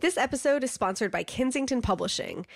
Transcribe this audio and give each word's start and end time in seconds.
This 0.00 0.16
episode 0.16 0.64
is 0.64 0.70
sponsored 0.70 1.10
by 1.10 1.24
Kensington 1.24 1.82
Publishing. 1.82 2.46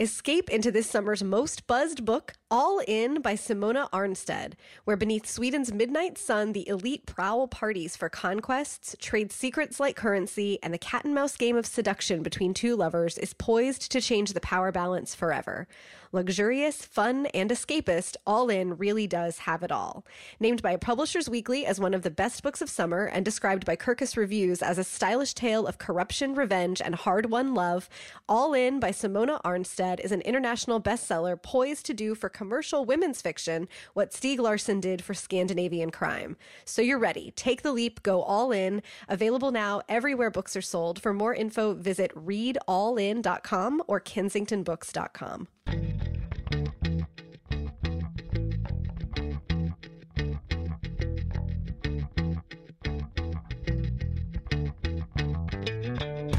Escape 0.00 0.48
into 0.48 0.70
this 0.70 0.88
summer's 0.88 1.22
most 1.22 1.66
buzzed 1.66 2.06
book, 2.06 2.32
All 2.50 2.80
In 2.88 3.20
by 3.20 3.34
Simona 3.34 3.90
Ahrnstedt, 3.90 4.54
where 4.84 4.96
beneath 4.96 5.26
Sweden's 5.26 5.70
midnight 5.70 6.16
sun, 6.16 6.52
the 6.52 6.66
elite 6.66 7.04
prowl 7.04 7.46
parties 7.46 7.94
for 7.94 8.08
conquests, 8.08 8.96
trade 9.00 9.30
secrets 9.32 9.78
like 9.78 9.96
currency, 9.96 10.58
and 10.62 10.72
the 10.72 10.78
cat 10.78 11.04
and 11.04 11.14
mouse 11.14 11.36
game 11.36 11.56
of 11.56 11.66
seduction 11.66 12.22
between 12.22 12.54
two 12.54 12.74
lovers 12.74 13.18
is 13.18 13.34
poised 13.34 13.92
to 13.92 14.00
change 14.00 14.32
the 14.32 14.40
power 14.40 14.72
balance 14.72 15.14
forever. 15.14 15.68
Luxurious, 16.12 16.84
fun, 16.84 17.26
and 17.26 17.50
escapist, 17.50 18.16
All 18.26 18.48
In 18.48 18.76
really 18.78 19.06
does 19.06 19.38
have 19.38 19.62
it 19.62 19.70
all. 19.70 20.06
Named 20.40 20.62
by 20.62 20.76
Publishers 20.76 21.28
Weekly 21.28 21.66
as 21.66 21.78
one 21.78 21.92
of 21.92 22.02
the 22.02 22.10
best 22.10 22.42
books 22.42 22.62
of 22.62 22.70
summer 22.70 23.04
and 23.04 23.24
described 23.24 23.64
by 23.66 23.76
Kirkus 23.76 24.16
Reviews 24.16 24.62
as 24.62 24.78
a 24.78 24.84
stylish 24.84 25.34
tale 25.34 25.66
of 25.66 25.78
corruption, 25.78 26.34
revenge, 26.34 26.80
and 26.80 26.94
hard 26.94 27.30
won 27.30 27.54
love, 27.54 27.88
All 28.28 28.54
In 28.54 28.80
by 28.80 28.90
Simona 28.90 29.40
Ahrnstedt 29.42 30.00
is 30.00 30.12
an 30.12 30.22
international 30.22 30.80
bestseller 30.80 31.40
poised 31.40 31.84
to 31.86 31.94
do 31.94 32.14
for 32.14 32.28
commercial 32.28 32.84
women's 32.84 33.20
fiction 33.20 33.68
what 33.92 34.12
Stieg 34.12 34.38
Larsson 34.38 34.80
did 34.80 35.02
for 35.04 35.14
Scandinavian 35.14 35.90
crime. 35.90 36.36
So 36.64 36.80
you're 36.80 36.98
ready. 36.98 37.32
Take 37.36 37.62
the 37.62 37.72
leap, 37.72 38.02
go 38.02 38.22
all 38.22 38.52
in. 38.52 38.82
Available 39.08 39.50
now 39.50 39.82
everywhere 39.88 40.30
books 40.30 40.56
are 40.56 40.62
sold. 40.62 41.00
For 41.02 41.12
more 41.12 41.34
info, 41.34 41.74
visit 41.74 42.12
readallin.com 42.14 43.82
or 43.86 44.00
kensingtonbooks.com. 44.00 45.48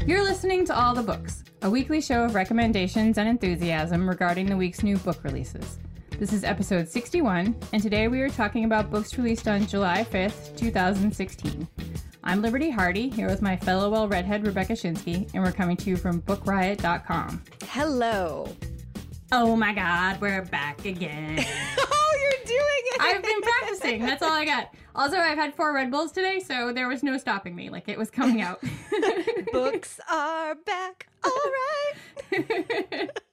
You're 0.06 0.24
listening 0.24 0.64
to 0.66 0.76
All 0.76 0.94
the 0.94 1.02
Books, 1.02 1.44
a 1.62 1.70
weekly 1.70 2.00
show 2.00 2.24
of 2.24 2.34
recommendations 2.34 3.16
and 3.16 3.28
enthusiasm 3.28 4.08
regarding 4.08 4.46
the 4.46 4.56
week's 4.56 4.82
new 4.82 4.96
book 4.98 5.22
releases. 5.22 5.78
This 6.18 6.32
is 6.32 6.42
episode 6.42 6.88
61, 6.88 7.54
and 7.72 7.82
today 7.82 8.08
we 8.08 8.20
are 8.20 8.28
talking 8.28 8.64
about 8.64 8.90
books 8.90 9.16
released 9.16 9.46
on 9.46 9.66
July 9.66 10.04
5th, 10.04 10.56
2016. 10.56 11.68
I'm 12.24 12.42
Liberty 12.42 12.70
Hardy, 12.70 13.08
here 13.08 13.28
with 13.28 13.40
my 13.40 13.56
fellow 13.56 13.88
well 13.88 14.08
redhead 14.08 14.46
Rebecca 14.46 14.74
Schinsky, 14.74 15.32
and 15.32 15.42
we're 15.42 15.52
coming 15.52 15.76
to 15.78 15.88
you 15.88 15.96
from 15.96 16.20
BookRiot.com. 16.22 17.42
Hello. 17.68 18.46
Oh 19.32 19.54
my 19.54 19.72
god, 19.72 20.20
we're 20.20 20.42
back 20.42 20.84
again. 20.84 21.38
oh, 21.78 22.16
you're 22.20 22.46
doing 22.46 22.60
it. 22.60 23.00
I've 23.00 23.22
been 23.22 23.40
practicing. 23.40 24.02
That's 24.02 24.22
all 24.22 24.32
I 24.32 24.44
got. 24.44 24.74
Also, 24.92 25.18
I've 25.18 25.38
had 25.38 25.54
four 25.54 25.72
Red 25.72 25.92
Bulls 25.92 26.10
today, 26.10 26.40
so 26.40 26.72
there 26.72 26.88
was 26.88 27.04
no 27.04 27.16
stopping 27.16 27.54
me. 27.54 27.70
Like, 27.70 27.88
it 27.88 27.96
was 27.96 28.10
coming 28.10 28.40
out. 28.42 28.60
Books 29.52 30.00
are 30.10 30.56
back. 30.56 31.06
All 31.22 31.30
right. 32.32 33.10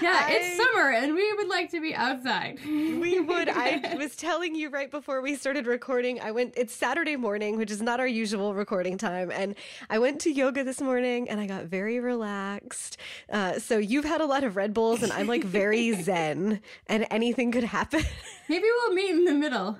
yeah, 0.00 0.24
I- 0.26 0.32
it's 0.32 0.56
summer, 0.56 0.90
and 0.90 1.14
we 1.14 1.32
would 1.34 1.48
like 1.48 1.70
to 1.70 1.80
be 1.80 1.94
outside. 1.94 2.58
We 2.64 3.20
would. 3.20 3.48
I 3.48 3.94
was 3.98 4.16
telling 4.16 4.54
you 4.54 4.68
right 4.70 4.90
before 4.90 5.20
we 5.20 5.34
started 5.36 5.66
recording. 5.66 6.20
I 6.20 6.30
went. 6.30 6.54
It's 6.56 6.74
Saturday 6.74 7.16
morning, 7.16 7.56
which 7.56 7.70
is 7.70 7.80
not 7.82 8.00
our 8.00 8.06
usual 8.06 8.54
recording 8.54 8.98
time, 8.98 9.30
and 9.30 9.54
I 9.90 9.98
went 9.98 10.20
to 10.22 10.30
yoga 10.30 10.64
this 10.64 10.80
morning, 10.80 11.28
and 11.28 11.40
I 11.40 11.46
got 11.46 11.64
very 11.64 12.00
relaxed. 12.00 12.96
Uh, 13.30 13.58
so 13.58 13.78
you've 13.78 14.04
had 14.04 14.20
a 14.20 14.26
lot 14.26 14.44
of 14.44 14.56
Red 14.56 14.74
Bulls, 14.74 15.02
and 15.02 15.12
I'm 15.12 15.26
like 15.26 15.44
very 15.44 15.92
zen, 16.02 16.60
and 16.86 17.06
anything 17.10 17.52
could 17.52 17.64
happen. 17.64 18.02
Maybe 18.48 18.64
we'll 18.64 18.94
meet 18.94 19.10
in 19.10 19.24
the 19.24 19.32
middle. 19.34 19.78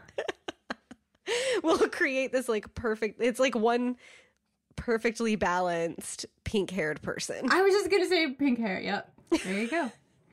we'll 1.62 1.89
create 1.89 2.33
this 2.33 2.48
like 2.48 2.75
perfect. 2.75 3.20
It's 3.23 3.41
like 3.41 3.55
one 3.55 3.97
perfectly 4.77 5.36
balanced 5.36 6.27
pink-haired 6.45 7.01
person. 7.01 7.48
I 7.51 7.62
was 7.62 7.73
just 7.73 7.91
gonna 7.91 8.06
say 8.06 8.33
pink 8.33 8.58
hair. 8.58 8.81
Yep. 8.81 9.11
There 9.43 9.59
you 9.59 9.69
go. 9.69 9.91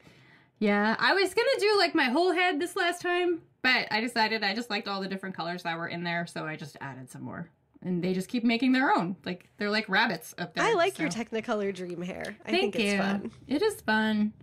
yeah, 0.59 0.95
I 0.99 1.13
was 1.13 1.33
gonna 1.33 1.47
do 1.59 1.77
like 1.77 1.95
my 1.95 2.05
whole 2.05 2.31
head 2.31 2.59
this 2.59 2.75
last 2.75 3.01
time, 3.01 3.41
but 3.61 3.87
I 3.91 4.01
decided 4.01 4.43
I 4.43 4.53
just 4.53 4.69
liked 4.69 4.87
all 4.87 5.01
the 5.01 5.07
different 5.07 5.35
colors 5.35 5.63
that 5.63 5.77
were 5.77 5.87
in 5.87 6.03
there, 6.03 6.27
so 6.27 6.45
I 6.45 6.55
just 6.55 6.77
added 6.81 7.09
some 7.09 7.23
more. 7.23 7.49
And 7.83 8.03
they 8.03 8.13
just 8.13 8.29
keep 8.29 8.43
making 8.43 8.73
their 8.73 8.91
own. 8.91 9.15
Like 9.25 9.49
they're 9.57 9.71
like 9.71 9.89
rabbits 9.89 10.35
up 10.37 10.53
there. 10.53 10.63
I 10.63 10.73
like 10.73 10.97
so. 10.97 11.03
your 11.03 11.11
Technicolor 11.11 11.73
dream 11.73 12.01
hair. 12.01 12.35
I 12.45 12.51
Thank 12.51 12.73
think 12.73 12.75
it's 12.75 12.93
you. 12.93 12.97
fun. 12.99 13.31
It 13.47 13.61
is 13.61 13.81
fun. 13.81 14.33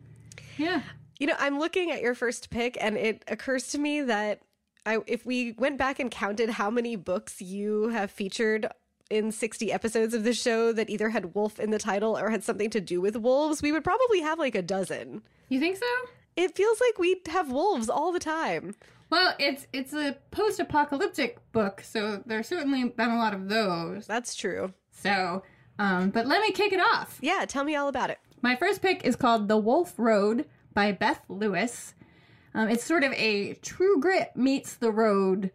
Yeah. 0.56 0.82
You 1.20 1.28
know, 1.28 1.36
I'm 1.38 1.58
looking 1.58 1.90
at 1.90 2.00
your 2.00 2.14
first 2.14 2.50
pick, 2.50 2.76
and 2.80 2.96
it 2.96 3.24
occurs 3.28 3.68
to 3.68 3.78
me 3.78 4.02
that 4.02 4.40
I, 4.86 4.98
if 5.06 5.26
we 5.26 5.52
went 5.52 5.78
back 5.78 5.98
and 5.98 6.10
counted 6.10 6.50
how 6.50 6.70
many 6.70 6.96
books 6.96 7.40
you 7.42 7.88
have 7.88 8.10
featured 8.10 8.68
in 9.10 9.32
60 9.32 9.72
episodes 9.72 10.14
of 10.14 10.24
the 10.24 10.32
show 10.32 10.72
that 10.72 10.90
either 10.90 11.10
had 11.10 11.34
wolf 11.34 11.58
in 11.58 11.70
the 11.70 11.78
title 11.78 12.16
or 12.16 12.30
had 12.30 12.44
something 12.44 12.70
to 12.70 12.80
do 12.80 13.00
with 13.00 13.16
wolves, 13.16 13.62
we 13.62 13.72
would 13.72 13.84
probably 13.84 14.20
have 14.20 14.38
like 14.38 14.54
a 14.54 14.62
dozen. 14.62 15.22
You 15.48 15.60
think 15.60 15.76
so? 15.76 15.86
It 16.36 16.54
feels 16.54 16.80
like 16.80 16.98
we 16.98 17.20
have 17.28 17.50
wolves 17.50 17.88
all 17.88 18.12
the 18.12 18.18
time. 18.20 18.74
Well, 19.10 19.34
it's 19.38 19.66
it's 19.72 19.94
a 19.94 20.16
post-apocalyptic 20.30 21.38
book, 21.52 21.80
so 21.80 22.22
there's 22.26 22.46
certainly 22.46 22.84
been 22.84 23.10
a 23.10 23.16
lot 23.16 23.32
of 23.34 23.48
those. 23.48 24.06
That's 24.06 24.34
true. 24.34 24.74
So, 24.90 25.42
um, 25.78 26.10
but 26.10 26.26
let 26.26 26.42
me 26.42 26.52
kick 26.52 26.72
it 26.72 26.80
off. 26.80 27.18
Yeah, 27.22 27.44
tell 27.48 27.64
me 27.64 27.74
all 27.74 27.88
about 27.88 28.10
it. 28.10 28.18
My 28.42 28.54
first 28.54 28.82
pick 28.82 29.04
is 29.04 29.16
called 29.16 29.48
The 29.48 29.56
Wolf 29.56 29.94
Road 29.96 30.46
by 30.74 30.92
Beth 30.92 31.22
Lewis. 31.28 31.94
Um, 32.54 32.68
it's 32.68 32.84
sort 32.84 33.02
of 33.02 33.12
a 33.14 33.54
True 33.54 33.98
Grit 34.00 34.32
meets 34.36 34.76
The 34.76 34.92
Road 34.92 35.50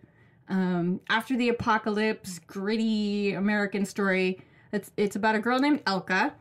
um, 0.49 0.99
after 1.09 1.35
the 1.37 1.49
apocalypse, 1.49 2.39
gritty 2.39 3.33
American 3.33 3.85
story. 3.85 4.41
It's 4.71 4.91
it's 4.97 5.15
about 5.15 5.35
a 5.35 5.39
girl 5.39 5.59
named 5.59 5.83
Elka. 5.85 6.33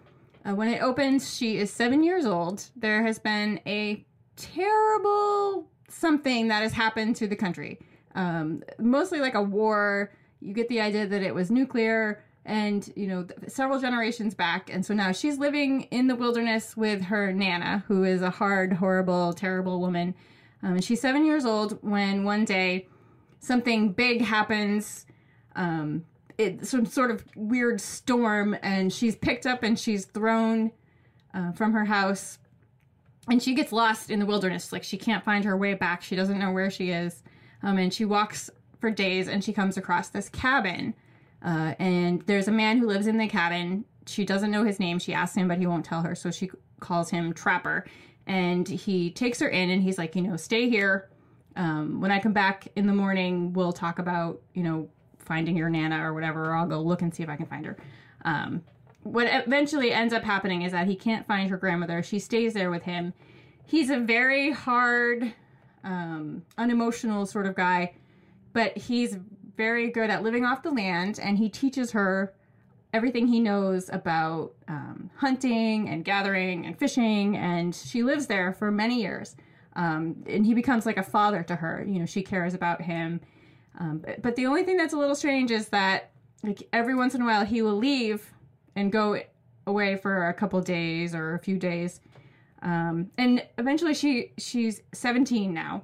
Uh, 0.44 0.54
when 0.54 0.68
it 0.68 0.82
opens, 0.82 1.34
she 1.36 1.58
is 1.58 1.72
seven 1.72 2.02
years 2.02 2.26
old. 2.26 2.70
There 2.74 3.04
has 3.04 3.18
been 3.18 3.60
a 3.66 4.04
terrible 4.36 5.68
something 5.88 6.48
that 6.48 6.62
has 6.62 6.72
happened 6.72 7.16
to 7.16 7.26
the 7.26 7.36
country. 7.36 7.78
Um, 8.14 8.62
mostly 8.78 9.20
like 9.20 9.34
a 9.34 9.42
war. 9.42 10.12
You 10.40 10.52
get 10.52 10.68
the 10.68 10.80
idea 10.80 11.06
that 11.06 11.22
it 11.22 11.34
was 11.34 11.50
nuclear 11.50 12.24
and, 12.44 12.92
you 12.96 13.06
know, 13.06 13.26
several 13.46 13.78
generations 13.78 14.34
back. 14.34 14.68
And 14.72 14.84
so 14.84 14.94
now 14.94 15.12
she's 15.12 15.38
living 15.38 15.82
in 15.92 16.08
the 16.08 16.16
wilderness 16.16 16.76
with 16.76 17.02
her 17.02 17.32
Nana, 17.32 17.84
who 17.86 18.02
is 18.02 18.22
a 18.22 18.30
hard, 18.30 18.72
horrible, 18.72 19.32
terrible 19.32 19.80
woman. 19.80 20.14
Um, 20.62 20.74
and 20.74 20.84
she's 20.84 21.00
seven 21.00 21.24
years 21.24 21.44
old 21.44 21.78
when 21.82 22.24
one 22.24 22.44
day 22.44 22.88
something 23.42 23.92
big 23.92 24.22
happens. 24.22 25.04
Um, 25.54 26.06
it, 26.38 26.66
some 26.66 26.86
sort 26.86 27.10
of 27.10 27.22
weird 27.36 27.80
storm, 27.80 28.56
and 28.62 28.90
she's 28.90 29.14
picked 29.14 29.44
up 29.44 29.62
and 29.62 29.78
she's 29.78 30.06
thrown 30.06 30.72
uh, 31.34 31.52
from 31.52 31.72
her 31.74 31.84
house 31.84 32.38
and 33.28 33.42
she 33.42 33.54
gets 33.54 33.72
lost 33.72 34.10
in 34.10 34.18
the 34.18 34.26
wilderness. 34.26 34.72
Like 34.72 34.82
she 34.82 34.96
can't 34.96 35.24
find 35.24 35.44
her 35.44 35.56
way 35.56 35.74
back. 35.74 36.02
She 36.02 36.16
doesn't 36.16 36.38
know 36.38 36.52
where 36.52 36.70
she 36.70 36.90
is. 36.90 37.22
Um, 37.62 37.78
and 37.78 37.92
she 37.92 38.04
walks 38.04 38.50
for 38.80 38.90
days 38.90 39.28
and 39.28 39.44
she 39.44 39.52
comes 39.52 39.76
across 39.76 40.08
this 40.08 40.28
cabin. 40.28 40.94
Uh, 41.44 41.74
and 41.78 42.22
there's 42.22 42.48
a 42.48 42.52
man 42.52 42.78
who 42.78 42.86
lives 42.86 43.06
in 43.06 43.18
the 43.18 43.28
cabin. 43.28 43.84
She 44.06 44.24
doesn't 44.24 44.50
know 44.50 44.64
his 44.64 44.80
name. 44.80 44.98
She 44.98 45.14
asks 45.14 45.36
him, 45.36 45.48
but 45.48 45.58
he 45.58 45.66
won't 45.66 45.84
tell 45.84 46.02
her. 46.02 46.14
So 46.14 46.30
she 46.30 46.50
calls 46.80 47.10
him 47.10 47.32
Trapper. 47.32 47.84
And 48.26 48.68
he 48.68 49.10
takes 49.10 49.40
her 49.40 49.48
in 49.48 49.70
and 49.70 49.82
he's 49.82 49.98
like, 49.98 50.16
you 50.16 50.22
know, 50.22 50.36
stay 50.36 50.68
here. 50.68 51.08
Um, 51.56 52.00
when 52.00 52.10
I 52.10 52.18
come 52.20 52.32
back 52.32 52.68
in 52.76 52.86
the 52.86 52.92
morning, 52.92 53.52
we'll 53.52 53.72
talk 53.72 53.98
about, 53.98 54.40
you 54.54 54.62
know, 54.62 54.88
finding 55.18 55.56
your 55.56 55.68
Nana 55.68 56.04
or 56.04 56.14
whatever, 56.14 56.46
or 56.46 56.54
I'll 56.54 56.66
go 56.66 56.80
look 56.80 57.02
and 57.02 57.14
see 57.14 57.22
if 57.22 57.28
I 57.28 57.36
can 57.36 57.46
find 57.46 57.64
her. 57.66 57.76
Um, 58.24 58.62
what 59.02 59.26
eventually 59.30 59.92
ends 59.92 60.14
up 60.14 60.22
happening 60.22 60.62
is 60.62 60.72
that 60.72 60.86
he 60.86 60.96
can't 60.96 61.26
find 61.26 61.50
her 61.50 61.56
grandmother. 61.56 62.02
She 62.02 62.18
stays 62.18 62.54
there 62.54 62.70
with 62.70 62.84
him. 62.84 63.12
He's 63.64 63.90
a 63.90 63.98
very 63.98 64.52
hard, 64.52 65.32
um, 65.84 66.44
unemotional 66.58 67.26
sort 67.26 67.46
of 67.46 67.54
guy, 67.54 67.94
but 68.52 68.76
he's 68.76 69.18
very 69.56 69.90
good 69.90 70.10
at 70.10 70.22
living 70.22 70.44
off 70.44 70.62
the 70.62 70.70
land, 70.70 71.18
and 71.20 71.38
he 71.38 71.48
teaches 71.48 71.92
her 71.92 72.34
everything 72.92 73.26
he 73.26 73.40
knows 73.40 73.88
about 73.90 74.52
um, 74.68 75.10
hunting 75.16 75.88
and 75.88 76.04
gathering 76.04 76.66
and 76.66 76.78
fishing, 76.78 77.36
and 77.36 77.74
she 77.74 78.02
lives 78.02 78.26
there 78.26 78.52
for 78.52 78.70
many 78.70 79.00
years. 79.00 79.34
Um, 79.74 80.22
and 80.26 80.44
he 80.44 80.54
becomes 80.54 80.86
like 80.86 80.96
a 80.96 81.02
father 81.02 81.42
to 81.44 81.56
her. 81.56 81.84
You 81.86 82.00
know, 82.00 82.06
she 82.06 82.22
cares 82.22 82.54
about 82.54 82.82
him. 82.82 83.20
Um, 83.78 83.98
but, 83.98 84.22
but 84.22 84.36
the 84.36 84.46
only 84.46 84.64
thing 84.64 84.76
that's 84.76 84.92
a 84.92 84.98
little 84.98 85.14
strange 85.14 85.50
is 85.50 85.68
that, 85.68 86.10
like, 86.42 86.68
every 86.72 86.94
once 86.94 87.14
in 87.14 87.22
a 87.22 87.24
while 87.24 87.44
he 87.44 87.62
will 87.62 87.76
leave 87.76 88.32
and 88.76 88.92
go 88.92 89.20
away 89.66 89.96
for 89.96 90.28
a 90.28 90.34
couple 90.34 90.60
days 90.60 91.14
or 91.14 91.34
a 91.34 91.38
few 91.38 91.58
days. 91.58 92.00
Um, 92.62 93.10
and 93.18 93.44
eventually 93.58 93.92
she 93.92 94.32
she's 94.38 94.82
17 94.92 95.52
now 95.52 95.82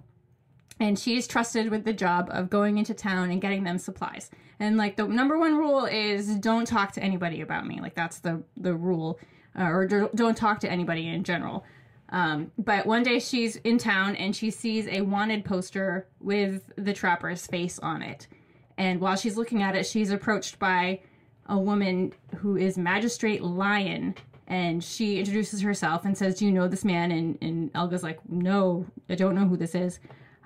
and 0.80 0.98
she's 0.98 1.26
trusted 1.26 1.70
with 1.70 1.84
the 1.84 1.92
job 1.92 2.28
of 2.30 2.50
going 2.50 2.78
into 2.78 2.94
town 2.94 3.30
and 3.30 3.40
getting 3.40 3.64
them 3.64 3.78
supplies. 3.78 4.30
And 4.60 4.76
like 4.76 4.96
the 4.96 5.06
number 5.06 5.38
one 5.38 5.56
rule 5.56 5.86
is 5.86 6.36
don't 6.36 6.66
talk 6.66 6.92
to 6.92 7.02
anybody 7.02 7.40
about 7.40 7.66
me. 7.66 7.80
Like 7.80 7.94
that's 7.94 8.20
the 8.20 8.42
the 8.56 8.74
rule, 8.74 9.18
uh, 9.58 9.64
or 9.64 9.86
don't 9.86 10.14
don't 10.14 10.36
talk 10.36 10.60
to 10.60 10.70
anybody 10.70 11.08
in 11.08 11.24
general. 11.24 11.64
Um, 12.10 12.52
but 12.58 12.86
one 12.86 13.02
day 13.02 13.18
she's 13.18 13.56
in 13.56 13.78
town 13.78 14.16
and 14.16 14.34
she 14.34 14.50
sees 14.50 14.86
a 14.88 15.02
wanted 15.02 15.44
poster 15.44 16.06
with 16.20 16.72
the 16.76 16.92
trapper's 16.92 17.46
face 17.46 17.78
on 17.78 18.02
it. 18.02 18.26
And 18.78 19.00
while 19.00 19.16
she's 19.16 19.36
looking 19.36 19.62
at 19.62 19.76
it, 19.76 19.86
she's 19.86 20.10
approached 20.10 20.58
by 20.58 21.00
a 21.46 21.58
woman 21.58 22.12
who 22.36 22.56
is 22.56 22.78
Magistrate 22.78 23.42
Lyon. 23.42 24.14
And 24.46 24.82
she 24.82 25.18
introduces 25.18 25.60
herself 25.60 26.06
and 26.06 26.16
says, 26.16 26.38
Do 26.38 26.46
you 26.46 26.52
know 26.52 26.68
this 26.68 26.84
man? 26.84 27.10
And, 27.10 27.36
and 27.42 27.72
Elka's 27.74 28.02
like, 28.02 28.18
No, 28.28 28.86
I 29.10 29.14
don't 29.14 29.34
know 29.34 29.46
who 29.46 29.56
this 29.56 29.74
is. 29.74 29.98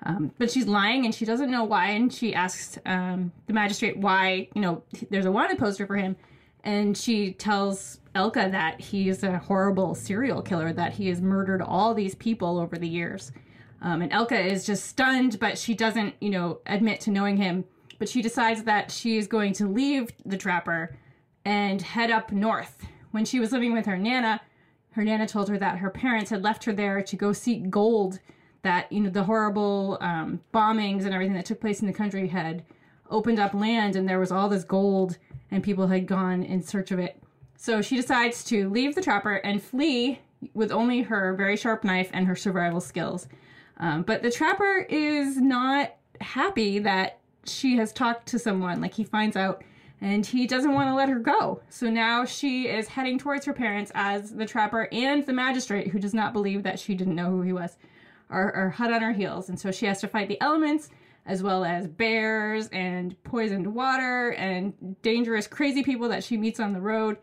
Um, 0.05 0.31
but 0.37 0.51
she's 0.51 0.67
lying 0.67 1.05
and 1.05 1.15
she 1.15 1.23
doesn't 1.23 1.49
know 1.49 1.63
why. 1.63 1.91
And 1.91 2.13
she 2.13 2.35
asks 2.35 2.77
um, 2.85 3.31
the 3.47 3.53
magistrate 3.53 3.95
why, 3.95 4.49
you 4.53 4.61
know, 4.61 4.83
there's 5.09 5.25
a 5.25 5.31
wanted 5.31 5.57
poster 5.57 5.87
for 5.87 5.95
him. 5.95 6.17
And 6.63 6.97
she 6.97 7.33
tells 7.33 7.99
Elka 8.15 8.51
that 8.51 8.79
he's 8.79 9.23
a 9.23 9.37
horrible 9.37 9.95
serial 9.95 10.41
killer, 10.41 10.71
that 10.73 10.93
he 10.93 11.07
has 11.09 11.21
murdered 11.21 11.61
all 11.61 11.93
these 11.93 12.15
people 12.15 12.57
over 12.57 12.77
the 12.77 12.87
years. 12.87 13.31
Um, 13.81 14.01
and 14.01 14.11
Elka 14.11 14.39
is 14.45 14.65
just 14.65 14.85
stunned, 14.85 15.39
but 15.39 15.57
she 15.57 15.73
doesn't, 15.73 16.15
you 16.21 16.29
know, 16.29 16.59
admit 16.65 17.01
to 17.01 17.11
knowing 17.11 17.35
him. 17.37 17.65
But 17.99 18.07
she 18.07 18.21
decides 18.21 18.63
that 18.63 18.91
she 18.91 19.17
is 19.17 19.27
going 19.27 19.53
to 19.53 19.67
leave 19.67 20.11
the 20.25 20.37
trapper 20.37 20.95
and 21.43 21.81
head 21.81 22.11
up 22.11 22.31
north. 22.31 22.85
When 23.11 23.25
she 23.25 23.39
was 23.39 23.51
living 23.51 23.73
with 23.73 23.85
her 23.85 23.97
Nana, 23.97 24.41
her 24.91 25.03
Nana 25.03 25.27
told 25.27 25.49
her 25.49 25.57
that 25.57 25.79
her 25.79 25.89
parents 25.89 26.29
had 26.29 26.43
left 26.43 26.63
her 26.63 26.73
there 26.73 27.01
to 27.01 27.15
go 27.15 27.33
seek 27.33 27.69
gold, 27.69 28.19
that, 28.61 28.89
you 28.91 29.01
know, 29.01 29.09
the 29.09 29.25
horrible 29.25 29.97
um, 29.99 30.39
bombings 30.53 31.03
and 31.03 31.13
everything 31.13 31.35
that 31.35 31.45
took 31.45 31.59
place 31.59 31.81
in 31.81 31.87
the 31.87 31.93
country 31.93 32.27
had 32.27 32.63
opened 33.13 33.39
up 33.39 33.53
land 33.53 33.95
and 33.95 34.09
there 34.09 34.19
was 34.19 34.31
all 34.31 34.49
this 34.49 34.63
gold 34.63 35.17
and 35.51 35.63
people 35.63 35.87
had 35.87 36.07
gone 36.07 36.43
in 36.43 36.61
search 36.61 36.91
of 36.91 36.99
it. 36.99 37.21
So 37.55 37.81
she 37.81 37.95
decides 37.95 38.43
to 38.45 38.69
leave 38.69 38.95
the 38.95 39.01
trapper 39.01 39.35
and 39.35 39.61
flee 39.61 40.19
with 40.53 40.71
only 40.71 41.03
her 41.03 41.33
very 41.35 41.55
sharp 41.55 41.83
knife 41.83 42.09
and 42.11 42.27
her 42.27 42.35
survival 42.35 42.81
skills. 42.81 43.27
Um, 43.77 44.01
but 44.01 44.21
the 44.21 44.31
trapper 44.31 44.85
is 44.89 45.37
not 45.37 45.95
happy 46.19 46.79
that 46.79 47.19
she 47.45 47.77
has 47.77 47.93
talked 47.93 48.27
to 48.27 48.39
someone. 48.39 48.81
Like 48.81 48.93
he 48.93 49.03
finds 49.03 49.37
out 49.37 49.63
and 50.01 50.25
he 50.25 50.47
doesn't 50.47 50.73
want 50.73 50.89
to 50.89 50.95
let 50.95 51.07
her 51.07 51.19
go. 51.19 51.61
So 51.69 51.89
now 51.89 52.25
she 52.25 52.67
is 52.67 52.89
heading 52.89 53.17
towards 53.17 53.45
her 53.45 53.53
parents 53.53 53.91
as 53.95 54.31
the 54.31 54.45
trapper 54.45 54.89
and 54.91 55.25
the 55.25 55.33
magistrate, 55.33 55.87
who 55.87 55.99
does 55.99 56.13
not 56.13 56.33
believe 56.33 56.63
that 56.63 56.79
she 56.79 56.95
didn't 56.95 57.15
know 57.15 57.29
who 57.29 57.41
he 57.41 57.53
was, 57.53 57.77
are, 58.29 58.51
are 58.53 58.69
hot 58.69 58.91
on 58.91 59.01
her 59.01 59.13
heels. 59.13 59.47
And 59.47 59.57
so 59.57 59.71
she 59.71 59.85
has 59.85 60.01
to 60.01 60.07
fight 60.07 60.27
the 60.27 60.41
elements 60.41 60.89
as 61.25 61.41
well 61.41 61.63
as 61.63 61.87
bears 61.87 62.67
and 62.69 63.21
poisoned 63.23 63.67
water 63.73 64.31
and 64.31 64.73
dangerous, 65.01 65.47
crazy 65.47 65.83
people 65.83 66.09
that 66.09 66.23
she 66.23 66.37
meets 66.37 66.59
on 66.59 66.73
the 66.73 66.81
road, 66.81 67.17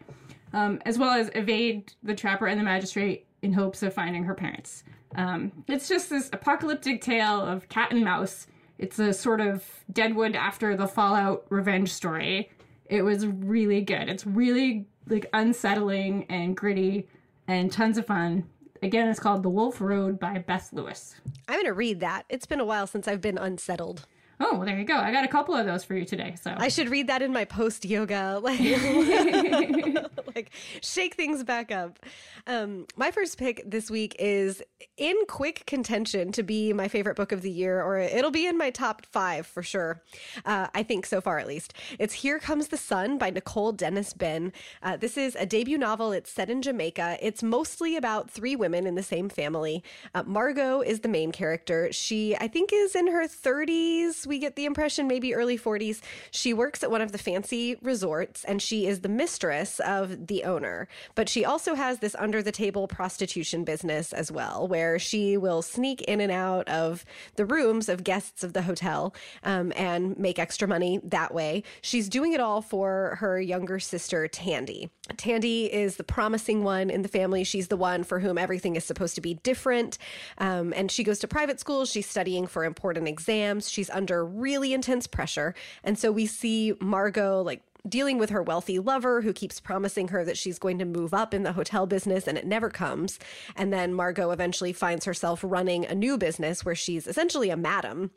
um, 0.52 0.80
as 0.86 0.98
well 0.98 1.10
as 1.10 1.30
evade 1.34 1.92
the 2.02 2.14
trapper 2.14 2.46
and 2.46 2.58
the 2.58 2.64
magistrate 2.64 3.26
in 3.42 3.52
hopes 3.52 3.82
of 3.82 3.92
finding 3.92 4.24
her 4.24 4.34
parents. 4.34 4.84
Um, 5.16 5.52
it's 5.66 5.88
just 5.88 6.08
this 6.08 6.30
apocalyptic 6.32 7.02
tale 7.02 7.40
of 7.40 7.68
cat 7.68 7.92
and 7.92 8.04
mouse. 8.04 8.46
It's 8.78 8.98
a 8.98 9.12
sort 9.12 9.40
of 9.40 9.64
Deadwood 9.92 10.34
after 10.34 10.76
the 10.76 10.86
Fallout 10.86 11.44
revenge 11.50 11.92
story. 11.92 12.50
It 12.86 13.02
was 13.02 13.26
really 13.26 13.82
good. 13.82 14.08
It's 14.08 14.26
really 14.26 14.86
like 15.08 15.26
unsettling 15.32 16.26
and 16.30 16.56
gritty 16.56 17.08
and 17.46 17.70
tons 17.70 17.98
of 17.98 18.06
fun. 18.06 18.44
Again, 18.82 19.08
it's 19.08 19.20
called 19.20 19.42
The 19.42 19.50
Wolf 19.50 19.78
Road 19.78 20.18
by 20.18 20.38
Beth 20.38 20.70
Lewis. 20.72 21.14
I'm 21.46 21.56
going 21.56 21.66
to 21.66 21.74
read 21.74 22.00
that. 22.00 22.24
It's 22.30 22.46
been 22.46 22.60
a 22.60 22.64
while 22.64 22.86
since 22.86 23.06
I've 23.06 23.20
been 23.20 23.36
unsettled. 23.36 24.06
Oh, 24.42 24.56
well, 24.56 24.64
there 24.64 24.78
you 24.78 24.84
go. 24.84 24.96
I 24.96 25.12
got 25.12 25.24
a 25.24 25.28
couple 25.28 25.54
of 25.54 25.66
those 25.66 25.84
for 25.84 25.94
you 25.94 26.06
today. 26.06 26.34
So 26.40 26.54
I 26.56 26.68
should 26.68 26.88
read 26.88 27.08
that 27.08 27.20
in 27.20 27.30
my 27.30 27.44
post 27.44 27.84
yoga, 27.84 28.38
like, 28.42 28.58
like 30.34 30.50
shake 30.82 31.14
things 31.14 31.44
back 31.44 31.70
up. 31.70 31.98
Um, 32.46 32.86
my 32.96 33.10
first 33.10 33.36
pick 33.36 33.62
this 33.70 33.90
week 33.90 34.16
is 34.18 34.62
in 34.96 35.14
quick 35.28 35.66
contention 35.66 36.32
to 36.32 36.42
be 36.42 36.72
my 36.72 36.88
favorite 36.88 37.16
book 37.16 37.32
of 37.32 37.42
the 37.42 37.50
year, 37.50 37.82
or 37.82 37.98
it'll 37.98 38.30
be 38.30 38.46
in 38.46 38.56
my 38.56 38.70
top 38.70 39.04
five 39.04 39.46
for 39.46 39.62
sure. 39.62 40.02
Uh, 40.46 40.68
I 40.74 40.84
think 40.84 41.04
so 41.04 41.20
far, 41.20 41.38
at 41.38 41.46
least. 41.46 41.74
It's 41.98 42.14
Here 42.14 42.38
Comes 42.38 42.68
the 42.68 42.78
Sun 42.78 43.18
by 43.18 43.28
Nicole 43.28 43.72
Dennis 43.72 44.14
Benn. 44.14 44.54
Uh, 44.82 44.96
this 44.96 45.18
is 45.18 45.36
a 45.36 45.44
debut 45.44 45.76
novel. 45.76 46.12
It's 46.12 46.32
set 46.32 46.48
in 46.48 46.62
Jamaica. 46.62 47.18
It's 47.20 47.42
mostly 47.42 47.94
about 47.94 48.30
three 48.30 48.56
women 48.56 48.86
in 48.86 48.94
the 48.94 49.02
same 49.02 49.28
family. 49.28 49.84
Uh, 50.14 50.22
Margot 50.22 50.80
is 50.80 51.00
the 51.00 51.08
main 51.08 51.30
character. 51.30 51.92
She, 51.92 52.34
I 52.36 52.48
think, 52.48 52.70
is 52.72 52.94
in 52.94 53.08
her 53.08 53.26
30s 53.28 54.29
we 54.30 54.38
get 54.38 54.56
the 54.56 54.64
impression, 54.64 55.06
maybe 55.06 55.34
early 55.34 55.58
40s. 55.58 56.00
She 56.30 56.54
works 56.54 56.82
at 56.82 56.90
one 56.90 57.02
of 57.02 57.12
the 57.12 57.18
fancy 57.18 57.76
resorts 57.82 58.44
and 58.44 58.62
she 58.62 58.86
is 58.86 59.00
the 59.00 59.10
mistress 59.10 59.80
of 59.80 60.28
the 60.28 60.44
owner. 60.44 60.88
But 61.14 61.28
she 61.28 61.44
also 61.44 61.74
has 61.74 61.98
this 61.98 62.14
under 62.18 62.42
the 62.42 62.52
table 62.52 62.88
prostitution 62.88 63.64
business 63.64 64.12
as 64.14 64.32
well, 64.32 64.66
where 64.66 64.98
she 64.98 65.36
will 65.36 65.60
sneak 65.60 66.00
in 66.02 66.20
and 66.20 66.32
out 66.32 66.68
of 66.68 67.04
the 67.36 67.44
rooms 67.44 67.88
of 67.88 68.04
guests 68.04 68.42
of 68.42 68.52
the 68.54 68.62
hotel 68.62 69.14
um, 69.42 69.72
and 69.76 70.16
make 70.16 70.38
extra 70.38 70.68
money 70.68 71.00
that 71.04 71.34
way. 71.34 71.64
She's 71.82 72.08
doing 72.08 72.32
it 72.32 72.40
all 72.40 72.62
for 72.62 73.16
her 73.20 73.40
younger 73.40 73.80
sister, 73.80 74.28
Tandy. 74.28 74.90
Tandy 75.16 75.72
is 75.72 75.96
the 75.96 76.04
promising 76.04 76.62
one 76.64 76.90
in 76.90 77.02
the 77.02 77.08
family. 77.08 77.44
She's 77.44 77.68
the 77.68 77.76
one 77.76 78.04
for 78.04 78.20
whom 78.20 78.38
everything 78.38 78.76
is 78.76 78.84
supposed 78.84 79.14
to 79.16 79.20
be 79.20 79.34
different. 79.34 79.98
Um, 80.38 80.72
and 80.76 80.90
she 80.90 81.04
goes 81.04 81.18
to 81.20 81.28
private 81.28 81.60
school. 81.60 81.84
She's 81.84 82.08
studying 82.08 82.46
for 82.46 82.64
important 82.64 83.08
exams. 83.08 83.70
She's 83.70 83.90
under 83.90 84.24
really 84.24 84.72
intense 84.72 85.06
pressure. 85.06 85.54
And 85.84 85.98
so 85.98 86.12
we 86.12 86.26
see 86.26 86.74
Margot 86.80 87.42
like 87.42 87.62
dealing 87.88 88.18
with 88.18 88.30
her 88.30 88.42
wealthy 88.42 88.78
lover 88.78 89.22
who 89.22 89.32
keeps 89.32 89.60
promising 89.60 90.08
her 90.08 90.24
that 90.24 90.36
she's 90.36 90.58
going 90.58 90.78
to 90.78 90.84
move 90.84 91.14
up 91.14 91.32
in 91.32 91.42
the 91.42 91.52
hotel 91.52 91.86
business 91.86 92.26
and 92.26 92.36
it 92.36 92.46
never 92.46 92.68
comes. 92.68 93.18
And 93.56 93.72
then 93.72 93.94
Margot 93.94 94.30
eventually 94.30 94.72
finds 94.72 95.04
herself 95.04 95.40
running 95.42 95.86
a 95.86 95.94
new 95.94 96.18
business 96.18 96.64
where 96.64 96.74
she's 96.74 97.06
essentially 97.06 97.50
a 97.50 97.56
madam 97.56 98.10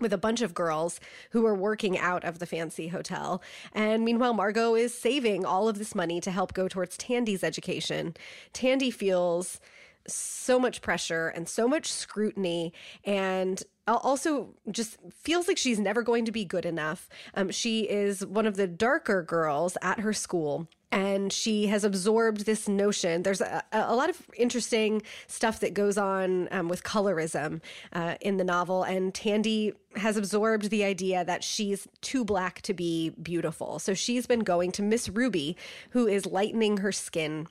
with 0.00 0.12
a 0.12 0.18
bunch 0.18 0.42
of 0.42 0.54
girls 0.54 1.00
who 1.30 1.46
are 1.46 1.54
working 1.54 1.98
out 1.98 2.24
of 2.24 2.38
the 2.38 2.46
fancy 2.46 2.88
hotel. 2.88 3.42
And 3.72 4.04
meanwhile, 4.04 4.34
Margot 4.34 4.74
is 4.74 4.96
saving 4.96 5.44
all 5.44 5.68
of 5.68 5.78
this 5.78 5.94
money 5.94 6.20
to 6.20 6.30
help 6.30 6.52
go 6.52 6.68
towards 6.68 6.96
Tandy's 6.96 7.44
education. 7.44 8.14
Tandy 8.52 8.90
feels 8.90 9.60
so 10.06 10.58
much 10.58 10.82
pressure 10.82 11.28
and 11.28 11.48
so 11.48 11.66
much 11.66 11.90
scrutiny 11.90 12.72
and 13.04 13.62
also 13.86 14.54
just 14.70 14.96
feels 15.12 15.48
like 15.48 15.58
she's 15.58 15.78
never 15.78 16.02
going 16.02 16.24
to 16.24 16.32
be 16.32 16.44
good 16.44 16.64
enough. 16.64 17.08
Um, 17.34 17.50
she 17.50 17.82
is 17.82 18.24
one 18.24 18.46
of 18.46 18.56
the 18.56 18.66
darker 18.66 19.22
girls 19.22 19.76
at 19.82 20.00
her 20.00 20.12
school 20.12 20.68
and 20.94 21.32
she 21.32 21.66
has 21.66 21.82
absorbed 21.82 22.46
this 22.46 22.68
notion. 22.68 23.24
There's 23.24 23.40
a, 23.40 23.64
a 23.72 23.96
lot 23.96 24.10
of 24.10 24.22
interesting 24.36 25.02
stuff 25.26 25.58
that 25.58 25.74
goes 25.74 25.98
on 25.98 26.46
um, 26.52 26.68
with 26.68 26.84
colorism 26.84 27.60
uh, 27.92 28.14
in 28.20 28.36
the 28.36 28.44
novel, 28.44 28.84
and 28.84 29.12
Tandy 29.12 29.72
has 29.96 30.16
absorbed 30.16 30.70
the 30.70 30.84
idea 30.84 31.24
that 31.24 31.42
she's 31.42 31.88
too 32.00 32.24
black 32.24 32.62
to 32.62 32.74
be 32.74 33.10
beautiful. 33.10 33.80
So 33.80 33.92
she's 33.92 34.28
been 34.28 34.40
going 34.40 34.70
to 34.72 34.82
Miss 34.82 35.08
Ruby, 35.08 35.56
who 35.90 36.06
is 36.06 36.26
lightening 36.26 36.76
her 36.76 36.92
skin 36.92 37.48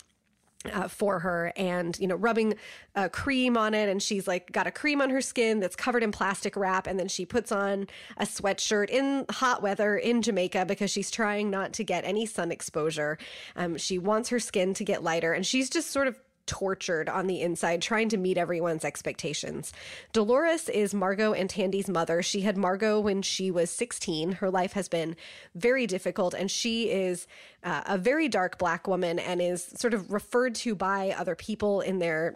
uh, 0.72 0.88
for 0.88 1.20
her 1.20 1.52
and 1.56 1.98
you 2.00 2.08
know 2.08 2.16
rubbing 2.16 2.56
a 2.96 3.10
cream 3.10 3.58
on 3.58 3.74
it. 3.74 3.90
And 3.90 4.02
she's 4.02 4.28
like 4.28 4.52
got 4.52 4.68
a 4.68 4.72
cream 4.72 5.02
on 5.02 5.10
her 5.10 5.22
skin 5.22 5.60
that's 5.60 5.76
covered 5.76 6.04
in 6.04 6.12
plastic 6.12 6.56
wrap. 6.56 6.88
And 6.88 7.00
then 7.00 7.08
she 7.08 7.26
puts 7.26 7.52
on 7.52 7.88
a 8.18 8.26
sweatshirt 8.26 8.90
in 8.90 9.26
hot 9.30 9.62
weather 9.62 9.98
in 9.98 10.22
jamaica 10.22 10.66
because 10.66 10.92
she's 10.92 11.12
trying 11.12 11.50
not 11.50 11.74
to 11.74 11.84
get 11.84 12.06
any 12.06 12.26
sun 12.26 12.52
exposure. 12.52 13.18
Um, 13.56 13.78
she 13.78 13.98
wants 13.98 14.30
her 14.30 14.40
skin 14.40 14.74
to 14.76 14.84
get 14.84 15.04
lighter. 15.04 15.34
And 15.34 15.46
she's 15.46 15.70
just 15.70 15.92
sort 15.92 16.08
of 16.08 16.18
tortured 16.46 17.10
on 17.10 17.28
the 17.28 17.42
inside, 17.42 17.82
trying 17.82 18.10
to 18.10 18.18
meet 18.18 18.38
everyone's 18.38 18.86
expectations. 18.86 19.72
Dolores 20.12 20.70
is 20.70 20.94
Margot 20.94 21.34
and 21.34 21.50
Tandy's 21.50 21.90
mother. 21.90 22.22
She 22.22 22.42
had 22.42 22.58
Margot 22.58 23.00
when 23.00 23.22
she 23.22 23.52
was 23.52 23.70
16. 23.70 24.34
Her 24.34 24.50
life 24.50 24.74
has 24.74 24.88
been 24.88 25.16
very 25.56 25.88
difficult, 25.88 26.34
and 26.34 26.50
she 26.50 26.90
is 26.90 27.28
uh, 27.64 27.82
a 27.86 27.98
very 27.98 28.28
dark 28.28 28.58
black 28.58 28.88
woman 28.88 29.20
and 29.20 29.42
is 29.42 29.64
sort 29.64 29.94
of 29.94 30.12
referred 30.12 30.56
to 30.56 30.76
by 30.76 31.16
other 31.18 31.36
people 31.36 31.82
in 31.82 32.00
their 32.00 32.36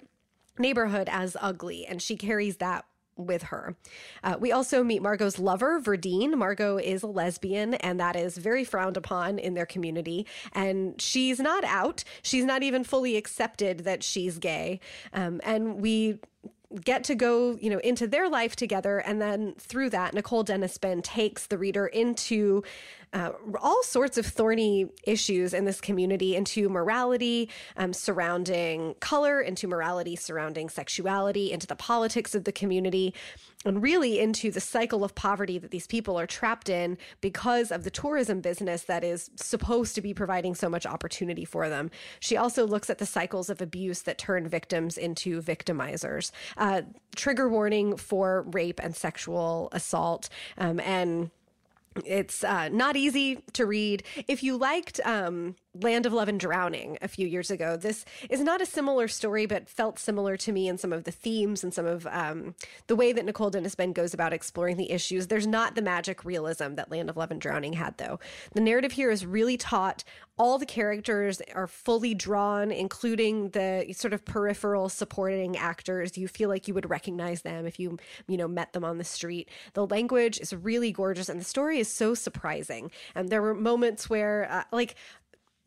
neighborhood 0.58 1.10
as 1.12 1.38
ugly. 1.40 1.86
And 1.86 2.02
she 2.02 2.16
carries 2.16 2.58
that 2.58 2.86
with 3.17 3.43
her. 3.43 3.75
Uh, 4.24 4.38
we 4.39 4.51
also 4.51 4.83
meet 4.83 5.01
Margot's 5.01 5.39
lover, 5.39 5.79
Verdene. 5.79 6.36
Margot 6.36 6.77
is 6.77 7.03
a 7.03 7.07
lesbian, 7.07 7.74
and 7.75 8.00
that 8.00 8.15
is 8.15 8.38
very 8.38 8.63
frowned 8.63 8.97
upon 8.97 9.39
in 9.39 9.53
their 9.53 9.65
community. 9.65 10.25
And 10.53 11.00
she's 11.01 11.39
not 11.39 11.63
out. 11.63 12.03
She's 12.21 12.45
not 12.45 12.63
even 12.63 12.83
fully 12.83 13.17
accepted 13.17 13.79
that 13.79 14.03
she's 14.03 14.38
gay. 14.38 14.79
Um, 15.13 15.41
and 15.43 15.81
we 15.81 16.19
get 16.83 17.03
to 17.05 17.15
go, 17.15 17.57
you 17.62 17.69
know, 17.69 17.79
into 17.79 18.07
their 18.07 18.29
life 18.29 18.55
together. 18.55 19.00
And 19.00 19.21
then 19.21 19.55
through 19.57 19.89
that, 19.91 20.13
Nicole 20.13 20.43
Dennis 20.43 20.77
Benn 20.77 21.01
takes 21.01 21.47
the 21.47 21.57
reader 21.57 21.88
into 21.88 22.63
uh, 23.14 23.32
all 23.62 23.82
sorts 23.84 24.18
of 24.18 24.26
thorny 24.26 24.88
issues 25.04 25.54
in 25.54 25.66
this 25.66 25.80
community 25.80 26.36
into 26.36 26.70
morality 26.70 27.50
um, 27.78 27.94
surrounding 27.94 28.96
color, 29.00 29.42
into 29.42 29.68
morality 29.68 30.16
surrounding 30.16 30.70
sexuality, 30.70 31.52
into 31.52 31.68
the 31.68 31.76
politics 31.76 32.36
of 32.36 32.44
the 32.44 32.52
community, 32.52 33.14
and 33.66 33.82
really 33.82 34.20
into 34.20 34.52
the 34.52 34.60
cycle 34.60 35.04
of 35.04 35.16
poverty 35.16 35.58
that 35.58 35.72
these 35.72 35.88
people 35.88 36.20
are 36.20 36.28
trapped 36.28 36.70
in 36.70 36.98
because 37.22 37.72
of 37.72 37.84
the 37.84 37.90
tourism 37.90 38.42
business 38.42 38.84
that 38.84 39.04
is 39.04 39.30
supposed 39.36 39.96
to 39.96 40.02
be 40.02 40.14
providing 40.14 40.54
so 40.54 40.70
much 40.70 40.86
opportunity 40.86 41.46
for 41.46 41.70
them. 41.70 41.90
She 42.20 42.38
also 42.38 42.68
looks 42.68 42.90
at 42.90 42.98
the 42.98 43.06
cycles 43.06 43.50
of 43.50 43.62
abuse 43.62 44.04
that 44.04 44.18
turn 44.18 44.48
victims 44.48 44.98
into 44.98 45.42
victimizers. 45.42 46.32
Uh, 46.58 46.84
trigger 47.16 47.50
warning 47.50 47.98
for 47.98 48.44
rape 48.52 48.80
and 48.82 48.96
sexual 48.96 49.70
assault 49.72 50.30
um, 50.58 50.80
and 50.80 51.32
it's 52.06 52.44
uh, 52.44 52.70
not 52.70 52.96
easy 52.96 53.39
to 53.54 53.66
read. 53.66 54.04
If 54.27 54.44
you 54.44 54.58
liked 54.58 55.00
um, 55.06 55.56
Land 55.81 56.05
of 56.05 56.13
Love 56.13 56.29
and 56.29 56.39
Drowning 56.39 56.98
a 57.01 57.07
few 57.07 57.27
years 57.27 57.51
ago, 57.51 57.77
this 57.77 58.05
is 58.29 58.41
not 58.41 58.62
a 58.62 58.65
similar 58.65 59.07
story, 59.07 59.46
but 59.46 59.69
felt 59.69 60.00
similar 60.00 60.38
to 60.38 60.51
me 60.51 60.67
in 60.67 60.77
some 60.77 60.93
of 60.93 61.03
the 61.03 61.12
themes 61.12 61.63
and 61.63 61.74
some 61.74 61.86
of 61.86 62.07
um, 62.07 62.55
the 62.88 62.96
way 62.96 63.12
that 63.13 63.25
Nicole 63.25 63.50
Dennis 63.50 63.75
Benn 63.75 63.93
goes 63.93 64.13
about 64.13 64.34
exploring 64.34 64.77
the 64.77 64.91
issues. 64.91 65.27
There's 65.27 65.48
not 65.48 65.75
the 65.75 65.81
magic 65.81 66.25
realism 66.25 66.75
that 66.75 66.91
Land 66.91 67.10
of 67.10 67.17
Love 67.17 67.31
and 67.31 67.41
Drowning 67.41 67.74
had, 67.74 67.98
though. 67.98 68.19
The 68.53 68.62
narrative 68.62 68.93
here 68.93 69.12
is 69.12 69.25
really 69.25 69.57
taught. 69.57 70.03
All 70.38 70.57
the 70.57 70.65
characters 70.65 71.41
are 71.55 71.67
fully 71.67 72.13
drawn, 72.13 72.72
including 72.72 73.50
the 73.50 73.93
sort 73.93 74.13
of 74.13 74.24
peripheral 74.24 74.89
supporting 74.89 75.57
actors. 75.57 76.17
You 76.17 76.27
feel 76.27 76.50
like 76.50 76.67
you 76.67 76.74
would 76.74 76.89
recognize 76.89 77.41
them 77.41 77.65
if 77.65 77.79
you, 77.79 77.98
you 78.27 78.38
know, 78.38 78.48
met 78.48 78.74
them 78.74 78.84
on 78.84 78.98
the 78.98 79.03
street. 79.03 79.50
The 79.74 79.88
language 79.88 80.39
is 80.39 80.53
really 80.53 80.91
gorgeous, 80.91 81.29
and 81.29 81.39
the 81.39 81.46
story 81.46 81.79
is 81.79 81.91
so 81.91 82.13
surprising. 82.13 82.91
And 83.15 83.29
there 83.29 83.41
were 83.41 83.55
moments 83.55 84.10
where, 84.10 84.48
uh, 84.51 84.63
like, 84.72 84.96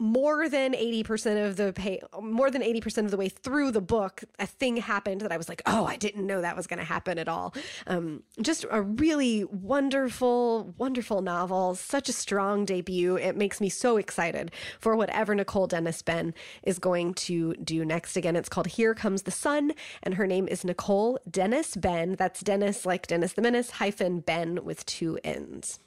more 0.00 0.48
than 0.48 0.72
80% 0.72 1.46
of 1.46 1.56
the 1.56 1.72
pay 1.72 2.00
more 2.20 2.50
than 2.50 2.62
80% 2.62 3.04
of 3.04 3.10
the 3.10 3.18
way 3.18 3.28
through 3.28 3.70
the 3.70 3.82
book 3.82 4.24
a 4.38 4.46
thing 4.46 4.78
happened 4.78 5.20
that 5.20 5.30
i 5.30 5.36
was 5.36 5.48
like 5.48 5.62
oh 5.66 5.84
i 5.84 5.96
didn't 5.96 6.26
know 6.26 6.40
that 6.40 6.56
was 6.56 6.66
going 6.66 6.78
to 6.78 6.84
happen 6.84 7.18
at 7.18 7.28
all. 7.28 7.54
Um, 7.86 8.22
just 8.40 8.64
a 8.70 8.80
really 8.82 9.44
wonderful 9.44 10.74
wonderful 10.78 11.20
novel 11.20 11.74
such 11.74 12.08
a 12.08 12.12
strong 12.12 12.64
debut. 12.64 13.16
It 13.16 13.36
makes 13.36 13.60
me 13.60 13.68
so 13.68 13.98
excited 13.98 14.50
for 14.78 14.96
whatever 14.96 15.34
nicole 15.34 15.66
dennis 15.66 16.00
Benn 16.02 16.34
is 16.62 16.78
going 16.78 17.14
to 17.14 17.54
do 17.54 17.84
next 17.84 18.16
again. 18.16 18.36
It's 18.36 18.48
called 18.48 18.68
here 18.68 18.94
comes 18.94 19.22
the 19.22 19.30
sun 19.30 19.72
and 20.02 20.14
her 20.14 20.26
name 20.26 20.48
is 20.48 20.64
nicole 20.64 21.18
dennis 21.30 21.76
Benn. 21.76 22.16
that's 22.16 22.40
dennis 22.40 22.86
like 22.86 23.06
dennis 23.06 23.34
the 23.34 23.42
menace 23.42 23.70
hyphen 23.72 24.20
Ben 24.20 24.64
with 24.64 24.86
two 24.86 25.18
n's 25.22 25.78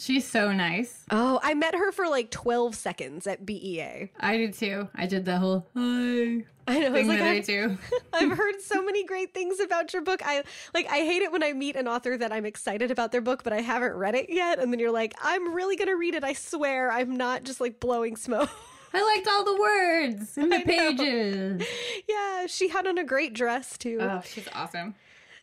She's 0.00 0.26
so 0.26 0.50
nice. 0.50 1.04
Oh, 1.10 1.38
I 1.42 1.52
met 1.52 1.74
her 1.74 1.92
for 1.92 2.08
like 2.08 2.30
12 2.30 2.74
seconds 2.74 3.26
at 3.26 3.44
BEA. 3.44 4.10
I 4.18 4.38
did 4.38 4.54
too. 4.54 4.88
I 4.94 5.06
did 5.06 5.26
the 5.26 5.36
whole 5.36 5.66
hi 5.76 6.42
I 6.66 6.78
know. 6.78 6.86
I 6.88 6.92
thing 6.92 7.08
like, 7.08 7.18
that 7.18 7.26
I 7.26 7.34
I've, 7.36 7.46
do. 7.46 7.78
I've 8.14 8.30
heard 8.30 8.62
so 8.62 8.82
many 8.82 9.04
great 9.04 9.34
things 9.34 9.60
about 9.60 9.92
your 9.92 10.00
book. 10.00 10.22
I 10.24 10.42
like 10.72 10.86
I 10.86 11.00
hate 11.00 11.20
it 11.20 11.30
when 11.30 11.42
I 11.42 11.52
meet 11.52 11.76
an 11.76 11.86
author 11.86 12.16
that 12.16 12.32
I'm 12.32 12.46
excited 12.46 12.90
about 12.90 13.12
their 13.12 13.20
book, 13.20 13.44
but 13.44 13.52
I 13.52 13.60
haven't 13.60 13.92
read 13.92 14.14
it 14.14 14.30
yet. 14.30 14.58
And 14.58 14.72
then 14.72 14.80
you're 14.80 14.90
like, 14.90 15.14
I'm 15.20 15.52
really 15.52 15.76
gonna 15.76 15.96
read 15.96 16.14
it. 16.14 16.24
I 16.24 16.32
swear. 16.32 16.90
I'm 16.90 17.14
not 17.18 17.44
just 17.44 17.60
like 17.60 17.78
blowing 17.78 18.16
smoke. 18.16 18.48
I 18.94 19.02
liked 19.02 19.28
all 19.28 19.44
the 19.44 19.60
words 19.60 20.38
in 20.38 20.48
the 20.48 20.60
pages. 20.60 21.62
yeah, 22.08 22.46
she 22.46 22.68
had 22.68 22.86
on 22.86 22.96
a 22.96 23.04
great 23.04 23.34
dress 23.34 23.76
too. 23.76 23.98
Oh, 24.00 24.22
she's 24.24 24.48
awesome. 24.54 24.94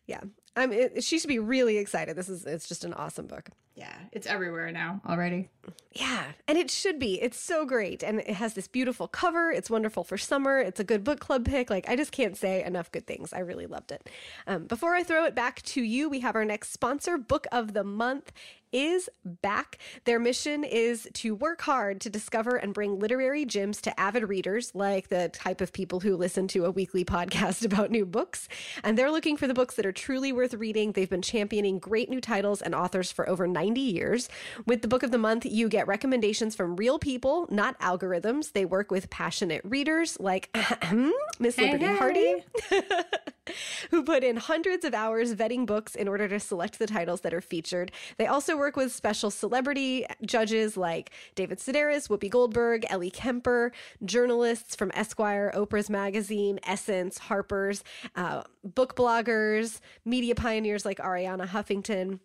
yeah. 0.07 0.21
I'm 0.55 0.73
it, 0.73 1.03
she 1.03 1.19
should 1.19 1.27
be 1.27 1.37
really 1.37 1.77
excited. 1.77 2.15
This 2.15 2.27
is 2.27 2.43
it's 2.47 2.67
just 2.67 2.83
an 2.83 2.93
awesome 2.95 3.27
book. 3.27 3.51
Yeah, 3.77 3.93
it's 4.12 4.25
everywhere 4.25 4.72
now 4.72 5.01
already. 5.07 5.50
Yeah, 5.93 6.25
and 6.47 6.57
it 6.57 6.69
should 6.69 7.00
be. 7.00 7.19
It's 7.21 7.39
so 7.39 7.65
great. 7.65 8.03
And 8.03 8.19
it 8.19 8.36
has 8.36 8.53
this 8.53 8.67
beautiful 8.67 9.07
cover. 9.07 9.51
It's 9.51 9.69
wonderful 9.69 10.03
for 10.03 10.17
summer. 10.17 10.59
It's 10.59 10.79
a 10.79 10.83
good 10.83 11.03
book 11.03 11.19
club 11.19 11.45
pick. 11.45 11.69
Like, 11.71 11.89
I 11.89 11.95
just 11.95 12.12
can't 12.12 12.38
say 12.38 12.63
enough 12.63 12.91
good 12.91 13.07
things. 13.07 13.33
I 13.33 13.39
really 13.39 13.65
loved 13.65 13.91
it. 13.91 14.07
Um, 14.45 14.65
before 14.65 14.93
I 14.93 15.03
throw 15.03 15.25
it 15.25 15.33
back 15.33 15.62
to 15.63 15.81
you, 15.81 16.07
we 16.07 16.19
have 16.19 16.36
our 16.36 16.45
next 16.45 16.71
sponsor, 16.71 17.17
Book 17.17 17.47
of 17.51 17.74
the 17.74 17.83
Month 17.83 18.31
is 18.71 19.09
back. 19.24 19.77
Their 20.05 20.19
mission 20.19 20.63
is 20.63 21.07
to 21.15 21.36
work 21.36 21.62
hard 21.62 22.01
to 22.01 22.09
discover 22.09 22.57
and 22.57 22.74
bring 22.74 23.00
literary 23.00 23.45
gems 23.45 23.81
to 23.81 24.00
avid 24.00 24.27
readers, 24.27 24.74
like 24.75 25.07
the 25.07 25.29
type 25.29 25.62
of 25.62 25.71
people 25.71 26.01
who 26.01 26.15
listen 26.15 26.47
to 26.50 26.65
a 26.65 26.71
weekly 26.71 27.05
podcast 27.05 27.65
about 27.65 27.91
new 27.91 28.05
books. 28.05 28.47
And 28.83 28.97
they're 28.97 29.12
looking 29.12 29.38
for 29.38 29.47
the 29.47 29.53
books 29.53 29.75
that 29.75 29.86
are 29.86 29.91
truly 29.91 30.31
worth 30.31 30.53
reading. 30.53 30.91
They've 30.91 31.09
been 31.09 31.21
championing 31.21 31.79
great 31.79 32.09
new 32.09 32.21
titles 32.21 32.62
and 32.62 32.75
authors 32.75 33.12
for 33.12 33.27
over 33.29 33.47
90 33.47 33.79
years. 33.79 34.29
With 34.65 34.81
the 34.81 34.88
book 34.88 35.03
of 35.03 35.12
the 35.12 35.17
month, 35.17 35.45
you 35.57 35.67
get 35.69 35.87
recommendations 35.87 36.55
from 36.55 36.75
real 36.75 36.99
people, 36.99 37.47
not 37.49 37.77
algorithms. 37.79 38.53
They 38.53 38.65
work 38.65 38.91
with 38.91 39.09
passionate 39.09 39.61
readers 39.63 40.19
like 40.19 40.55
Miss 41.39 41.55
Hey, 41.55 41.71
Liberty 41.71 41.85
hey. 41.85 41.95
Hardy 41.97 42.43
who 43.91 44.03
put 44.03 44.23
in 44.23 44.37
hundreds 44.37 44.85
of 44.85 44.93
hours 44.93 45.33
vetting 45.33 45.65
books 45.65 45.95
in 45.95 46.07
order 46.07 46.27
to 46.27 46.39
select 46.39 46.79
the 46.79 46.87
titles 46.87 47.21
that 47.21 47.33
are 47.33 47.41
featured. 47.41 47.91
They 48.17 48.27
also 48.27 48.57
work 48.57 48.75
with 48.75 48.91
special 48.91 49.31
celebrity 49.31 50.05
judges 50.25 50.77
like 50.77 51.11
David 51.35 51.59
Sedaris, 51.59 52.07
Whoopi 52.07 52.29
Goldberg, 52.29 52.85
Ellie 52.89 53.11
Kemper, 53.11 53.71
journalists 54.05 54.75
from 54.75 54.91
Esquire, 54.93 55.51
Oprah's 55.55 55.89
Magazine, 55.89 56.59
Essence, 56.63 57.17
Harper's, 57.17 57.83
uh, 58.15 58.43
book 58.63 58.95
bloggers, 58.95 59.79
media 60.05 60.35
pioneers 60.35 60.85
like 60.85 60.99
Arianna 60.99 61.47
Huffington. 61.47 62.19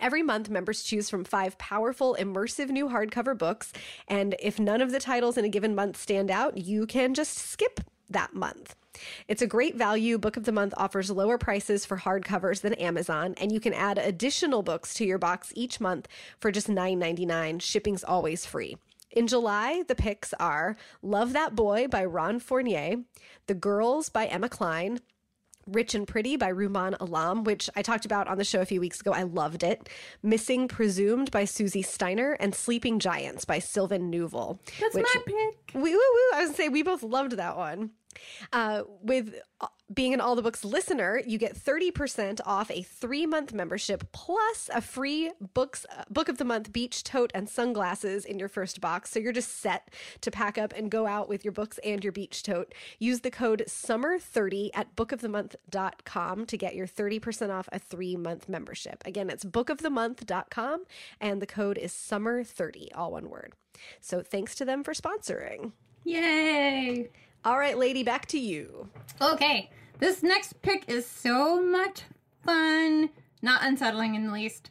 Every 0.00 0.22
month, 0.22 0.48
members 0.48 0.82
choose 0.82 1.10
from 1.10 1.24
five 1.24 1.58
powerful, 1.58 2.16
immersive 2.18 2.68
new 2.68 2.88
hardcover 2.88 3.36
books. 3.36 3.72
And 4.08 4.34
if 4.40 4.58
none 4.58 4.80
of 4.80 4.92
the 4.92 5.00
titles 5.00 5.36
in 5.36 5.44
a 5.44 5.48
given 5.48 5.74
month 5.74 5.96
stand 5.96 6.30
out, 6.30 6.56
you 6.56 6.86
can 6.86 7.14
just 7.14 7.36
skip 7.36 7.80
that 8.08 8.34
month. 8.34 8.74
It's 9.28 9.42
a 9.42 9.46
great 9.46 9.76
value. 9.76 10.18
Book 10.18 10.36
of 10.36 10.44
the 10.44 10.52
Month 10.52 10.74
offers 10.76 11.10
lower 11.10 11.38
prices 11.38 11.84
for 11.84 11.98
hardcovers 11.98 12.60
than 12.60 12.74
Amazon, 12.74 13.34
and 13.38 13.52
you 13.52 13.60
can 13.60 13.72
add 13.72 13.98
additional 13.98 14.62
books 14.62 14.94
to 14.94 15.04
your 15.04 15.18
box 15.18 15.52
each 15.54 15.80
month 15.80 16.08
for 16.38 16.50
just 16.50 16.68
$9.99. 16.68 17.62
Shipping's 17.62 18.04
always 18.04 18.44
free. 18.44 18.76
In 19.10 19.26
July, 19.26 19.82
the 19.88 19.94
picks 19.94 20.32
are 20.34 20.76
Love 21.02 21.32
That 21.32 21.56
Boy 21.56 21.88
by 21.88 22.04
Ron 22.04 22.38
Fournier, 22.38 22.96
The 23.46 23.54
Girls 23.54 24.08
by 24.08 24.26
Emma 24.26 24.48
Cline, 24.48 25.00
Rich 25.72 25.94
and 25.94 26.06
Pretty 26.06 26.36
by 26.36 26.52
Rumaan 26.52 26.96
Alam, 27.00 27.44
which 27.44 27.70
I 27.76 27.82
talked 27.82 28.04
about 28.04 28.28
on 28.28 28.38
the 28.38 28.44
show 28.44 28.60
a 28.60 28.66
few 28.66 28.80
weeks 28.80 29.00
ago. 29.00 29.12
I 29.12 29.22
loved 29.22 29.62
it. 29.62 29.88
Missing 30.22 30.68
Presumed 30.68 31.30
by 31.30 31.44
Susie 31.44 31.82
Steiner, 31.82 32.32
and 32.40 32.54
Sleeping 32.54 32.98
Giants 32.98 33.44
by 33.44 33.58
Sylvain 33.58 34.10
Neuvel. 34.10 34.58
That's 34.80 34.94
my 34.94 35.04
pick. 35.26 35.74
we, 35.74 35.92
woo, 35.94 35.98
woo. 35.98 36.36
I 36.36 36.40
was 36.40 36.48
gonna 36.50 36.56
say 36.56 36.68
we 36.68 36.82
both 36.82 37.02
loved 37.02 37.32
that 37.32 37.56
one. 37.56 37.90
Uh, 38.52 38.82
with 39.02 39.34
uh, 39.60 39.66
being 39.92 40.14
an 40.14 40.20
All 40.20 40.36
the 40.36 40.42
Books 40.42 40.64
listener, 40.64 41.20
you 41.26 41.38
get 41.38 41.56
30% 41.56 42.40
off 42.46 42.70
a 42.70 42.82
three 42.82 43.26
month 43.26 43.52
membership 43.52 44.10
plus 44.12 44.70
a 44.72 44.80
free 44.80 45.32
books 45.54 45.84
uh, 45.96 46.04
book 46.08 46.28
of 46.28 46.38
the 46.38 46.44
month 46.44 46.72
beach 46.72 47.02
tote 47.02 47.30
and 47.34 47.48
sunglasses 47.48 48.24
in 48.24 48.38
your 48.38 48.48
first 48.48 48.80
box. 48.80 49.10
So 49.10 49.18
you're 49.18 49.32
just 49.32 49.60
set 49.60 49.92
to 50.20 50.30
pack 50.30 50.58
up 50.58 50.72
and 50.76 50.90
go 50.90 51.06
out 51.06 51.28
with 51.28 51.44
your 51.44 51.52
books 51.52 51.78
and 51.84 52.02
your 52.04 52.12
beach 52.12 52.42
tote. 52.42 52.72
Use 52.98 53.20
the 53.20 53.30
code 53.30 53.64
SUMMER30 53.66 54.70
at 54.74 54.94
bookofthemonth.com 54.96 56.46
to 56.46 56.56
get 56.56 56.74
your 56.74 56.86
30% 56.86 57.50
off 57.50 57.68
a 57.72 57.78
three 57.78 58.16
month 58.16 58.48
membership. 58.48 59.02
Again, 59.04 59.28
it's 59.28 59.44
bookofthemonth.com 59.44 60.84
and 61.20 61.42
the 61.42 61.46
code 61.46 61.78
is 61.78 61.92
SUMMER30, 61.92 62.88
all 62.94 63.12
one 63.12 63.28
word. 63.28 63.54
So 64.00 64.22
thanks 64.22 64.54
to 64.56 64.64
them 64.64 64.84
for 64.84 64.92
sponsoring. 64.94 65.72
Yay! 66.04 67.10
All 67.42 67.58
right, 67.58 67.78
lady, 67.78 68.02
back 68.02 68.26
to 68.26 68.38
you. 68.38 68.90
Okay, 69.18 69.70
this 69.98 70.22
next 70.22 70.60
pick 70.60 70.84
is 70.88 71.06
so 71.06 71.58
much 71.62 72.02
fun, 72.44 73.08
not 73.40 73.64
unsettling 73.64 74.14
in 74.14 74.26
the 74.26 74.32
least. 74.32 74.68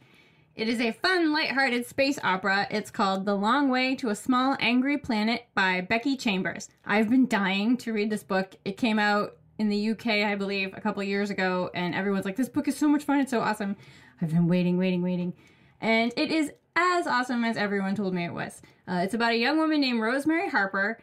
It 0.55 0.69
is 0.69 0.79
a 0.79 0.91
fun, 0.91 1.33
lighthearted 1.33 1.87
space 1.87 2.19
opera. 2.21 2.67
It's 2.69 2.91
called 2.91 3.25
The 3.25 3.33
Long 3.33 3.69
Way 3.69 3.95
to 3.95 4.09
a 4.09 4.15
Small 4.15 4.55
Angry 4.59 4.99
Planet 4.99 5.45
by 5.55 5.81
Becky 5.81 6.15
Chambers. 6.15 6.69
I've 6.85 7.09
been 7.09 7.27
dying 7.27 7.75
to 7.77 7.91
read 7.91 8.11
this 8.11 8.23
book. 8.23 8.53
It 8.63 8.77
came 8.77 8.99
out 8.99 9.37
in 9.57 9.69
the 9.69 9.89
UK, 9.89 10.07
I 10.07 10.35
believe, 10.35 10.71
a 10.77 10.81
couple 10.81 11.01
years 11.01 11.31
ago, 11.31 11.71
and 11.73 11.95
everyone's 11.95 12.25
like, 12.25 12.35
This 12.35 12.49
book 12.49 12.67
is 12.67 12.77
so 12.77 12.87
much 12.87 13.03
fun. 13.03 13.19
It's 13.19 13.31
so 13.31 13.41
awesome. 13.41 13.77
I've 14.21 14.29
been 14.29 14.47
waiting, 14.47 14.77
waiting, 14.77 15.01
waiting. 15.01 15.33
And 15.81 16.13
it 16.15 16.29
is 16.29 16.51
as 16.75 17.07
awesome 17.07 17.43
as 17.43 17.57
everyone 17.57 17.95
told 17.95 18.13
me 18.13 18.25
it 18.25 18.33
was. 18.33 18.61
Uh, 18.87 19.01
it's 19.03 19.15
about 19.15 19.31
a 19.31 19.37
young 19.37 19.57
woman 19.57 19.81
named 19.81 20.01
Rosemary 20.01 20.49
Harper, 20.49 20.99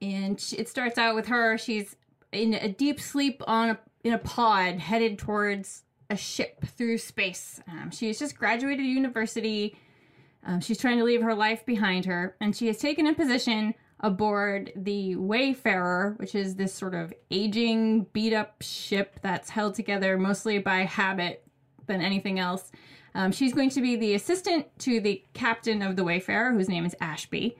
and 0.00 0.40
she, 0.40 0.56
it 0.56 0.68
starts 0.68 0.98
out 0.98 1.14
with 1.14 1.26
her. 1.26 1.58
She's 1.58 1.96
in 2.32 2.54
a 2.54 2.68
deep 2.68 3.00
sleep 3.00 3.42
on 3.46 3.70
a, 3.70 3.78
in 4.04 4.12
a 4.12 4.18
pod 4.18 4.78
headed 4.78 5.18
towards 5.18 5.84
a 6.10 6.16
ship 6.16 6.64
through 6.64 6.98
space. 6.98 7.60
Um, 7.68 7.90
she 7.90 8.06
has 8.08 8.18
just 8.18 8.36
graduated 8.36 8.84
university. 8.84 9.76
Um, 10.46 10.60
she's 10.60 10.78
trying 10.78 10.98
to 10.98 11.04
leave 11.04 11.22
her 11.22 11.34
life 11.34 11.66
behind 11.66 12.04
her, 12.06 12.36
and 12.40 12.56
she 12.56 12.68
has 12.68 12.78
taken 12.78 13.06
a 13.06 13.14
position 13.14 13.74
aboard 14.00 14.72
the 14.76 15.16
Wayfarer, 15.16 16.14
which 16.18 16.34
is 16.34 16.54
this 16.54 16.72
sort 16.72 16.94
of 16.94 17.12
aging, 17.30 18.04
beat 18.12 18.32
up 18.32 18.62
ship 18.62 19.18
that's 19.22 19.50
held 19.50 19.74
together 19.74 20.16
mostly 20.16 20.58
by 20.58 20.78
habit 20.84 21.44
than 21.86 22.00
anything 22.00 22.38
else. 22.38 22.70
Um, 23.14 23.32
she's 23.32 23.52
going 23.52 23.70
to 23.70 23.80
be 23.80 23.96
the 23.96 24.14
assistant 24.14 24.66
to 24.80 25.00
the 25.00 25.24
captain 25.34 25.82
of 25.82 25.96
the 25.96 26.04
Wayfarer, 26.04 26.52
whose 26.52 26.68
name 26.68 26.86
is 26.86 26.94
Ashby. 27.00 27.56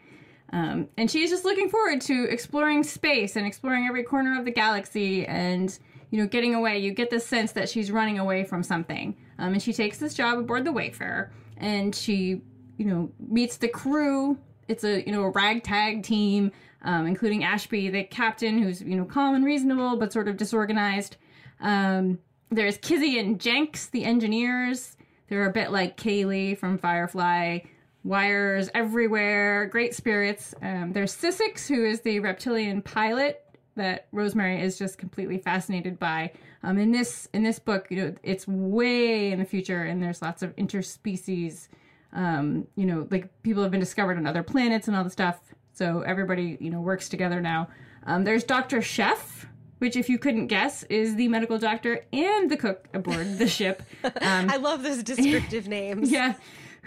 Um, 0.52 0.88
and 0.96 1.10
she's 1.10 1.30
just 1.30 1.44
looking 1.44 1.68
forward 1.68 2.00
to 2.02 2.24
exploring 2.30 2.82
space 2.82 3.36
and 3.36 3.46
exploring 3.46 3.86
every 3.86 4.02
corner 4.02 4.38
of 4.38 4.44
the 4.44 4.50
galaxy 4.50 5.26
and, 5.26 5.78
you 6.10 6.20
know, 6.20 6.26
getting 6.26 6.54
away. 6.54 6.78
You 6.78 6.92
get 6.92 7.10
the 7.10 7.20
sense 7.20 7.52
that 7.52 7.68
she's 7.68 7.90
running 7.90 8.18
away 8.18 8.44
from 8.44 8.62
something. 8.62 9.16
Um, 9.38 9.52
and 9.52 9.62
she 9.62 9.72
takes 9.72 9.98
this 9.98 10.14
job 10.14 10.38
aboard 10.38 10.64
the 10.64 10.72
Wayfarer 10.72 11.32
and 11.58 11.94
she, 11.94 12.40
you 12.76 12.84
know, 12.86 13.10
meets 13.18 13.58
the 13.58 13.68
crew. 13.68 14.38
It's 14.68 14.84
a, 14.84 15.04
you 15.04 15.12
know, 15.12 15.22
a 15.24 15.30
ragtag 15.30 16.02
team, 16.02 16.52
um, 16.82 17.06
including 17.06 17.44
Ashby, 17.44 17.90
the 17.90 18.04
captain, 18.04 18.62
who's, 18.62 18.80
you 18.80 18.96
know, 18.96 19.04
calm 19.04 19.34
and 19.34 19.44
reasonable, 19.44 19.96
but 19.96 20.12
sort 20.12 20.28
of 20.28 20.36
disorganized. 20.36 21.16
Um, 21.60 22.18
there's 22.50 22.78
Kizzy 22.78 23.18
and 23.18 23.38
Jenks, 23.38 23.86
the 23.86 24.04
engineers. 24.04 24.96
They're 25.28 25.46
a 25.46 25.52
bit 25.52 25.70
like 25.70 25.98
Kaylee 25.98 26.56
from 26.56 26.78
Firefly. 26.78 27.60
Wires 28.08 28.70
everywhere, 28.72 29.66
great 29.66 29.94
spirits. 29.94 30.54
Um, 30.62 30.92
there's 30.94 31.14
Sissix, 31.14 31.68
who 31.68 31.84
is 31.84 32.00
the 32.00 32.20
reptilian 32.20 32.80
pilot 32.80 33.44
that 33.76 34.06
Rosemary 34.12 34.62
is 34.62 34.78
just 34.78 34.96
completely 34.96 35.36
fascinated 35.36 35.98
by. 35.98 36.32
Um, 36.62 36.78
in 36.78 36.90
this 36.90 37.28
in 37.34 37.42
this 37.42 37.58
book, 37.58 37.86
you 37.90 37.98
know, 37.98 38.14
it's 38.22 38.48
way 38.48 39.30
in 39.30 39.38
the 39.38 39.44
future, 39.44 39.84
and 39.84 40.02
there's 40.02 40.22
lots 40.22 40.42
of 40.42 40.56
interspecies. 40.56 41.68
Um, 42.14 42.66
you 42.76 42.86
know, 42.86 43.06
like 43.10 43.30
people 43.42 43.62
have 43.62 43.70
been 43.70 43.78
discovered 43.78 44.16
on 44.16 44.26
other 44.26 44.42
planets 44.42 44.88
and 44.88 44.96
all 44.96 45.04
the 45.04 45.10
stuff. 45.10 45.38
So 45.74 46.00
everybody, 46.00 46.56
you 46.60 46.70
know, 46.70 46.80
works 46.80 47.10
together 47.10 47.42
now. 47.42 47.68
Um, 48.06 48.24
there's 48.24 48.42
Doctor 48.42 48.80
Chef, 48.80 49.46
which, 49.80 49.96
if 49.96 50.08
you 50.08 50.18
couldn't 50.18 50.46
guess, 50.46 50.82
is 50.84 51.14
the 51.16 51.28
medical 51.28 51.58
doctor 51.58 52.06
and 52.12 52.50
the 52.50 52.56
cook 52.56 52.88
aboard 52.94 53.38
the 53.38 53.48
ship. 53.48 53.82
Um, 54.20 54.48
I 54.50 54.56
love 54.56 54.82
those 54.82 55.02
descriptive 55.02 55.68
names. 55.68 56.10
yeah, 56.12 56.34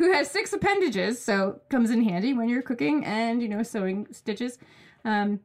who 0.02 0.12
has 0.12 0.32
six 0.32 0.52
appendages, 0.52 1.24
so 1.24 1.62
comes 1.70 1.92
in 1.92 2.04
handy 2.04 2.34
when 2.34 2.50
you're 2.50 2.64
cooking 2.64 3.06
and 3.06 3.40
you 3.40 3.48
know 3.48 3.62
sewing 3.62 4.08
stitches. 4.12 4.58
Um, 5.06 5.40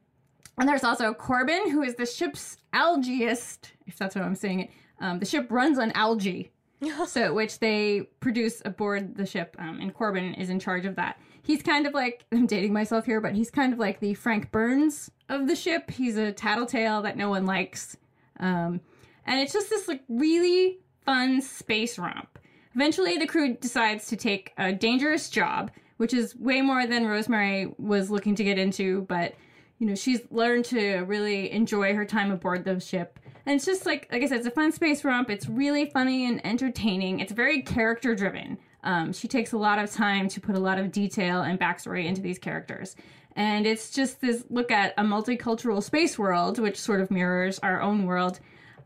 and 0.56 0.66
there's 0.66 0.82
also 0.82 1.12
Corbin, 1.12 1.70
who 1.70 1.82
is 1.82 1.96
the 1.96 2.06
ship's 2.06 2.56
algaeist, 2.72 3.72
if 3.86 3.98
that's 3.98 4.14
how 4.14 4.22
I'm 4.22 4.34
saying 4.34 4.60
it. 4.60 4.70
Um, 4.98 5.18
the 5.18 5.26
ship 5.26 5.48
runs 5.50 5.78
on 5.78 5.92
algae, 5.92 6.52
so 7.06 7.34
which 7.34 7.58
they 7.58 8.08
produce 8.20 8.62
aboard 8.64 9.14
the 9.14 9.26
ship, 9.26 9.54
um, 9.58 9.78
and 9.78 9.92
Corbin 9.92 10.32
is 10.34 10.48
in 10.48 10.58
charge 10.58 10.86
of 10.86 10.96
that. 10.96 11.20
He's 11.42 11.62
kind 11.62 11.86
of 11.86 11.92
like 11.92 12.25
I'm 12.32 12.46
dating 12.46 12.72
myself 12.72 13.04
here, 13.04 13.20
but 13.20 13.34
he's 13.34 13.50
kind 13.50 13.75
of 13.75 13.78
like 13.78 14.00
the 14.00 14.14
Frank 14.14 14.50
Burns 14.50 15.10
of 15.28 15.48
the 15.48 15.56
ship. 15.56 15.90
He's 15.90 16.16
a 16.16 16.32
tattletale 16.32 17.02
that 17.02 17.18
no 17.18 17.28
one 17.28 17.44
likes, 17.44 17.98
um, 18.40 18.80
and 19.26 19.38
it's 19.38 19.52
just 19.52 19.68
this 19.68 19.86
like 19.86 20.02
really 20.08 20.78
fun 21.04 21.42
space 21.42 21.98
romp. 21.98 22.36
Eventually, 22.76 23.16
the 23.16 23.26
crew 23.26 23.54
decides 23.54 24.06
to 24.09 24.16
take 24.16 24.52
a 24.59 24.71
dangerous 24.71 25.30
job, 25.30 25.71
which 25.97 26.12
is 26.12 26.37
way 26.37 26.61
more 26.61 26.87
than 26.87 27.06
Rosemary 27.06 27.75
was 27.78 28.11
looking 28.11 28.35
to 28.35 28.45
get 28.45 28.59
into, 28.59 29.00
but 29.09 29.35
you 29.78 29.87
know, 29.87 29.95
she's 29.95 30.21
learned 30.30 30.66
to 30.66 30.99
really 31.00 31.50
enjoy 31.52 31.95
her 31.95 32.04
time 32.04 32.30
aboard 32.30 32.64
the 32.64 32.78
ship. 32.78 33.18
And 33.47 33.56
it's 33.56 33.64
just 33.64 33.87
like, 33.87 34.09
like 34.12 34.23
I 34.23 34.26
said, 34.26 34.38
it's 34.38 34.47
a 34.47 34.50
fun 34.50 34.73
space 34.73 35.04
romp. 35.04 35.30
It's 35.30 35.49
really 35.49 35.88
funny 35.88 36.26
and 36.26 36.45
entertaining. 36.45 37.21
It's 37.21 37.33
very 37.33 37.62
character 37.62 38.14
driven. 38.14 38.59
Um, 38.85 39.11
she 39.14 39.26
takes 39.26 39.52
a 39.52 39.59
lot 39.59 39.78
of 39.78 39.90
time 39.90 40.28
to 40.28 40.40
put 40.40 40.54
a 40.54 40.61
lot 40.61 40.78
of 40.78 40.92
detail 40.92 41.42
and 41.42 41.59
backstory 41.59 42.04
into 42.04 42.21
these 42.21 42.38
characters. 42.38 42.95
And 43.37 43.66
it's 43.66 43.90
just 43.90 44.21
this 44.21 44.45
look 44.50 44.71
at 44.71 44.92
a 44.99 45.02
multicultural 45.02 45.83
space 45.83 46.18
world, 46.18 46.59
which 46.59 46.78
sort 46.78 47.00
of 47.00 47.11
mirrors 47.11 47.59
our 47.61 47.80
own 47.80 48.04
world. 48.04 48.38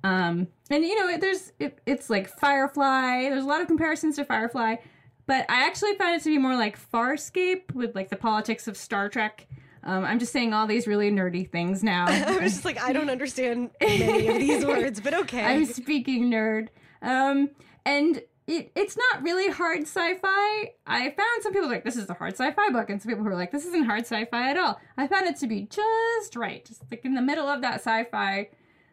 Um, 0.03 0.49
and 0.71 0.85
you 0.85 0.99
know, 0.99 1.19
there's 1.19 1.53
it, 1.59 1.79
it's 1.87 2.09
like 2.11 2.29
Firefly. 2.29 3.29
There's 3.29 3.45
a 3.45 3.49
lot 3.49 3.61
of 3.61 3.67
comparisons 3.67 4.17
to 4.17 4.25
Firefly, 4.25 4.77
but 5.27 5.45
I 5.51 5.67
actually 5.67 5.95
find 5.95 6.17
it 6.19 6.25
to 6.25 6.31
be 6.31 6.39
more 6.39 6.57
like 6.57 6.79
Farscape 6.91 7.75
with 7.75 7.95
like 7.95 8.09
the 8.09 8.17
politics 8.17 8.67
of 8.69 8.77
Star 8.77 9.09
Trek. 9.09 9.47
Um, 9.83 10.05
I'm 10.05 10.19
just 10.19 10.33
saying 10.33 10.53
all 10.53 10.67
these 10.67 10.87
really 10.87 11.11
nerdy 11.11 11.51
things 11.51 11.83
now. 11.83 12.07
I 12.09 12.39
was 12.39 12.53
just 12.53 12.65
like, 12.65 12.81
I 12.81 12.93
don't 12.93 13.11
understand 13.11 13.71
many 13.81 14.29
of 14.29 14.39
these 14.39 14.65
words, 14.67 15.01
but 15.01 15.15
okay. 15.15 15.43
I'm 15.43 15.65
speaking 15.65 16.31
nerd. 16.31 16.69
Um, 17.03 17.51
and 17.87 18.23
it, 18.47 18.73
it's 18.75 18.97
not 18.97 19.23
really 19.23 19.49
hard 19.49 19.83
sci-fi. 19.83 20.73
I 20.87 21.11
found 21.11 21.43
some 21.43 21.53
people 21.53 21.69
like 21.69 21.85
this 21.85 21.97
is 21.97 22.11
a 22.11 22.15
hard 22.15 22.33
sci-fi 22.33 22.71
book, 22.71 22.91
and 22.91 23.01
some 23.01 23.11
people 23.11 23.25
who 23.25 23.31
are 23.31 23.37
like 23.37 23.53
this 23.53 23.65
isn't 23.67 23.85
hard 23.85 24.03
sci-fi 24.03 24.51
at 24.51 24.59
all. 24.59 24.81
I 24.97 25.07
found 25.07 25.27
it 25.27 25.37
to 25.37 25.47
be 25.47 25.63
just 25.63 26.37
right, 26.37 26.65
just 26.65 26.83
like 26.91 27.05
in 27.05 27.15
the 27.15 27.23
middle 27.23 27.49
of 27.49 27.63
that 27.63 27.77
sci-fi, 27.77 28.49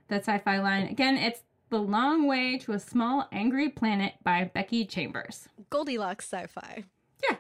that 0.08 0.22
sci-fi 0.26 0.60
line. 0.60 0.88
Again, 0.88 1.18
it's 1.18 1.42
The 1.70 1.80
Long 1.80 2.28
Way 2.28 2.58
to 2.60 2.74
a 2.74 2.80
Small 2.80 3.28
Angry 3.32 3.70
Planet 3.70 4.14
by 4.24 4.50
Becky 4.54 4.86
Chambers. 4.86 5.48
Goldilocks 5.70 6.26
sci-fi. 6.32 6.84
Yeah. 7.30 7.38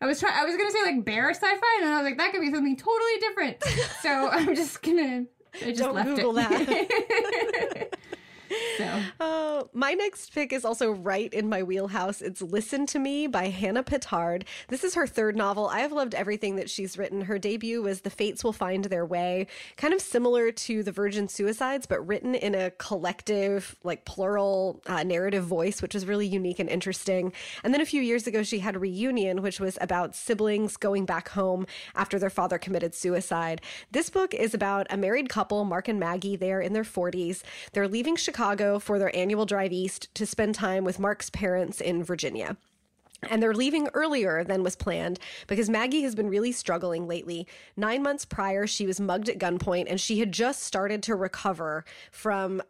I 0.00 0.06
was 0.06 0.20
trying. 0.20 0.34
I 0.36 0.44
was 0.44 0.56
gonna 0.56 0.70
say 0.70 0.82
like 0.84 1.04
bear 1.04 1.30
sci-fi, 1.30 1.76
and 1.78 1.86
then 1.86 1.92
I 1.92 1.96
was 1.96 2.04
like, 2.04 2.18
that 2.18 2.32
could 2.32 2.40
be 2.40 2.50
something 2.50 2.76
totally 2.76 3.18
different. 3.20 3.64
so 4.02 4.28
I'm 4.28 4.54
just 4.54 4.82
gonna. 4.82 5.24
I 5.62 5.70
just 5.70 5.78
Don't 5.78 5.94
left 5.94 6.08
Google 6.08 6.34
it. 6.38 7.94
so 8.78 9.00
Uh, 9.20 9.64
my 9.72 9.92
next 9.92 10.32
pick 10.32 10.52
is 10.52 10.64
also 10.64 10.90
right 10.90 11.32
in 11.32 11.48
my 11.48 11.62
wheelhouse. 11.62 12.20
It's 12.20 12.42
Listen 12.42 12.86
to 12.86 12.98
Me 12.98 13.26
by 13.26 13.48
Hannah 13.48 13.84
Pittard. 13.84 14.44
This 14.68 14.84
is 14.84 14.94
her 14.94 15.06
third 15.06 15.36
novel. 15.36 15.68
I 15.68 15.80
have 15.80 15.92
loved 15.92 16.14
everything 16.14 16.56
that 16.56 16.68
she's 16.68 16.98
written. 16.98 17.22
Her 17.22 17.38
debut 17.38 17.82
was 17.82 18.00
The 18.00 18.10
Fates 18.10 18.42
Will 18.42 18.52
Find 18.52 18.84
Their 18.84 19.06
Way, 19.06 19.46
kind 19.76 19.94
of 19.94 20.00
similar 20.00 20.50
to 20.52 20.82
The 20.82 20.92
Virgin 20.92 21.28
Suicides, 21.28 21.86
but 21.86 22.06
written 22.06 22.34
in 22.34 22.54
a 22.54 22.70
collective, 22.72 23.76
like 23.84 24.04
plural 24.04 24.82
uh, 24.86 25.02
narrative 25.04 25.44
voice, 25.44 25.80
which 25.80 25.94
was 25.94 26.06
really 26.06 26.26
unique 26.26 26.58
and 26.58 26.68
interesting. 26.68 27.32
And 27.62 27.72
then 27.72 27.80
a 27.80 27.86
few 27.86 28.02
years 28.02 28.26
ago, 28.26 28.42
she 28.42 28.58
had 28.58 28.76
Reunion, 28.76 29.42
which 29.42 29.60
was 29.60 29.78
about 29.80 30.14
siblings 30.14 30.76
going 30.76 31.04
back 31.04 31.28
home 31.30 31.66
after 31.94 32.18
their 32.18 32.30
father 32.30 32.58
committed 32.58 32.94
suicide. 32.94 33.60
This 33.92 34.10
book 34.10 34.34
is 34.34 34.54
about 34.54 34.86
a 34.90 34.96
married 34.96 35.28
couple, 35.28 35.64
Mark 35.64 35.88
and 35.88 36.00
Maggie. 36.00 36.36
They're 36.36 36.60
in 36.60 36.72
their 36.72 36.84
40s. 36.84 37.42
They're 37.72 37.88
leaving 37.88 38.16
Chicago 38.34 38.80
for 38.80 38.98
their 38.98 39.14
annual 39.14 39.46
drive 39.46 39.72
east 39.72 40.12
to 40.16 40.26
spend 40.26 40.56
time 40.56 40.82
with 40.82 40.98
Mark's 40.98 41.30
parents 41.30 41.80
in 41.80 42.02
Virginia. 42.02 42.56
And 43.30 43.40
they're 43.40 43.54
leaving 43.54 43.86
earlier 43.94 44.42
than 44.42 44.64
was 44.64 44.74
planned 44.74 45.20
because 45.46 45.70
Maggie 45.70 46.02
has 46.02 46.16
been 46.16 46.28
really 46.28 46.50
struggling 46.50 47.06
lately. 47.06 47.46
Nine 47.76 48.02
months 48.02 48.24
prior, 48.24 48.66
she 48.66 48.88
was 48.88 48.98
mugged 48.98 49.28
at 49.28 49.38
gunpoint 49.38 49.86
and 49.88 50.00
she 50.00 50.18
had 50.18 50.32
just 50.32 50.64
started 50.64 51.00
to 51.04 51.14
recover 51.14 51.84
from 52.10 52.60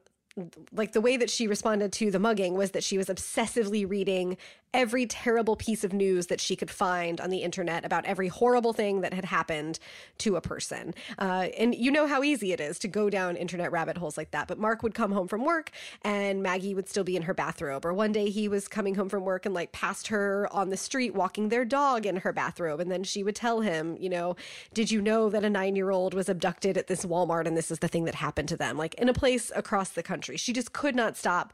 like 0.70 0.92
the 0.92 1.00
way 1.00 1.16
that 1.16 1.30
she 1.30 1.46
responded 1.46 1.92
to 1.92 2.10
the 2.10 2.18
mugging 2.18 2.54
was 2.54 2.72
that 2.72 2.84
she 2.84 2.98
was 2.98 3.06
obsessively 3.06 3.88
reading 3.88 4.36
every 4.74 5.06
terrible 5.06 5.54
piece 5.54 5.84
of 5.84 5.92
news 5.92 6.26
that 6.26 6.40
she 6.40 6.56
could 6.56 6.70
find 6.70 7.20
on 7.20 7.30
the 7.30 7.38
internet 7.38 7.84
about 7.84 8.04
every 8.04 8.28
horrible 8.28 8.72
thing 8.72 9.00
that 9.00 9.14
had 9.14 9.24
happened 9.24 9.78
to 10.18 10.34
a 10.34 10.40
person. 10.40 10.92
Uh, 11.18 11.48
and 11.56 11.74
you 11.74 11.90
know 11.90 12.08
how 12.08 12.22
easy 12.24 12.52
it 12.52 12.60
is 12.60 12.78
to 12.80 12.88
go 12.88 13.08
down 13.08 13.36
internet 13.36 13.70
rabbit 13.70 13.96
holes 13.96 14.18
like 14.18 14.32
that. 14.32 14.48
But 14.48 14.58
Mark 14.58 14.82
would 14.82 14.92
come 14.92 15.12
home 15.12 15.28
from 15.28 15.44
work 15.44 15.70
and 16.02 16.42
Maggie 16.42 16.74
would 16.74 16.88
still 16.88 17.04
be 17.04 17.16
in 17.16 17.22
her 17.22 17.32
bathrobe. 17.32 17.86
Or 17.86 17.94
one 17.94 18.10
day 18.10 18.28
he 18.30 18.48
was 18.48 18.66
coming 18.66 18.96
home 18.96 19.08
from 19.08 19.24
work 19.24 19.46
and 19.46 19.54
like 19.54 19.70
passed 19.70 20.08
her 20.08 20.48
on 20.52 20.70
the 20.70 20.76
street 20.76 21.14
walking 21.14 21.48
their 21.48 21.64
dog 21.64 22.04
in 22.04 22.16
her 22.16 22.32
bathrobe. 22.32 22.80
And 22.80 22.90
then 22.90 23.04
she 23.04 23.22
would 23.22 23.36
tell 23.36 23.60
him, 23.60 23.96
you 24.00 24.10
know, 24.10 24.34
did 24.74 24.90
you 24.90 25.00
know 25.00 25.30
that 25.30 25.44
a 25.44 25.50
nine 25.50 25.76
year 25.76 25.90
old 25.90 26.14
was 26.14 26.28
abducted 26.28 26.76
at 26.76 26.88
this 26.88 27.04
Walmart 27.04 27.46
and 27.46 27.56
this 27.56 27.70
is 27.70 27.78
the 27.78 27.88
thing 27.88 28.06
that 28.06 28.16
happened 28.16 28.48
to 28.48 28.56
them? 28.56 28.76
Like 28.76 28.94
in 28.94 29.08
a 29.08 29.14
place 29.14 29.52
across 29.54 29.90
the 29.90 30.02
country. 30.02 30.36
She 30.36 30.52
just 30.52 30.72
could 30.72 30.96
not 30.96 31.16
stop 31.16 31.52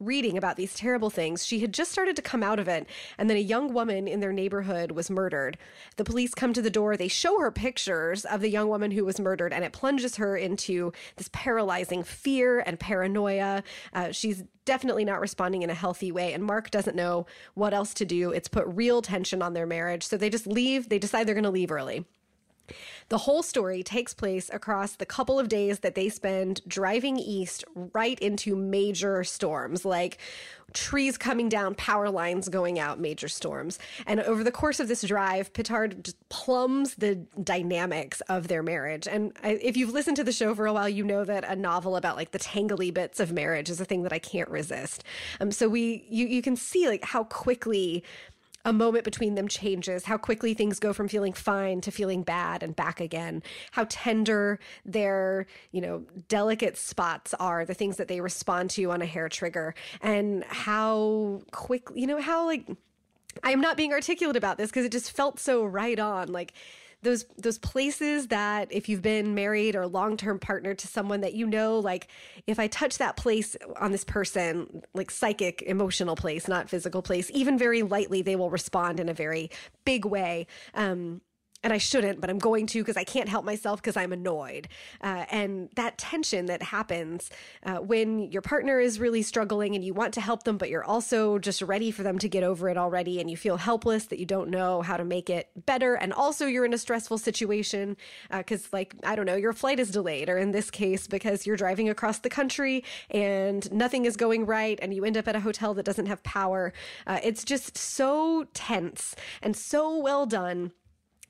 reading 0.00 0.38
about 0.38 0.56
these 0.56 0.74
terrible 0.74 1.10
things. 1.10 1.44
She 1.46 1.60
had 1.60 1.74
just 1.74 1.90
started 1.90 2.16
to 2.16 2.22
come 2.22 2.42
out 2.42 2.58
of 2.58 2.68
it, 2.68 2.86
and 3.16 3.28
then 3.28 3.36
a 3.36 3.40
young 3.40 3.72
woman 3.72 4.06
in 4.06 4.20
their 4.20 4.32
neighborhood 4.32 4.92
was 4.92 5.10
murdered. 5.10 5.58
The 5.96 6.04
police 6.04 6.34
come 6.34 6.52
to 6.52 6.62
the 6.62 6.70
door, 6.70 6.96
they 6.96 7.08
show 7.08 7.40
her 7.40 7.50
pictures 7.50 8.24
of 8.24 8.40
the 8.40 8.50
young 8.50 8.68
woman 8.68 8.92
who 8.92 9.04
was 9.04 9.18
murdered, 9.18 9.52
and 9.52 9.64
it 9.64 9.72
plunges 9.72 10.16
her 10.16 10.36
into 10.36 10.92
this 11.16 11.28
paralyzing 11.32 12.02
fear 12.02 12.60
and 12.60 12.78
paranoia. 12.78 13.62
Uh, 13.92 14.12
she's 14.12 14.44
definitely 14.64 15.04
not 15.04 15.20
responding 15.20 15.62
in 15.62 15.70
a 15.70 15.74
healthy 15.74 16.12
way, 16.12 16.32
and 16.32 16.44
Mark 16.44 16.70
doesn't 16.70 16.96
know 16.96 17.26
what 17.54 17.74
else 17.74 17.94
to 17.94 18.04
do. 18.04 18.30
It's 18.30 18.48
put 18.48 18.66
real 18.66 19.02
tension 19.02 19.42
on 19.42 19.54
their 19.54 19.66
marriage, 19.66 20.06
so 20.06 20.16
they 20.16 20.30
just 20.30 20.46
leave. 20.46 20.88
They 20.88 20.98
decide 20.98 21.26
they're 21.26 21.34
going 21.34 21.44
to 21.44 21.50
leave 21.50 21.72
early. 21.72 22.04
The 23.08 23.18
whole 23.18 23.42
story 23.42 23.82
takes 23.82 24.14
place 24.14 24.50
across 24.52 24.96
the 24.96 25.06
couple 25.06 25.38
of 25.38 25.48
days 25.48 25.80
that 25.80 25.94
they 25.94 26.08
spend 26.08 26.60
driving 26.66 27.18
east 27.18 27.64
right 27.74 28.18
into 28.20 28.54
major 28.56 29.24
storms, 29.24 29.84
like 29.84 30.18
trees 30.74 31.16
coming 31.16 31.48
down, 31.48 31.74
power 31.74 32.10
lines 32.10 32.48
going 32.48 32.78
out, 32.78 33.00
major 33.00 33.28
storms. 33.28 33.78
And 34.06 34.20
over 34.20 34.44
the 34.44 34.50
course 34.50 34.80
of 34.80 34.88
this 34.88 35.02
drive, 35.02 35.52
Pittard 35.52 36.12
plumbs 36.28 36.96
the 36.96 37.14
dynamics 37.42 38.20
of 38.28 38.48
their 38.48 38.62
marriage. 38.62 39.08
And 39.08 39.32
I, 39.42 39.52
if 39.62 39.76
you've 39.76 39.92
listened 39.92 40.16
to 40.18 40.24
the 40.24 40.32
show 40.32 40.54
for 40.54 40.66
a 40.66 40.72
while, 40.72 40.88
you 40.88 41.04
know 41.04 41.24
that 41.24 41.44
a 41.44 41.56
novel 41.56 41.96
about 41.96 42.16
like 42.16 42.32
the 42.32 42.38
tangly 42.38 42.92
bits 42.92 43.18
of 43.20 43.32
marriage 43.32 43.70
is 43.70 43.80
a 43.80 43.84
thing 43.84 44.02
that 44.02 44.12
I 44.12 44.18
can't 44.18 44.50
resist. 44.50 45.04
Um, 45.40 45.50
so 45.50 45.68
we, 45.68 46.04
you, 46.08 46.26
you 46.26 46.42
can 46.42 46.56
see 46.56 46.86
like 46.86 47.04
how 47.04 47.24
quickly 47.24 48.04
a 48.64 48.72
moment 48.72 49.04
between 49.04 49.34
them 49.34 49.48
changes, 49.48 50.04
how 50.04 50.18
quickly 50.18 50.52
things 50.52 50.78
go 50.78 50.92
from 50.92 51.08
feeling 51.08 51.32
fine 51.32 51.80
to 51.80 51.90
feeling 51.90 52.22
bad 52.22 52.62
and 52.62 52.74
back 52.74 53.00
again, 53.00 53.42
how 53.70 53.86
tender 53.88 54.58
their, 54.84 55.46
you 55.70 55.80
know, 55.80 56.04
delicate 56.28 56.76
spots 56.76 57.34
are, 57.34 57.64
the 57.64 57.74
things 57.74 57.96
that 57.96 58.08
they 58.08 58.20
respond 58.20 58.70
to 58.70 58.90
on 58.90 59.00
a 59.00 59.06
hair 59.06 59.28
trigger, 59.28 59.74
and 60.02 60.44
how 60.44 61.40
quickly, 61.52 62.00
you 62.00 62.06
know, 62.06 62.20
how 62.20 62.46
like 62.46 62.66
I 63.42 63.52
am 63.52 63.60
not 63.60 63.76
being 63.76 63.92
articulate 63.92 64.36
about 64.36 64.58
this 64.58 64.70
because 64.70 64.84
it 64.84 64.92
just 64.92 65.12
felt 65.12 65.38
so 65.38 65.64
right 65.64 65.98
on. 65.98 66.28
Like 66.28 66.52
those 67.02 67.26
those 67.36 67.58
places 67.58 68.28
that 68.28 68.68
if 68.72 68.88
you've 68.88 69.02
been 69.02 69.34
married 69.34 69.76
or 69.76 69.86
long-term 69.86 70.38
partner 70.38 70.74
to 70.74 70.88
someone 70.88 71.20
that 71.20 71.34
you 71.34 71.46
know 71.46 71.78
like 71.78 72.08
if 72.46 72.58
i 72.58 72.66
touch 72.66 72.98
that 72.98 73.16
place 73.16 73.56
on 73.80 73.92
this 73.92 74.04
person 74.04 74.82
like 74.94 75.10
psychic 75.10 75.62
emotional 75.62 76.16
place 76.16 76.48
not 76.48 76.68
physical 76.68 77.02
place 77.02 77.30
even 77.32 77.56
very 77.56 77.82
lightly 77.82 78.22
they 78.22 78.36
will 78.36 78.50
respond 78.50 78.98
in 79.00 79.08
a 79.08 79.14
very 79.14 79.50
big 79.84 80.04
way. 80.04 80.46
Um 80.74 81.20
and 81.62 81.72
I 81.72 81.78
shouldn't, 81.78 82.20
but 82.20 82.30
I'm 82.30 82.38
going 82.38 82.66
to 82.68 82.80
because 82.80 82.96
I 82.96 83.04
can't 83.04 83.28
help 83.28 83.44
myself 83.44 83.82
because 83.82 83.96
I'm 83.96 84.12
annoyed. 84.12 84.68
Uh, 85.00 85.24
and 85.30 85.68
that 85.74 85.98
tension 85.98 86.46
that 86.46 86.62
happens 86.62 87.30
uh, 87.64 87.76
when 87.76 88.30
your 88.30 88.42
partner 88.42 88.78
is 88.78 89.00
really 89.00 89.22
struggling 89.22 89.74
and 89.74 89.84
you 89.84 89.92
want 89.92 90.14
to 90.14 90.20
help 90.20 90.44
them, 90.44 90.56
but 90.56 90.70
you're 90.70 90.84
also 90.84 91.38
just 91.38 91.60
ready 91.62 91.90
for 91.90 92.04
them 92.04 92.18
to 92.20 92.28
get 92.28 92.44
over 92.44 92.68
it 92.68 92.76
already, 92.76 93.20
and 93.20 93.28
you 93.28 93.36
feel 93.36 93.56
helpless 93.56 94.06
that 94.06 94.18
you 94.18 94.26
don't 94.26 94.50
know 94.50 94.82
how 94.82 94.96
to 94.96 95.04
make 95.04 95.28
it 95.28 95.50
better. 95.66 95.94
And 95.94 96.12
also, 96.12 96.46
you're 96.46 96.64
in 96.64 96.74
a 96.74 96.78
stressful 96.78 97.18
situation 97.18 97.96
because, 98.30 98.66
uh, 98.66 98.68
like, 98.72 98.94
I 99.02 99.16
don't 99.16 99.26
know, 99.26 99.36
your 99.36 99.52
flight 99.52 99.80
is 99.80 99.90
delayed, 99.90 100.28
or 100.28 100.38
in 100.38 100.52
this 100.52 100.70
case, 100.70 101.08
because 101.08 101.46
you're 101.46 101.56
driving 101.56 101.88
across 101.88 102.20
the 102.20 102.30
country 102.30 102.84
and 103.10 103.70
nothing 103.72 104.04
is 104.04 104.16
going 104.16 104.46
right, 104.46 104.78
and 104.80 104.94
you 104.94 105.04
end 105.04 105.16
up 105.16 105.26
at 105.26 105.34
a 105.34 105.40
hotel 105.40 105.74
that 105.74 105.84
doesn't 105.84 106.06
have 106.06 106.22
power. 106.22 106.72
Uh, 107.06 107.18
it's 107.22 107.44
just 107.44 107.76
so 107.76 108.46
tense 108.54 109.16
and 109.42 109.56
so 109.56 109.98
well 109.98 110.24
done 110.24 110.72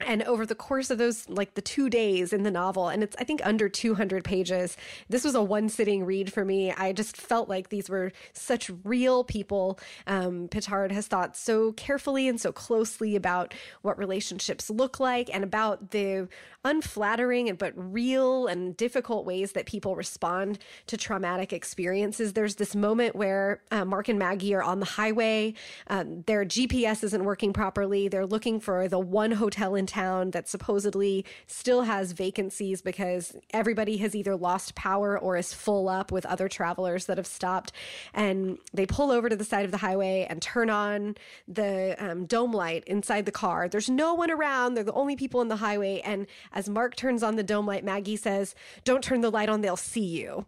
and 0.01 0.23
over 0.25 0.47
the 0.47 0.55
course 0.55 0.91
of 0.91 0.99
those 0.99 1.29
like 1.29 1.55
the 1.55 1.63
two 1.63 1.91
days 1.91 2.33
in 2.33 2.43
the 2.43 2.51
novel 2.51 2.89
and 2.89 3.03
it's 3.03 3.17
i 3.19 3.25
think 3.25 3.41
under 3.45 3.69
200 3.69 4.25
pages 4.25 4.77
this 5.09 5.25
was 5.25 5.35
a 5.35 5.43
one 5.43 5.69
sitting 5.69 6.05
read 6.05 6.33
for 6.33 6.45
me. 6.45 6.73
I 6.73 6.93
just 6.93 7.17
felt 7.17 7.49
like 7.49 7.69
these 7.69 7.89
were 7.89 8.13
such 8.33 8.71
real 8.85 9.25
people. 9.25 9.79
Um, 10.07 10.49
Pittard 10.49 10.91
has 10.93 11.07
thought 11.07 11.37
so 11.37 11.73
carefully 11.73 12.29
and 12.29 12.41
so 12.41 12.53
closely 12.53 13.17
about 13.17 13.55
what 13.83 13.99
relationships 13.99 14.71
look 14.71 15.01
like 15.01 15.31
and 15.33 15.45
about 15.45 15.91
the 15.91 16.29
unflattering 16.65 17.49
and 17.49 17.57
but 17.57 17.73
real 17.77 18.47
and 18.47 18.77
difficult 18.77 19.25
ways 19.25 19.53
that 19.53 19.67
people 19.67 19.97
respond 19.97 20.59
to 20.87 20.97
traumatic 20.97 21.53
experiences. 21.53 22.33
There's 22.33 22.57
this 22.57 22.75
moment 22.75 23.15
where 23.15 23.63
uh, 23.71 23.85
mark 23.85 24.09
and 24.09 24.19
maggie 24.19 24.55
are 24.55 24.63
on 24.63 24.81
the 24.81 24.87
highway. 24.87 25.55
Um, 25.87 26.23
their 26.27 26.45
gps 26.45 27.05
isn't 27.05 27.25
working 27.25 27.53
properly. 27.53 28.09
They're 28.09 28.27
looking 28.27 28.61
for 28.61 28.89
the 28.89 28.99
one 28.99 29.33
hotel 29.33 29.75
in 29.75 29.87
town 29.89 30.31
that 30.31 30.49
supposedly 30.49 31.25
still 31.47 31.83
has 31.83 32.13
vacancies 32.13 32.81
because 32.81 33.37
everybody 33.53 33.97
has 33.97 34.15
either 34.15 34.37
lost 34.37 34.75
power 34.75 35.19
or 35.19 35.37
is 35.37 35.53
full 35.53 35.89
up 35.89 36.13
with 36.13 36.25
other 36.27 36.49
travelers 36.49 37.07
that 37.07 37.17
have 37.17 37.27
stopped. 37.27 37.73
And 38.15 38.59
they 38.73 38.87
pull 38.87 39.11
over 39.11 39.29
to 39.29 39.37
the 39.37 39.45
side 39.45 39.65
of 39.65 39.73
the 39.73 39.79
highway 39.79 40.27
and 40.29 40.41
turn 40.41 40.71
on 40.71 41.17
the 41.49 41.97
um, 41.99 42.27
dome 42.27 42.53
light 42.53 42.85
inside 42.87 43.27
the 43.27 43.33
car. 43.33 43.69
There's 43.69 43.91
no 43.91 44.15
one 44.15 44.31
around. 44.31 44.75
They're 44.75 44.85
the 44.85 44.93
only 44.93 45.17
people 45.17 45.41
in 45.41 45.49
the 45.49 45.57
highway. 45.57 46.01
And 46.05 46.27
as 46.53 46.69
Mark 46.69 46.95
turns 46.95 47.23
on 47.23 47.37
the 47.37 47.43
dome 47.43 47.67
light, 47.67 47.85
Maggie 47.85 48.17
says, 48.17 48.55
Don't 48.85 49.03
turn 49.03 49.23
the 49.23 49.31
light 49.31 49.49
on, 49.49 49.63
they'll 49.63 49.77
see 49.77 50.05
you 50.05 50.47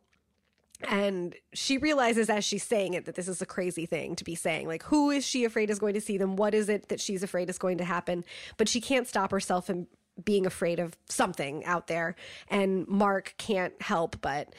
and 0.88 1.34
she 1.52 1.78
realizes 1.78 2.30
as 2.30 2.44
she's 2.44 2.62
saying 2.64 2.94
it 2.94 3.04
that 3.04 3.14
this 3.14 3.28
is 3.28 3.42
a 3.42 3.46
crazy 3.46 3.86
thing 3.86 4.16
to 4.16 4.24
be 4.24 4.34
saying 4.34 4.66
like 4.66 4.82
who 4.84 5.10
is 5.10 5.26
she 5.26 5.44
afraid 5.44 5.70
is 5.70 5.78
going 5.78 5.94
to 5.94 6.00
see 6.00 6.16
them 6.16 6.36
what 6.36 6.54
is 6.54 6.68
it 6.68 6.88
that 6.88 7.00
she's 7.00 7.22
afraid 7.22 7.50
is 7.50 7.58
going 7.58 7.78
to 7.78 7.84
happen 7.84 8.24
but 8.56 8.68
she 8.68 8.80
can't 8.80 9.06
stop 9.08 9.30
herself 9.30 9.66
from 9.66 9.86
being 10.24 10.46
afraid 10.46 10.78
of 10.78 10.96
something 11.08 11.64
out 11.64 11.86
there 11.86 12.14
and 12.48 12.86
mark 12.88 13.34
can't 13.38 13.80
help 13.82 14.16
but 14.20 14.54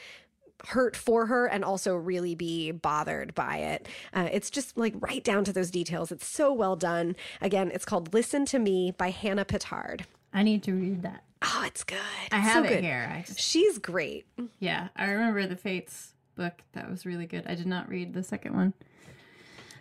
hurt 0.68 0.94
for 0.96 1.26
her 1.26 1.46
and 1.46 1.64
also 1.64 1.94
really 1.96 2.36
be 2.36 2.70
bothered 2.70 3.34
by 3.34 3.56
it. 3.56 3.88
Uh, 4.14 4.28
it's 4.30 4.48
just 4.48 4.78
like 4.78 4.94
right 5.00 5.24
down 5.24 5.42
to 5.44 5.52
those 5.52 5.72
details. 5.72 6.12
It's 6.12 6.26
so 6.26 6.52
well 6.52 6.76
done. 6.76 7.16
Again, 7.40 7.72
it's 7.74 7.84
called 7.84 8.14
Listen 8.14 8.44
to 8.46 8.60
Me 8.60 8.92
by 8.96 9.10
Hannah 9.10 9.44
Pittard. 9.44 10.02
I 10.32 10.44
need 10.44 10.62
to 10.62 10.72
read 10.72 11.02
that. 11.02 11.24
Oh, 11.42 11.64
it's 11.66 11.82
good. 11.82 11.98
I 12.30 12.36
have 12.36 12.64
so 12.64 12.70
it 12.70 12.74
good. 12.76 12.84
here. 12.84 13.24
Just, 13.26 13.40
She's 13.40 13.78
great. 13.78 14.26
yeah, 14.60 14.88
I 14.94 15.06
remember 15.10 15.46
the 15.48 15.56
Fates 15.56 16.11
book. 16.34 16.54
That 16.72 16.90
was 16.90 17.04
really 17.06 17.26
good. 17.26 17.46
I 17.46 17.54
did 17.54 17.66
not 17.66 17.88
read 17.88 18.12
the 18.14 18.22
second 18.22 18.54
one. 18.54 18.74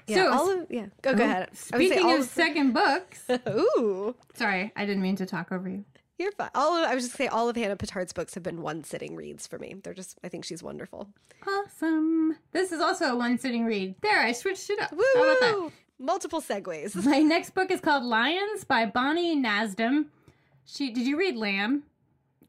Yeah, 0.07 0.15
So- 0.15 0.31
all 0.33 0.49
of 0.49 0.67
yeah. 0.69 0.87
Go 1.01 1.13
go 1.13 1.23
oh, 1.23 1.27
ahead. 1.27 1.49
Would 1.49 1.57
say 1.57 1.75
Speaking 1.87 2.05
all 2.05 2.19
of 2.19 2.25
second 2.25 2.73
books, 2.73 3.23
ooh, 3.47 4.15
sorry, 4.33 4.71
I 4.75 4.85
didn't 4.85 5.01
mean 5.03 5.15
to 5.17 5.25
talk 5.25 5.51
over 5.51 5.69
you. 5.69 5.85
you're 6.17 6.31
fine. 6.33 6.49
All 6.55 6.75
of, 6.75 6.89
I 6.89 6.95
was 6.95 7.05
just 7.05 7.15
say 7.17 7.27
all 7.27 7.49
of 7.49 7.55
Hannah 7.55 7.75
Pittard's 7.75 8.13
books 8.13 8.33
have 8.33 8.43
been 8.43 8.61
one 8.61 8.83
sitting 8.83 9.15
reads 9.15 9.47
for 9.47 9.57
me. 9.59 9.75
They're 9.83 9.93
just 9.93 10.17
I 10.23 10.29
think 10.29 10.43
she's 10.45 10.61
wonderful. 10.63 11.07
Awesome. 11.47 12.37
This 12.51 12.71
is 12.71 12.81
also 12.81 13.13
a 13.13 13.15
one 13.15 13.37
sitting 13.37 13.65
read. 13.65 13.95
There, 14.01 14.19
I 14.21 14.31
switched 14.31 14.69
it 14.69 14.79
up. 14.81 14.91
Woo! 14.91 15.03
How 15.15 15.23
about 15.23 15.39
that? 15.39 15.71
Multiple 15.99 16.41
segues. 16.41 16.95
My 17.05 17.19
next 17.19 17.51
book 17.51 17.69
is 17.71 17.79
called 17.79 18.03
Lions 18.03 18.63
by 18.63 18.85
Bonnie 18.87 19.35
Nadzam. 19.35 20.05
She 20.65 20.91
did 20.91 21.05
you 21.05 21.17
read 21.17 21.35
Lamb? 21.37 21.83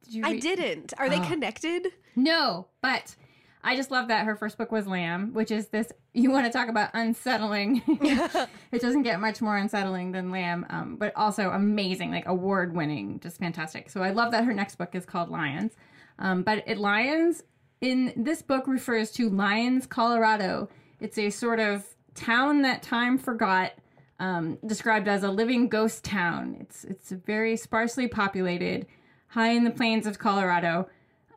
Did 0.05 0.15
you 0.15 0.23
I 0.25 0.39
didn't. 0.39 0.95
Are 0.99 1.09
they 1.09 1.19
Oh. 1.21 1.25
connected? 1.25 1.89
No, 2.17 2.67
but 2.81 3.15
I 3.65 3.77
just 3.77 3.91
love 3.93 4.09
that 4.09 4.27
her 4.27 4.35
first 4.35 4.59
book 4.59 4.73
was 4.73 4.89
Lamb, 4.89 5.33
which 5.35 5.51
is 5.53 5.69
this. 5.69 5.93
You 6.13 6.31
want 6.31 6.47
to 6.47 6.53
talk 6.53 6.69
about 6.69 6.91
unsettling? 6.95 7.83
it 8.73 8.81
doesn't 8.81 9.03
get 9.03 9.21
much 9.21 9.41
more 9.41 9.57
unsettling 9.57 10.11
than 10.13 10.33
Lamb, 10.33 10.67
um, 10.69 10.97
but 10.97 11.13
also 11.15 11.51
amazing, 11.51 12.11
like 12.11 12.27
award 12.27 12.75
winning, 12.75 13.21
just 13.21 13.39
fantastic. 13.39 13.89
So 13.89 14.03
I 14.03 14.11
love 14.11 14.33
that 14.33 14.45
her 14.45 14.53
next 14.53 14.77
book 14.77 14.95
is 14.95 15.07
called 15.07 15.31
Lions. 15.31 15.73
Um, 16.19 16.43
but 16.43 16.65
it 16.67 16.79
Lions 16.79 17.45
in 17.81 18.13
this 18.17 18.43
book 18.43 18.67
refers 18.67 19.13
to 19.13 19.31
Lyons, 19.31 19.87
Colorado. 19.87 20.69
It's 21.01 21.19
a 21.19 21.31
sort 21.31 21.61
of 21.61 21.87
town 22.15 22.63
that 22.63 22.83
time 22.83 23.17
forgot. 23.19 23.73
Um, 24.19 24.59
described 24.65 25.09
as 25.09 25.25
a 25.25 25.31
living 25.33 25.69
ghost 25.69 26.05
town. 26.05 26.57
It's 26.61 26.85
it's 26.85 27.11
very 27.11 27.57
sparsely 27.57 28.07
populated, 28.07 28.87
high 29.27 29.51
in 29.51 29.65
the 29.65 29.71
plains 29.73 30.07
of 30.07 30.21
Colorado. 30.21 30.89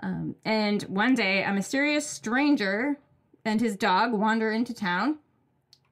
Um, 0.01 0.35
and 0.45 0.83
one 0.83 1.15
day, 1.15 1.43
a 1.43 1.53
mysterious 1.53 2.07
stranger 2.07 2.97
and 3.43 3.61
his 3.61 3.75
dog 3.75 4.11
wander 4.11 4.51
into 4.51 4.73
town, 4.73 5.19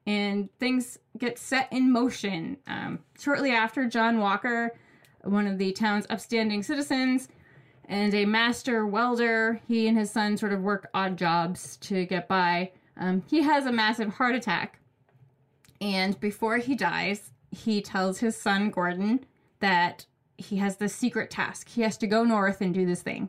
and 0.06 0.48
things 0.58 0.98
get 1.16 1.38
set 1.38 1.72
in 1.72 1.92
motion. 1.92 2.58
Um, 2.66 2.98
shortly 3.18 3.52
after, 3.52 3.86
John 3.86 4.18
Walker, 4.18 4.72
one 5.22 5.46
of 5.46 5.58
the 5.58 5.72
town's 5.72 6.06
upstanding 6.10 6.62
citizens, 6.62 7.28
and 7.86 8.14
a 8.14 8.24
master 8.24 8.86
welder, 8.86 9.60
he 9.68 9.86
and 9.88 9.96
his 9.96 10.10
son 10.10 10.36
sort 10.36 10.52
of 10.52 10.62
work 10.62 10.88
odd 10.94 11.16
jobs 11.16 11.76
to 11.78 12.04
get 12.06 12.28
by. 12.28 12.72
Um, 12.96 13.22
he 13.28 13.42
has 13.42 13.66
a 13.66 13.72
massive 13.72 14.14
heart 14.14 14.34
attack. 14.34 14.78
And 15.80 16.18
before 16.20 16.58
he 16.58 16.74
dies, 16.74 17.30
he 17.50 17.82
tells 17.82 18.18
his 18.18 18.36
son, 18.36 18.70
Gordon, 18.70 19.26
that 19.60 20.06
he 20.38 20.56
has 20.56 20.76
this 20.76 20.94
secret 20.94 21.30
task. 21.30 21.68
He 21.68 21.82
has 21.82 21.96
to 21.98 22.06
go 22.06 22.24
north 22.24 22.60
and 22.60 22.72
do 22.72 22.86
this 22.86 23.02
thing 23.02 23.28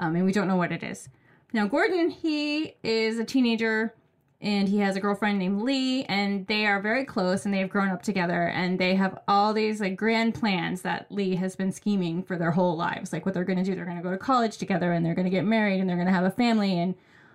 um, 0.00 0.16
and 0.16 0.24
we 0.24 0.32
don't 0.32 0.48
know 0.48 0.56
what 0.56 0.72
it 0.72 0.82
is. 0.82 1.08
Now, 1.52 1.68
Gordon, 1.68 2.10
he 2.10 2.74
is 2.82 3.18
a 3.18 3.24
teenager 3.24 3.94
and 4.40 4.68
he 4.68 4.78
has 4.78 4.96
a 4.96 5.00
girlfriend 5.00 5.38
named 5.38 5.60
Lee, 5.60 6.04
and 6.04 6.46
they 6.46 6.64
are 6.64 6.80
very 6.80 7.04
close 7.04 7.44
and 7.44 7.52
they've 7.52 7.68
grown 7.68 7.90
up 7.90 8.02
together 8.02 8.44
and 8.44 8.78
they 8.78 8.94
have 8.94 9.20
all 9.28 9.52
these 9.52 9.80
like 9.80 9.96
grand 9.96 10.34
plans 10.34 10.80
that 10.80 11.12
Lee 11.12 11.34
has 11.34 11.54
been 11.54 11.70
scheming 11.70 12.22
for 12.22 12.38
their 12.38 12.50
whole 12.50 12.74
lives. 12.74 13.12
Like 13.12 13.26
what 13.26 13.34
they're 13.34 13.44
going 13.44 13.58
to 13.58 13.64
do. 13.64 13.74
They're 13.74 13.84
going 13.84 13.98
to 13.98 14.02
go 14.02 14.10
to 14.10 14.16
college 14.16 14.56
together 14.56 14.92
and 14.92 15.04
they're 15.04 15.14
going 15.14 15.26
to 15.26 15.30
get 15.30 15.44
married 15.44 15.78
and 15.78 15.88
they're 15.88 15.96
going 15.96 16.08
to 16.08 16.14
have 16.14 16.24
a 16.24 16.30
family 16.30 16.78
and 16.78 16.94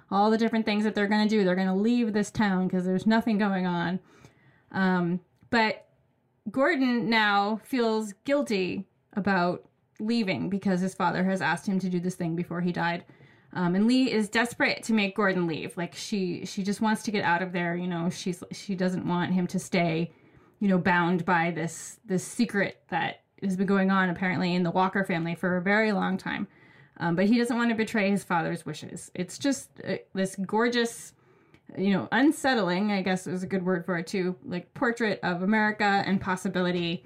all 0.10 0.32
the 0.32 0.38
different 0.38 0.66
things 0.66 0.84
that 0.84 0.96
they're 0.96 1.08
going 1.08 1.28
to 1.28 1.30
do. 1.30 1.44
They're 1.44 1.56
going 1.56 1.68
to 1.68 1.74
leave 1.74 2.14
this 2.14 2.32
town 2.32 2.68
because 2.68 2.86
there's 2.86 3.06
nothing 3.06 3.38
going 3.38 3.68
on. 3.68 4.00
Um, 4.72 5.20
but 5.52 5.86
Gordon 6.50 7.08
now 7.08 7.60
feels 7.64 8.14
guilty 8.24 8.86
about 9.14 9.64
leaving 10.00 10.50
because 10.50 10.82
his 10.82 10.94
father 10.94 11.24
has 11.24 11.42
asked 11.42 11.68
him 11.68 11.80
to 11.80 11.90
do 11.90 12.00
this 12.00 12.16
thing 12.16 12.36
before 12.36 12.62
he 12.62 12.72
died. 12.72 13.06
Um, 13.54 13.74
and 13.76 13.88
Lee 13.88 14.12
is 14.12 14.28
desperate 14.28 14.84
to 14.84 14.94
make 14.94 15.16
Gordon 15.16 15.48
leave. 15.48 15.78
Like 15.78 15.96
she, 15.96 16.46
she 16.46 16.62
just 16.62 16.82
wants 16.82 17.04
to 17.04 17.12
get 17.12 17.24
out 17.24 17.42
of 17.42 17.54
there. 17.54 17.76
You 17.76 17.88
know, 17.88 18.10
she's 18.10 18.44
she 18.52 18.76
doesn't 18.76 19.08
want 19.08 19.32
him 19.32 19.48
to 19.48 19.60
stay, 19.60 20.12
you 20.60 20.68
know, 20.68 20.78
bound 20.78 21.24
by 21.26 21.52
this 21.52 22.00
this 22.06 22.26
secret 22.26 22.82
that 22.90 23.22
has 23.42 23.56
been 23.56 23.68
going 23.68 23.92
on 23.92 24.10
apparently 24.10 24.54
in 24.54 24.64
the 24.64 24.72
Walker 24.72 25.06
family 25.06 25.36
for 25.36 25.56
a 25.56 25.62
very 25.62 25.94
long 25.94 26.18
time. 26.18 26.48
Um, 26.98 27.16
but 27.16 27.26
he 27.26 27.38
doesn't 27.38 27.56
want 27.56 27.70
to 27.70 27.76
betray 27.76 28.10
his 28.10 28.24
father's 28.24 28.66
wishes. 28.66 29.12
It's 29.16 29.38
just 29.38 29.70
uh, 29.88 29.96
this 30.14 30.36
gorgeous, 30.36 31.14
you 31.78 31.92
know, 31.92 32.08
unsettling. 32.12 32.92
I 32.92 33.02
guess 33.02 33.26
is 33.26 33.44
a 33.44 33.48
good 33.48 33.66
word 33.66 33.86
for 33.86 33.98
it 33.98 34.08
too. 34.08 34.36
Like 34.44 34.74
portrait 34.74 35.20
of 35.24 35.44
America 35.44 36.04
and 36.06 36.20
possibility. 36.20 37.06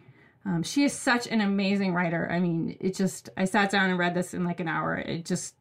Um, 0.50 0.64
she 0.64 0.84
is 0.84 0.94
such 0.94 1.28
an 1.28 1.42
amazing 1.42 1.94
writer. 1.94 2.28
I 2.32 2.40
mean, 2.40 2.76
it 2.80 2.96
just 2.96 3.30
I 3.38 3.46
sat 3.46 3.70
down 3.70 3.92
and 3.92 4.00
read 4.00 4.16
this 4.16 4.34
in 4.34 4.44
like 4.44 4.60
an 4.60 4.68
hour. 4.68 4.96
It 4.96 5.24
just 5.24 5.54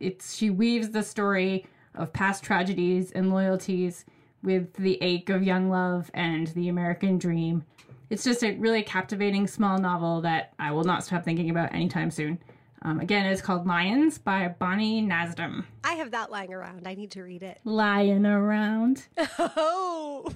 it's 0.00 0.34
she 0.34 0.48
weaves 0.48 0.90
the 0.90 1.02
story 1.02 1.66
of 1.94 2.10
past 2.14 2.42
tragedies 2.42 3.12
and 3.12 3.30
loyalties 3.30 4.06
with 4.42 4.72
the 4.74 4.96
ache 5.02 5.28
of 5.28 5.42
young 5.42 5.68
love 5.68 6.10
and 6.14 6.46
the 6.48 6.70
American 6.70 7.18
dream. 7.18 7.64
It's 8.08 8.24
just 8.24 8.42
a 8.42 8.56
really 8.56 8.82
captivating 8.82 9.46
small 9.46 9.76
novel 9.76 10.22
that 10.22 10.54
I 10.58 10.72
will 10.72 10.84
not 10.84 11.04
stop 11.04 11.22
thinking 11.22 11.50
about 11.50 11.74
anytime 11.74 12.10
soon. 12.10 12.38
Um, 12.80 12.98
again, 12.98 13.26
it's 13.26 13.42
called 13.42 13.66
Lions 13.66 14.16
by 14.16 14.48
Bonnie 14.58 15.02
Nadzam. 15.02 15.64
I 15.84 15.94
have 15.94 16.12
that 16.12 16.30
lying 16.30 16.54
around. 16.54 16.88
I 16.88 16.94
need 16.94 17.10
to 17.10 17.22
read 17.22 17.42
it. 17.42 17.60
Lying 17.64 18.24
around. 18.24 19.06
Oh. 19.38 20.32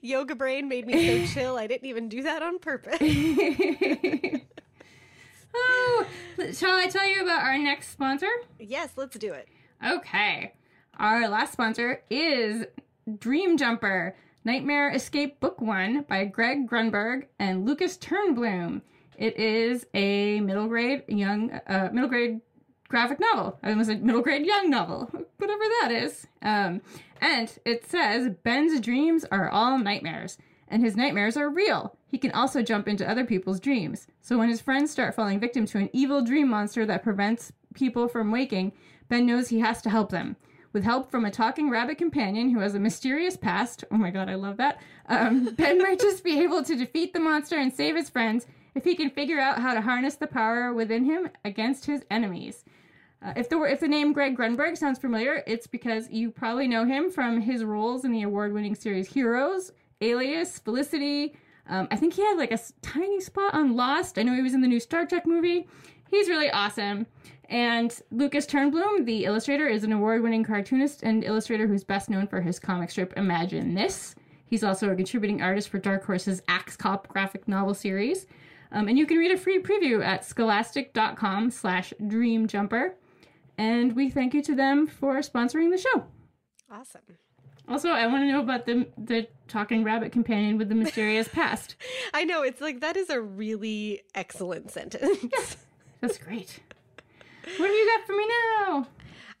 Yoga 0.00 0.34
brain 0.34 0.68
made 0.68 0.86
me 0.86 1.26
so 1.26 1.34
chill. 1.40 1.56
I 1.56 1.66
didn't 1.66 1.88
even 1.88 2.08
do 2.08 2.22
that 2.22 2.42
on 2.42 2.58
purpose. 2.58 2.98
oh, 5.54 6.06
shall 6.52 6.76
I 6.76 6.86
tell 6.88 7.08
you 7.08 7.22
about 7.22 7.42
our 7.42 7.58
next 7.58 7.90
sponsor? 7.90 8.30
yes, 8.58 8.90
let's 8.96 9.16
do 9.18 9.32
it. 9.32 9.48
Okay. 9.84 10.52
Our 10.98 11.28
last 11.28 11.52
sponsor 11.52 12.02
is 12.08 12.64
Dream 13.18 13.56
Jumper 13.56 14.14
Nightmare 14.44 14.90
Escape 14.90 15.40
Book 15.40 15.60
One 15.60 16.02
by 16.02 16.24
Greg 16.26 16.68
Grunberg 16.68 17.26
and 17.38 17.66
Lucas 17.66 17.96
Turnbloom. 17.96 18.82
It 19.16 19.36
is 19.38 19.86
a 19.94 20.40
middle 20.40 20.66
grade 20.68 21.02
young 21.08 21.50
uh, 21.66 21.88
middle 21.92 22.08
grade 22.08 22.40
graphic 22.88 23.18
novel. 23.20 23.58
I 23.62 23.74
was 23.74 23.88
a 23.88 23.96
middle 23.96 24.22
grade 24.22 24.46
young 24.46 24.70
novel, 24.70 25.10
whatever 25.38 25.62
that 25.80 25.90
is. 25.90 26.26
Um, 26.42 26.80
and 27.24 27.58
it 27.64 27.86
says 27.88 28.28
Ben's 28.42 28.78
dreams 28.82 29.24
are 29.32 29.48
all 29.48 29.78
nightmares, 29.78 30.36
and 30.68 30.82
his 30.82 30.94
nightmares 30.94 31.38
are 31.38 31.48
real. 31.48 31.96
He 32.06 32.18
can 32.18 32.30
also 32.32 32.60
jump 32.60 32.86
into 32.86 33.08
other 33.08 33.24
people's 33.24 33.60
dreams. 33.60 34.06
So 34.20 34.36
when 34.36 34.50
his 34.50 34.60
friends 34.60 34.90
start 34.90 35.14
falling 35.14 35.40
victim 35.40 35.64
to 35.68 35.78
an 35.78 35.88
evil 35.94 36.22
dream 36.22 36.50
monster 36.50 36.84
that 36.84 37.02
prevents 37.02 37.50
people 37.72 38.08
from 38.08 38.30
waking, 38.30 38.72
Ben 39.08 39.24
knows 39.24 39.48
he 39.48 39.60
has 39.60 39.80
to 39.82 39.90
help 39.90 40.10
them. 40.10 40.36
With 40.74 40.84
help 40.84 41.10
from 41.10 41.24
a 41.24 41.30
talking 41.30 41.70
rabbit 41.70 41.96
companion 41.96 42.50
who 42.50 42.60
has 42.60 42.74
a 42.74 42.78
mysterious 42.78 43.38
past, 43.38 43.84
oh 43.90 43.96
my 43.96 44.10
god, 44.10 44.28
I 44.28 44.34
love 44.34 44.58
that, 44.58 44.78
um, 45.08 45.54
Ben 45.56 45.78
might 45.78 46.00
just 46.00 46.24
be 46.24 46.40
able 46.40 46.62
to 46.62 46.76
defeat 46.76 47.14
the 47.14 47.20
monster 47.20 47.56
and 47.56 47.72
save 47.72 47.96
his 47.96 48.10
friends 48.10 48.44
if 48.74 48.84
he 48.84 48.94
can 48.94 49.08
figure 49.08 49.40
out 49.40 49.62
how 49.62 49.72
to 49.72 49.80
harness 49.80 50.16
the 50.16 50.26
power 50.26 50.74
within 50.74 51.06
him 51.06 51.30
against 51.42 51.86
his 51.86 52.04
enemies. 52.10 52.64
Uh, 53.24 53.32
if 53.36 53.48
the 53.48 53.58
if 53.62 53.80
the 53.80 53.88
name 53.88 54.12
Greg 54.12 54.36
Grunberg 54.36 54.76
sounds 54.76 54.98
familiar, 54.98 55.42
it's 55.46 55.66
because 55.66 56.10
you 56.10 56.30
probably 56.30 56.68
know 56.68 56.84
him 56.84 57.10
from 57.10 57.40
his 57.40 57.64
roles 57.64 58.04
in 58.04 58.12
the 58.12 58.22
award-winning 58.22 58.74
series 58.74 59.08
Heroes, 59.08 59.72
Alias, 60.02 60.58
Felicity. 60.58 61.34
Um, 61.66 61.88
I 61.90 61.96
think 61.96 62.12
he 62.12 62.22
had 62.22 62.36
like 62.36 62.52
a 62.52 62.58
tiny 62.82 63.20
spot 63.20 63.54
on 63.54 63.76
Lost. 63.76 64.18
I 64.18 64.22
know 64.22 64.34
he 64.34 64.42
was 64.42 64.52
in 64.52 64.60
the 64.60 64.68
new 64.68 64.80
Star 64.80 65.06
Trek 65.06 65.26
movie. 65.26 65.66
He's 66.10 66.28
really 66.28 66.50
awesome. 66.50 67.06
And 67.48 67.98
Lucas 68.10 68.46
Turnbloom, 68.46 69.06
the 69.06 69.24
illustrator, 69.24 69.68
is 69.68 69.84
an 69.84 69.92
award-winning 69.92 70.44
cartoonist 70.44 71.02
and 71.02 71.24
illustrator 71.24 71.66
who's 71.66 71.84
best 71.84 72.10
known 72.10 72.26
for 72.26 72.42
his 72.42 72.58
comic 72.58 72.90
strip 72.90 73.14
Imagine 73.16 73.74
This. 73.74 74.14
He's 74.46 74.64
also 74.64 74.90
a 74.90 74.96
contributing 74.96 75.40
artist 75.40 75.70
for 75.70 75.78
Dark 75.78 76.04
Horse's 76.04 76.42
Axe 76.48 76.76
Cop 76.76 77.08
graphic 77.08 77.48
novel 77.48 77.74
series. 77.74 78.26
Um, 78.70 78.88
and 78.88 78.98
you 78.98 79.06
can 79.06 79.16
read 79.16 79.30
a 79.30 79.36
free 79.38 79.62
preview 79.62 80.04
at 80.04 80.24
scholastic.com 80.24 81.50
slash 81.50 81.94
dreamjumper. 82.02 82.92
And 83.56 83.94
we 83.94 84.10
thank 84.10 84.34
you 84.34 84.42
to 84.42 84.54
them 84.54 84.86
for 84.86 85.16
sponsoring 85.18 85.70
the 85.70 85.78
show. 85.78 86.04
Awesome. 86.70 87.02
Also, 87.68 87.88
I 87.90 88.06
want 88.06 88.22
to 88.22 88.32
know 88.32 88.40
about 88.40 88.66
the 88.66 88.86
the 88.98 89.26
talking 89.48 89.84
rabbit 89.84 90.12
companion 90.12 90.58
with 90.58 90.68
the 90.68 90.74
mysterious 90.74 91.28
past. 91.32 91.76
I 92.12 92.24
know 92.24 92.42
it's 92.42 92.60
like 92.60 92.80
that 92.80 92.96
is 92.96 93.08
a 93.10 93.20
really 93.20 94.02
excellent 94.14 94.70
sentence. 94.70 95.18
Yes, 95.32 95.56
That's 96.00 96.18
great. 96.18 96.60
What 97.56 97.66
have 97.66 97.74
you 97.74 97.92
got 97.96 98.06
for 98.06 98.16
me 98.16 98.26
now? 98.28 98.86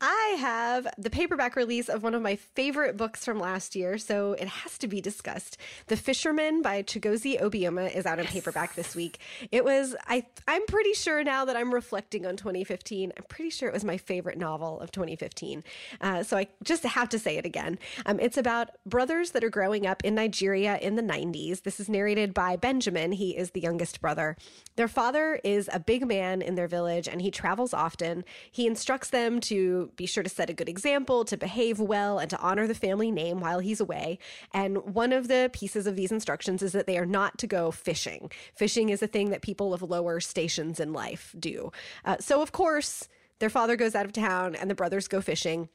I 0.00 0.36
have 0.38 0.86
the 0.98 1.10
paperback 1.10 1.56
release 1.56 1.88
of 1.88 2.02
one 2.02 2.14
of 2.14 2.22
my 2.22 2.36
favorite 2.36 2.96
books 2.96 3.24
from 3.24 3.38
last 3.38 3.74
year, 3.76 3.98
so 3.98 4.32
it 4.32 4.48
has 4.48 4.76
to 4.78 4.88
be 4.88 5.00
discussed. 5.00 5.56
The 5.86 5.96
Fishermen 5.96 6.62
by 6.62 6.82
Chigozie 6.82 7.40
Obioma 7.40 7.94
is 7.94 8.06
out 8.06 8.18
in 8.18 8.26
paperback 8.26 8.74
this 8.74 8.94
week. 8.94 9.18
It 9.50 9.64
was 9.64 9.94
I 10.06 10.26
I'm 10.48 10.66
pretty 10.66 10.94
sure 10.94 11.22
now 11.24 11.44
that 11.44 11.56
I'm 11.56 11.72
reflecting 11.72 12.26
on 12.26 12.36
2015, 12.36 13.12
I'm 13.16 13.24
pretty 13.28 13.50
sure 13.50 13.68
it 13.68 13.74
was 13.74 13.84
my 13.84 13.96
favorite 13.96 14.38
novel 14.38 14.80
of 14.80 14.90
2015. 14.90 15.64
Uh, 16.00 16.22
so 16.22 16.36
I 16.36 16.48
just 16.62 16.84
have 16.84 17.08
to 17.10 17.18
say 17.18 17.36
it 17.36 17.46
again. 17.46 17.78
Um, 18.06 18.20
it's 18.20 18.36
about 18.36 18.70
brothers 18.86 19.30
that 19.30 19.44
are 19.44 19.50
growing 19.50 19.86
up 19.86 20.04
in 20.04 20.14
Nigeria 20.14 20.76
in 20.78 20.96
the 20.96 21.02
90s. 21.02 21.62
This 21.62 21.80
is 21.80 21.88
narrated 21.88 22.34
by 22.34 22.56
Benjamin. 22.56 23.12
He 23.12 23.36
is 23.36 23.52
the 23.52 23.60
youngest 23.60 24.00
brother. 24.00 24.36
Their 24.76 24.88
father 24.88 25.40
is 25.44 25.70
a 25.72 25.78
big 25.78 26.06
man 26.06 26.42
in 26.42 26.56
their 26.56 26.68
village, 26.68 27.08
and 27.08 27.22
he 27.22 27.30
travels 27.30 27.72
often. 27.72 28.24
He 28.50 28.66
instructs 28.66 29.10
them 29.10 29.40
to 29.42 29.83
be 29.96 30.06
sure 30.06 30.22
to 30.22 30.30
set 30.30 30.50
a 30.50 30.54
good 30.54 30.68
example, 30.68 31.24
to 31.24 31.36
behave 31.36 31.78
well, 31.80 32.18
and 32.18 32.30
to 32.30 32.38
honor 32.38 32.66
the 32.66 32.74
family 32.74 33.10
name 33.10 33.40
while 33.40 33.60
he's 33.60 33.80
away. 33.80 34.18
And 34.52 34.94
one 34.94 35.12
of 35.12 35.28
the 35.28 35.50
pieces 35.52 35.86
of 35.86 35.96
these 35.96 36.12
instructions 36.12 36.62
is 36.62 36.72
that 36.72 36.86
they 36.86 36.98
are 36.98 37.06
not 37.06 37.38
to 37.38 37.46
go 37.46 37.70
fishing. 37.70 38.30
Fishing 38.54 38.88
is 38.88 39.02
a 39.02 39.06
thing 39.06 39.30
that 39.30 39.42
people 39.42 39.74
of 39.74 39.82
lower 39.82 40.20
stations 40.20 40.80
in 40.80 40.92
life 40.92 41.34
do. 41.38 41.72
Uh, 42.04 42.16
so, 42.20 42.42
of 42.42 42.52
course, 42.52 43.08
their 43.38 43.50
father 43.50 43.76
goes 43.76 43.94
out 43.94 44.06
of 44.06 44.12
town 44.12 44.54
and 44.54 44.70
the 44.70 44.74
brothers 44.74 45.08
go 45.08 45.20
fishing. 45.20 45.68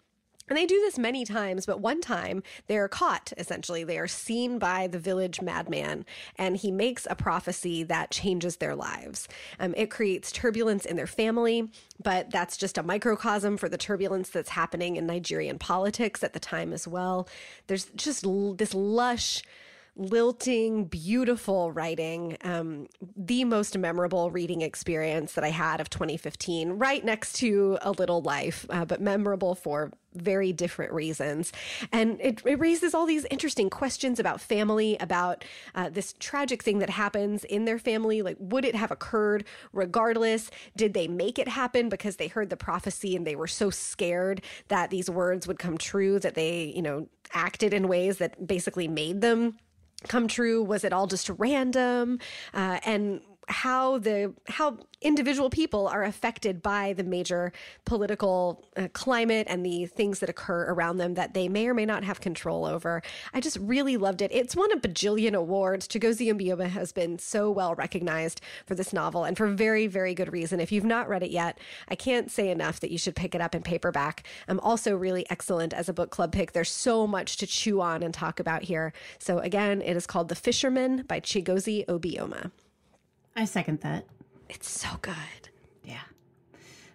And 0.50 0.58
they 0.58 0.66
do 0.66 0.80
this 0.82 0.98
many 0.98 1.26
times, 1.26 1.66
but 1.66 1.80
one 1.80 2.02
time 2.02 2.44
they're 2.68 2.88
caught, 2.88 3.32
essentially. 3.38 3.84
They 3.84 4.00
are 4.00 4.08
seen 4.08 4.60
by 4.60 4.88
the 4.88 5.00
village 5.00 5.42
madman, 5.42 6.06
and 6.38 6.58
he 6.58 6.72
makes 6.72 7.08
a 7.10 7.16
prophecy 7.16 7.84
that 7.84 8.12
changes 8.12 8.58
their 8.58 8.76
lives. 8.76 9.28
Um, 9.60 9.74
it 9.78 9.92
creates 9.92 10.32
turbulence 10.32 10.86
in 10.86 10.96
their 10.96 11.08
family, 11.08 11.70
but 12.04 12.32
that's 12.32 12.58
just 12.58 12.78
a 12.78 12.84
microcosm 12.84 13.58
for 13.58 13.70
the 13.70 13.78
turbulence 13.78 14.30
that's 14.30 14.50
happening 14.50 14.96
in 14.96 15.06
Nigerian 15.06 15.60
politics 15.60 16.24
at 16.24 16.34
the 16.34 16.40
time 16.40 16.74
as 16.74 16.88
well. 16.88 17.28
There's 17.68 17.86
just 17.96 18.26
l- 18.26 18.54
this 18.56 18.74
lush, 18.74 19.44
lilting, 20.00 20.86
beautiful 20.86 21.72
writing. 21.72 22.38
Um, 22.44 22.88
the 23.16 23.44
most 23.44 23.78
memorable 23.78 24.32
reading 24.32 24.62
experience 24.62 25.34
that 25.34 25.44
I 25.44 25.50
had 25.50 25.82
of 25.82 25.90
2015, 25.90 26.72
right 26.72 27.04
next 27.04 27.34
to 27.34 27.78
A 27.82 27.92
Little 27.92 28.22
Life, 28.22 28.66
uh, 28.70 28.86
but 28.86 29.02
memorable 29.02 29.56
for 29.56 29.92
very 30.16 30.54
different 30.54 30.92
reasons. 30.92 31.52
And 31.92 32.20
it, 32.22 32.42
it 32.46 32.60
raises 32.60 32.96
all 32.96 33.06
these 33.06 33.26
interesting 33.30 33.70
questions 33.70 34.20
about 34.20 34.42
family, 34.42 34.98
about 35.00 35.44
uh, 35.76 35.90
this 35.90 36.16
tragic 36.20 36.64
thing 36.64 36.80
that 36.80 36.90
happens 36.90 37.44
in 37.44 37.66
their 37.66 37.78
family. 37.78 38.22
Like, 38.22 38.38
would 38.40 38.66
it 38.66 38.76
have 38.76 38.92
occurred 38.92 39.44
regardless? 39.74 40.50
Did 40.76 40.94
they 40.94 41.08
make 41.08 41.38
it 41.38 41.48
happen 41.48 41.90
because 41.90 42.16
they 42.16 42.28
heard 42.28 42.50
the 42.50 42.58
prophecy 42.58 43.16
and 43.16 43.28
they 43.28 43.36
were 43.36 43.48
so 43.48 43.70
scared 43.70 44.42
that 44.70 44.90
these 44.90 45.10
words 45.10 45.48
would 45.48 45.60
come 45.60 45.78
true 45.78 46.20
that 46.20 46.36
they, 46.36 46.74
you 46.76 46.82
know, 46.82 47.08
acted 47.34 47.74
in 47.74 47.88
ways 47.88 48.18
that 48.18 48.48
basically 48.48 48.88
made 48.88 49.22
them 49.22 49.58
come 50.08 50.28
true? 50.28 50.64
Was 50.64 50.84
it 50.84 50.94
all 50.94 51.08
just 51.08 51.30
random? 51.38 52.20
Uh, 52.54 52.80
and 52.86 53.22
how 53.50 53.98
the 53.98 54.34
how 54.48 54.78
individual 55.02 55.50
people 55.50 55.88
are 55.88 56.04
affected 56.04 56.62
by 56.62 56.94
the 56.94 57.04
major 57.04 57.52
political 57.86 58.64
uh, 58.76 58.88
climate 58.94 59.48
and 59.50 59.66
the 59.66 59.86
things 59.86 60.20
that 60.20 60.30
occur 60.30 60.66
around 60.66 60.98
them 60.98 61.14
that 61.14 61.34
they 61.34 61.48
may 61.48 61.68
or 61.68 61.74
may 61.74 61.86
not 61.86 62.04
have 62.04 62.20
control 62.20 62.66
over. 62.66 63.02
I 63.34 63.40
just 63.40 63.58
really 63.62 63.98
loved 63.98 64.22
it. 64.22 64.32
It's 64.34 64.56
won 64.56 64.72
a 64.72 64.78
bajillion 64.78 65.34
awards. 65.34 65.88
Chigozie 65.88 66.34
Obioma 66.34 66.70
has 66.70 66.92
been 66.92 67.18
so 67.18 67.50
well 67.50 67.76
recognized 67.76 68.42
for 68.66 68.76
this 68.76 68.92
novel 68.94 69.24
and 69.24 69.38
for 69.38 69.48
very, 69.48 69.88
very 69.88 70.14
good 70.14 70.32
reason. 70.32 70.60
If 70.60 70.72
you've 70.72 70.84
not 70.84 71.08
read 71.08 71.24
it 71.24 71.32
yet, 71.32 71.60
I 71.88 71.96
can't 71.96 72.30
say 72.30 72.50
enough 72.50 72.80
that 72.82 72.92
you 72.92 72.98
should 72.98 73.16
pick 73.16 73.34
it 73.34 73.42
up 73.42 73.56
in 73.56 73.64
paperback. 73.64 74.28
I'm 74.48 74.60
also 74.60 74.96
really 74.96 75.26
excellent 75.30 75.74
as 75.74 75.90
a 75.90 75.94
book 75.94 76.10
club 76.12 76.34
pick. 76.34 76.52
There's 76.52 76.72
so 76.72 77.08
much 77.08 77.38
to 77.38 77.48
chew 77.48 77.82
on 77.82 78.04
and 78.04 78.14
talk 78.14 78.40
about 78.40 78.64
here. 78.64 78.94
So 79.18 79.40
again, 79.40 79.82
it 79.82 79.96
is 79.96 80.06
called 80.06 80.28
The 80.28 80.36
Fishermen 80.36 81.04
by 81.08 81.20
Chigozie 81.22 81.86
Obioma. 81.86 82.52
I 83.40 83.46
second 83.46 83.80
that. 83.80 84.04
It's 84.50 84.70
so 84.70 84.90
good. 85.02 85.16
Yeah. 85.86 86.02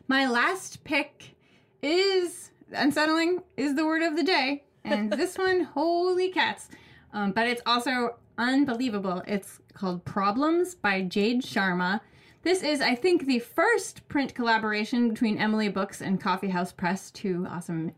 My 0.08 0.28
last 0.28 0.84
pick 0.84 1.34
is 1.80 2.50
unsettling 2.70 3.42
is 3.56 3.76
the 3.76 3.86
word 3.86 4.02
of 4.02 4.14
the 4.14 4.22
day. 4.22 4.64
And 4.84 5.10
this 5.18 5.38
one, 5.38 5.62
holy 5.62 6.28
cats. 6.28 6.68
Um, 7.14 7.32
but 7.32 7.46
it's 7.46 7.62
also 7.64 8.16
unbelievable. 8.36 9.22
It's 9.26 9.60
called 9.72 10.04
Problems 10.04 10.74
by 10.74 11.00
Jade 11.00 11.40
Sharma. 11.40 12.02
This 12.42 12.62
is, 12.62 12.82
I 12.82 12.94
think, 12.94 13.24
the 13.24 13.38
first 13.38 14.06
print 14.08 14.34
collaboration 14.34 15.08
between 15.08 15.38
Emily 15.38 15.70
Books 15.70 16.02
and 16.02 16.20
Coffee 16.20 16.50
House 16.50 16.72
Press, 16.72 17.10
two 17.10 17.46
awesome 17.48 17.92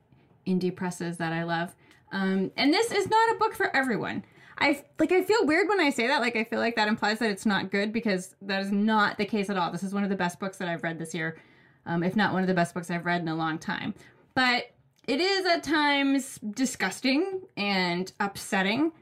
indie 0.46 0.74
presses 0.74 1.16
that 1.16 1.32
I 1.32 1.42
love. 1.42 1.74
Um, 2.12 2.52
and 2.56 2.72
this 2.72 2.92
is 2.92 3.10
not 3.10 3.34
a 3.34 3.38
book 3.40 3.56
for 3.56 3.74
everyone. 3.74 4.24
I 4.58 4.82
like 4.98 5.12
I 5.12 5.22
feel 5.22 5.44
weird 5.44 5.68
when 5.68 5.80
I 5.80 5.90
say 5.90 6.06
that. 6.06 6.20
Like 6.20 6.36
I 6.36 6.44
feel 6.44 6.58
like 6.58 6.76
that 6.76 6.88
implies 6.88 7.18
that 7.18 7.30
it's 7.30 7.46
not 7.46 7.70
good 7.70 7.92
because 7.92 8.34
that 8.42 8.62
is 8.62 8.72
not 8.72 9.18
the 9.18 9.26
case 9.26 9.50
at 9.50 9.56
all. 9.56 9.70
This 9.70 9.82
is 9.82 9.92
one 9.92 10.04
of 10.04 10.10
the 10.10 10.16
best 10.16 10.40
books 10.40 10.56
that 10.58 10.68
I've 10.68 10.82
read 10.82 10.98
this 10.98 11.14
year, 11.14 11.36
um, 11.84 12.02
if 12.02 12.16
not 12.16 12.32
one 12.32 12.42
of 12.42 12.48
the 12.48 12.54
best 12.54 12.74
books 12.74 12.90
I've 12.90 13.04
read 13.04 13.20
in 13.20 13.28
a 13.28 13.36
long 13.36 13.58
time. 13.58 13.94
But 14.34 14.70
it 15.06 15.20
is 15.20 15.46
at 15.46 15.62
times 15.62 16.38
disgusting 16.38 17.42
and 17.56 18.10
upsetting. 18.18 18.92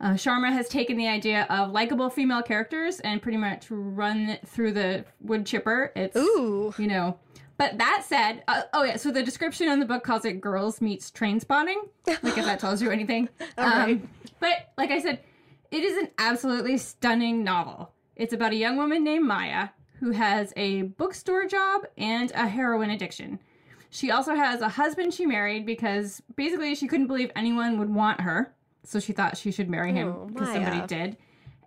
Uh, 0.00 0.10
Sharma 0.14 0.52
has 0.52 0.68
taken 0.68 0.96
the 0.96 1.08
idea 1.08 1.46
of 1.48 1.70
likable 1.70 2.10
female 2.10 2.42
characters 2.42 3.00
and 3.00 3.22
pretty 3.22 3.38
much 3.38 3.66
run 3.70 4.36
through 4.44 4.72
the 4.72 5.04
wood 5.20 5.46
chipper. 5.46 5.92
It's 5.94 6.16
Ooh. 6.16 6.74
you 6.76 6.88
know. 6.88 7.18
But 7.56 7.78
that 7.78 8.04
said, 8.04 8.42
uh, 8.48 8.62
oh 8.72 8.82
yeah, 8.82 8.96
so 8.96 9.12
the 9.12 9.22
description 9.22 9.68
on 9.68 9.78
the 9.78 9.86
book 9.86 10.02
calls 10.02 10.24
it 10.24 10.40
"Girls 10.40 10.80
Meets 10.80 11.12
Trainspotting," 11.12 11.76
like 12.06 12.36
if 12.36 12.44
that 12.44 12.58
tells 12.58 12.82
you 12.82 12.90
anything. 12.90 13.28
All 13.58 13.64
right. 13.64 14.02
But 14.44 14.72
like 14.76 14.90
I 14.90 15.00
said, 15.00 15.20
it 15.70 15.82
is 15.82 15.96
an 15.96 16.10
absolutely 16.18 16.76
stunning 16.76 17.42
novel. 17.44 17.94
It's 18.14 18.34
about 18.34 18.52
a 18.52 18.56
young 18.56 18.76
woman 18.76 19.02
named 19.02 19.26
Maya 19.26 19.70
who 20.00 20.10
has 20.10 20.52
a 20.54 20.82
bookstore 20.82 21.46
job 21.46 21.86
and 21.96 22.30
a 22.32 22.46
heroin 22.46 22.90
addiction. 22.90 23.38
She 23.88 24.10
also 24.10 24.34
has 24.34 24.60
a 24.60 24.68
husband 24.68 25.14
she 25.14 25.24
married 25.24 25.64
because 25.64 26.20
basically 26.36 26.74
she 26.74 26.86
couldn't 26.86 27.06
believe 27.06 27.30
anyone 27.34 27.78
would 27.78 27.88
want 27.88 28.20
her, 28.20 28.54
so 28.82 29.00
she 29.00 29.14
thought 29.14 29.38
she 29.38 29.50
should 29.50 29.70
marry 29.70 29.94
him 29.94 30.08
Oh, 30.14 30.26
because 30.26 30.48
Maya. 30.48 30.62
somebody 30.62 30.86
did. 30.86 31.16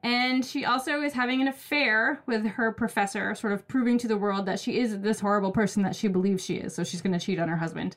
And 0.03 0.45
she 0.45 0.63
also 0.63 1.01
is 1.01 1.13
having 1.13 1.41
an 1.41 1.47
affair 1.47 2.21
with 2.27 2.45
her 2.45 2.71
professor, 2.71 3.33
sort 3.33 3.53
of 3.53 3.67
proving 3.67 3.97
to 3.97 4.07
the 4.07 4.17
world 4.17 4.45
that 4.45 4.59
she 4.59 4.77
is 4.77 4.99
this 4.99 5.19
horrible 5.19 5.51
person 5.51 5.81
that 5.81 5.95
she 5.95 6.09
believes 6.09 6.45
she 6.45 6.57
is. 6.57 6.75
So 6.75 6.83
she's 6.83 7.01
going 7.01 7.17
to 7.17 7.25
cheat 7.25 7.39
on 7.39 7.47
her 7.49 7.57
husband. 7.57 7.95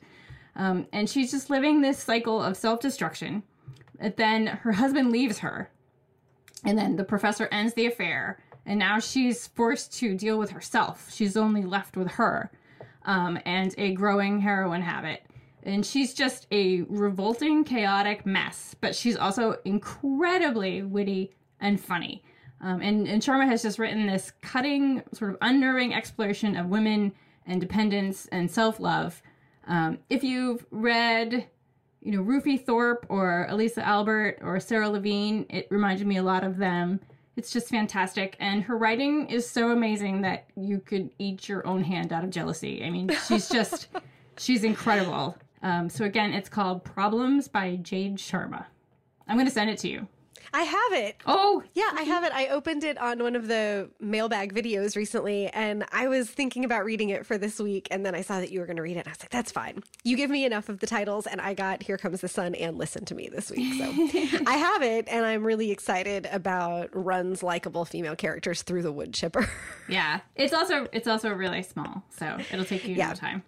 Um, 0.55 0.87
and 0.91 1.07
she's 1.07 1.29
just 1.29 1.51
living 1.51 1.81
this 1.81 1.99
cycle 1.99 2.41
of 2.41 2.57
self 2.57 2.79
destruction. 2.79 3.43
Then 4.17 4.47
her 4.47 4.73
husband 4.73 5.11
leaves 5.11 5.39
her. 5.39 5.71
And 6.63 6.77
then 6.77 6.95
the 6.95 7.03
professor 7.03 7.47
ends 7.51 7.73
the 7.73 7.87
affair. 7.87 8.43
and 8.65 8.77
now 8.77 8.99
she's 8.99 9.47
forced 9.47 9.91
to 9.99 10.15
deal 10.15 10.37
with 10.37 10.51
herself. 10.51 11.11
She's 11.11 11.35
only 11.35 11.63
left 11.63 11.97
with 11.97 12.07
her 12.11 12.51
um, 13.05 13.39
and 13.45 13.73
a 13.77 13.93
growing 13.93 14.39
heroin 14.39 14.81
habit. 14.81 15.23
And 15.63 15.85
she's 15.85 16.13
just 16.13 16.47
a 16.51 16.81
revolting, 16.83 17.63
chaotic 17.63 18.25
mess, 18.25 18.75
but 18.79 18.95
she's 18.95 19.17
also 19.17 19.57
incredibly 19.65 20.83
witty 20.83 21.33
and 21.59 21.79
funny. 21.79 22.23
Um, 22.61 22.81
and, 22.81 23.07
and 23.07 23.21
Sharma 23.21 23.47
has 23.47 23.63
just 23.63 23.79
written 23.79 24.05
this 24.05 24.31
cutting, 24.41 25.01
sort 25.13 25.31
of 25.31 25.37
unnerving 25.41 25.93
exploration 25.93 26.55
of 26.55 26.67
women, 26.67 27.13
and 27.47 27.59
dependence 27.59 28.27
and 28.31 28.49
self 28.49 28.79
love. 28.79 29.21
Um, 29.67 29.99
if 30.09 30.23
you've 30.23 30.65
read, 30.71 31.47
you 32.01 32.11
know, 32.11 32.21
Rufi 32.21 32.57
Thorpe 32.57 33.05
or 33.09 33.45
Elisa 33.49 33.85
Albert 33.85 34.39
or 34.41 34.59
Sarah 34.59 34.89
Levine, 34.89 35.45
it 35.49 35.67
reminded 35.69 36.07
me 36.07 36.17
a 36.17 36.23
lot 36.23 36.43
of 36.43 36.57
them. 36.57 36.99
It's 37.35 37.51
just 37.51 37.69
fantastic. 37.69 38.35
And 38.39 38.63
her 38.63 38.77
writing 38.77 39.27
is 39.29 39.49
so 39.49 39.71
amazing 39.71 40.21
that 40.21 40.45
you 40.55 40.79
could 40.79 41.11
eat 41.19 41.47
your 41.47 41.65
own 41.65 41.83
hand 41.83 42.11
out 42.11 42.23
of 42.23 42.29
jealousy. 42.29 42.83
I 42.83 42.89
mean, 42.89 43.09
she's 43.27 43.47
just, 43.47 43.87
she's 44.37 44.63
incredible. 44.63 45.37
Um, 45.63 45.89
so 45.89 46.05
again, 46.05 46.33
it's 46.33 46.49
called 46.49 46.83
Problems 46.83 47.47
by 47.47 47.77
Jade 47.77 48.17
Sharma. 48.17 48.65
I'm 49.27 49.37
going 49.37 49.47
to 49.47 49.53
send 49.53 49.69
it 49.69 49.77
to 49.79 49.87
you. 49.87 50.07
I 50.53 50.63
have 50.63 50.93
it. 51.05 51.15
Oh, 51.25 51.63
Yeah, 51.73 51.89
I 51.93 52.01
have 52.03 52.23
it. 52.23 52.33
I 52.33 52.47
opened 52.47 52.83
it 52.83 52.97
on 52.97 53.19
one 53.23 53.35
of 53.35 53.47
the 53.47 53.89
mailbag 53.99 54.53
videos 54.53 54.95
recently, 54.95 55.47
and 55.47 55.85
I 55.91 56.07
was 56.07 56.29
thinking 56.29 56.65
about 56.65 56.83
reading 56.85 57.09
it 57.09 57.25
for 57.25 57.37
this 57.37 57.59
week, 57.59 57.87
and 57.91 58.05
then 58.05 58.15
I 58.15 58.21
saw 58.21 58.39
that 58.39 58.51
you 58.51 58.59
were 58.59 58.65
going 58.65 58.75
to 58.75 58.81
read 58.81 58.97
it, 58.97 59.01
and 59.01 59.07
I 59.07 59.11
was 59.11 59.21
like, 59.21 59.29
"That's 59.29 59.51
fine. 59.51 59.81
You 60.03 60.17
give 60.17 60.29
me 60.29 60.43
enough 60.45 60.67
of 60.69 60.79
the 60.79 60.87
titles, 60.87 61.25
and 61.27 61.39
I 61.39 61.53
got 61.53 61.83
Here 61.83 61.97
Comes 61.97 62.21
the 62.21 62.27
Sun 62.27 62.55
and 62.55 62.77
Listen 62.77 63.05
to 63.05 63.15
Me 63.15 63.29
this 63.29 63.49
week, 63.49 63.73
so 63.75 63.85
I 64.47 64.57
have 64.57 64.81
it, 64.81 65.07
and 65.09 65.25
I'm 65.25 65.43
really 65.45 65.71
excited 65.71 66.27
about 66.31 66.89
Run's 66.93 67.41
likable 67.43 67.85
female 67.85 68.15
characters 68.15 68.61
through 68.61 68.81
the 68.83 68.91
wood 68.91 69.13
chipper. 69.13 69.49
yeah. 69.87 70.19
It's 70.35 70.53
also 70.53 70.87
it's 70.91 71.07
also 71.07 71.29
really 71.31 71.63
small, 71.63 72.03
so 72.09 72.37
it'll 72.51 72.65
take 72.65 72.85
you 72.87 72.95
Yeah. 72.95 73.09
no 73.09 73.13
time. 73.15 73.43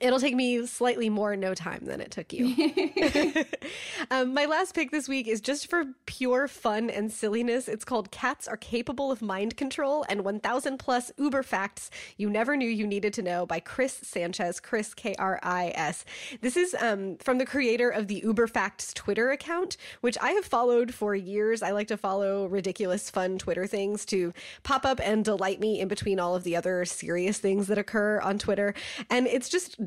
It'll 0.00 0.20
take 0.20 0.36
me 0.36 0.66
slightly 0.66 1.08
more 1.08 1.34
no 1.34 1.54
time 1.54 1.84
than 1.84 2.00
it 2.00 2.10
took 2.10 2.32
you. 2.32 2.54
um, 4.10 4.32
my 4.34 4.46
last 4.46 4.74
pick 4.74 4.92
this 4.92 5.08
week 5.08 5.26
is 5.26 5.40
just 5.40 5.68
for 5.68 5.84
pure 6.06 6.46
fun 6.46 6.90
and 6.90 7.10
silliness. 7.10 7.66
It's 7.66 7.84
called 7.84 8.10
Cats 8.10 8.46
Are 8.46 8.56
Capable 8.56 9.10
of 9.10 9.20
Mind 9.20 9.56
Control 9.56 10.04
and 10.08 10.24
1000 10.24 10.78
Plus 10.78 11.10
Uber 11.18 11.42
Facts 11.42 11.90
You 12.16 12.30
Never 12.30 12.56
Knew 12.56 12.68
You 12.68 12.86
Needed 12.86 13.12
to 13.14 13.22
Know 13.22 13.46
by 13.46 13.58
Kris 13.58 13.92
Sanchez, 13.92 14.60
Kris 14.60 14.94
K 14.94 15.14
R 15.18 15.40
I 15.42 15.72
S. 15.74 16.04
This 16.40 16.56
is 16.56 16.76
um, 16.80 17.16
from 17.16 17.38
the 17.38 17.46
creator 17.46 17.90
of 17.90 18.06
the 18.06 18.22
Uber 18.24 18.46
Facts 18.46 18.94
Twitter 18.94 19.30
account, 19.30 19.76
which 20.02 20.16
I 20.20 20.32
have 20.32 20.44
followed 20.44 20.94
for 20.94 21.14
years. 21.16 21.62
I 21.62 21.72
like 21.72 21.88
to 21.88 21.96
follow 21.96 22.46
ridiculous, 22.46 23.10
fun 23.10 23.38
Twitter 23.38 23.66
things 23.66 24.04
to 24.06 24.32
pop 24.62 24.84
up 24.84 25.00
and 25.02 25.24
delight 25.24 25.58
me 25.58 25.80
in 25.80 25.88
between 25.88 26.20
all 26.20 26.36
of 26.36 26.44
the 26.44 26.54
other 26.54 26.84
serious 26.84 27.38
things 27.38 27.66
that 27.66 27.78
occur 27.78 28.20
on 28.20 28.38
Twitter. 28.38 28.74
And 29.08 29.26
it's 29.26 29.48
just 29.48 29.79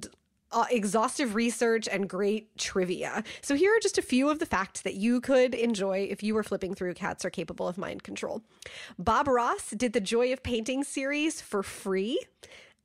uh, 0.53 0.65
exhaustive 0.69 1.35
research 1.35 1.87
and 1.91 2.09
great 2.09 2.57
trivia. 2.57 3.23
So 3.41 3.55
here 3.55 3.75
are 3.75 3.79
just 3.79 3.97
a 3.97 4.01
few 4.01 4.29
of 4.29 4.39
the 4.39 4.45
facts 4.45 4.81
that 4.81 4.95
you 4.95 5.19
could 5.19 5.53
enjoy 5.53 6.07
if 6.09 6.23
you 6.23 6.33
were 6.33 6.43
flipping 6.43 6.73
through 6.75 6.93
Cats 6.93 7.25
Are 7.25 7.29
Capable 7.29 7.67
of 7.67 7.77
Mind 7.77 8.03
Control. 8.03 8.41
Bob 8.97 9.27
Ross 9.27 9.71
did 9.71 9.93
the 9.93 10.01
Joy 10.01 10.31
of 10.31 10.43
Painting 10.43 10.83
series 10.83 11.41
for 11.41 11.63
free. 11.63 12.19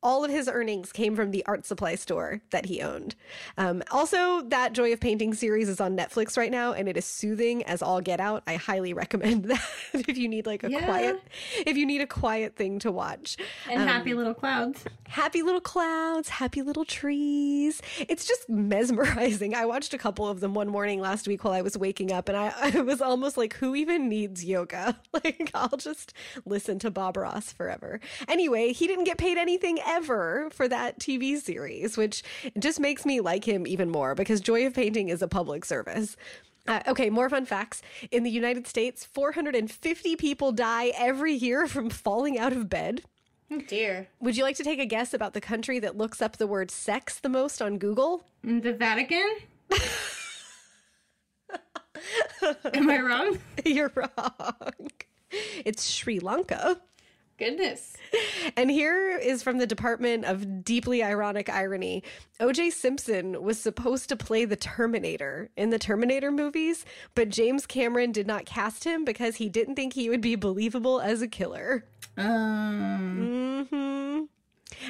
All 0.03 0.25
of 0.25 0.31
his 0.31 0.49
earnings 0.49 0.93
came 0.93 1.17
from 1.17 1.33
the 1.33 1.45
art 1.47 1.67
supply 1.67 1.97
store 1.97 2.41
that 2.51 2.67
he 2.67 2.81
owned. 2.81 3.17
Um, 3.57 3.83
also, 3.91 4.43
that 4.43 4.73
Joy 4.73 4.93
of 4.93 5.01
Painting 5.01 5.35
series 5.35 5.69
is 5.69 5.81
on 5.81 5.97
Netflix 5.97 6.37
right 6.37 6.51
now, 6.53 6.73
and 6.73 6.89
it 6.89 6.97
is 6.97 7.05
soothing 7.05 7.65
as 7.65 7.83
all 7.83 8.01
get 8.01 8.21
out. 8.21 8.43
I 8.47 8.55
highly 8.55 8.93
recommend 8.95 9.47
that 9.47 9.61
if 9.93 10.17
you 10.17 10.29
need 10.29 10.47
like 10.47 10.63
a 10.63 10.71
Yeah. 10.71 10.85
quiet, 10.85 11.21
if 11.67 11.77
you 11.77 11.85
need 11.85 12.01
a 12.01 12.07
quiet 12.07 12.55
thing 12.55 12.79
to 12.81 12.93
watch. 12.93 13.37
And 13.69 13.81
happy 13.89 14.15
little 14.15 14.35
clouds. 14.35 14.85
Happy 15.09 15.43
little 15.43 15.61
clouds, 15.61 16.29
happy 16.29 16.63
little 16.63 16.85
trees. 16.85 17.81
It's 17.99 18.25
just 18.27 18.49
mesmerizing. 18.49 19.55
I 19.55 19.65
watched 19.67 19.95
a 19.95 19.99
couple 19.99 20.29
of 20.29 20.41
them 20.41 20.55
one 20.55 20.69
morning 20.69 21.01
last 21.01 21.27
week 21.27 21.43
while 21.45 21.55
I 21.55 21.63
was 21.63 21.77
waking 21.77 22.13
up, 22.13 22.29
and 22.29 22.37
I, 22.39 22.53
I 22.75 22.81
was 22.83 23.01
almost 23.01 23.37
like, 23.37 23.55
who 23.55 23.75
even 23.75 24.09
needs 24.09 24.45
yoga? 24.45 24.97
Like, 25.25 25.51
I'll 25.53 25.77
just 25.79 26.13
listen 26.45 26.79
to 26.81 26.91
Bob 26.93 27.17
Ross 27.17 27.51
forever. 27.51 27.99
Anyway, 28.29 28.73
he 28.73 28.87
didn't 28.87 29.05
get 29.05 29.19
paid 29.19 29.37
anything 29.37 29.81
ever 29.89 30.49
for 30.53 30.69
that 30.69 30.99
TV 31.01 31.39
series, 31.39 31.97
which 31.97 32.23
just 32.59 32.79
makes 32.79 33.05
me 33.07 33.21
like 33.21 33.45
him 33.45 33.67
even 33.67 33.91
more 33.91 34.15
because 34.15 34.41
Joy 34.41 34.67
of 34.67 34.75
Painting 34.75 35.09
is 35.09 35.23
a 35.23 35.29
public 35.29 35.65
service. 35.65 36.17
Uh, 36.67 36.83
okay, 36.87 37.09
more 37.09 37.31
fun 37.31 37.47
facts. 37.47 37.81
In 38.11 38.25
the 38.25 38.31
United 38.31 38.67
States, 38.67 39.05
450 39.05 40.17
people 40.17 40.53
die 40.53 40.93
every 40.97 41.33
year 41.33 41.67
from 41.67 41.89
falling 41.89 42.39
out 42.39 42.53
of 42.53 42.69
bed. 42.69 43.03
Oh 43.51 43.63
dear. 43.67 44.09
Would 44.21 44.37
you 44.37 44.45
like 44.45 44.57
to 44.57 44.65
take 44.65 44.79
a 44.79 44.85
guess 44.85 45.15
about 45.15 45.33
the 45.33 45.41
country 45.41 45.79
that 45.79 45.97
looks 45.97 46.21
up 46.21 46.37
the 46.37 46.47
word 46.47 46.71
sex 46.71 47.19
the 47.19 47.31
most 47.31 47.63
on 47.63 47.79
Google? 47.79 48.27
The 48.45 48.75
Vatican? 48.75 49.37
Am 52.75 52.91
I 52.91 53.01
wrong? 53.01 53.39
You're 53.65 53.91
wrong. 53.95 54.89
It's 55.65 55.85
Sri 55.85 56.21
Lanka. 56.21 56.81
Goodness. 57.39 57.97
And 58.57 58.71
here 58.71 59.17
is 59.17 59.43
from 59.43 59.59
the 59.59 59.67
Department 59.67 60.25
of 60.25 60.65
Deeply 60.65 61.03
Ironic 61.03 61.49
Irony. 61.49 62.03
OJ 62.41 62.73
Simpson 62.73 63.43
was 63.43 63.61
supposed 63.61 64.09
to 64.09 64.17
play 64.17 64.45
the 64.45 64.57
Terminator 64.57 65.51
in 65.57 65.71
the 65.71 65.79
Terminator 65.79 66.33
movies, 66.33 66.85
but 67.15 67.29
James 67.29 67.67
Cameron 67.67 68.11
did 68.11 68.27
not 68.27 68.45
cast 68.45 68.85
him 68.85 69.05
because 69.05 69.37
he 69.37 69.49
didn't 69.49 69.77
think 69.77 69.93
he 69.93 70.09
would 70.09 70.21
be 70.21 70.35
believable 70.35 71.01
as 71.01 71.23
a 71.23 71.29
killer. 71.29 71.85
Um, 72.17 73.67
hmm 73.71 73.98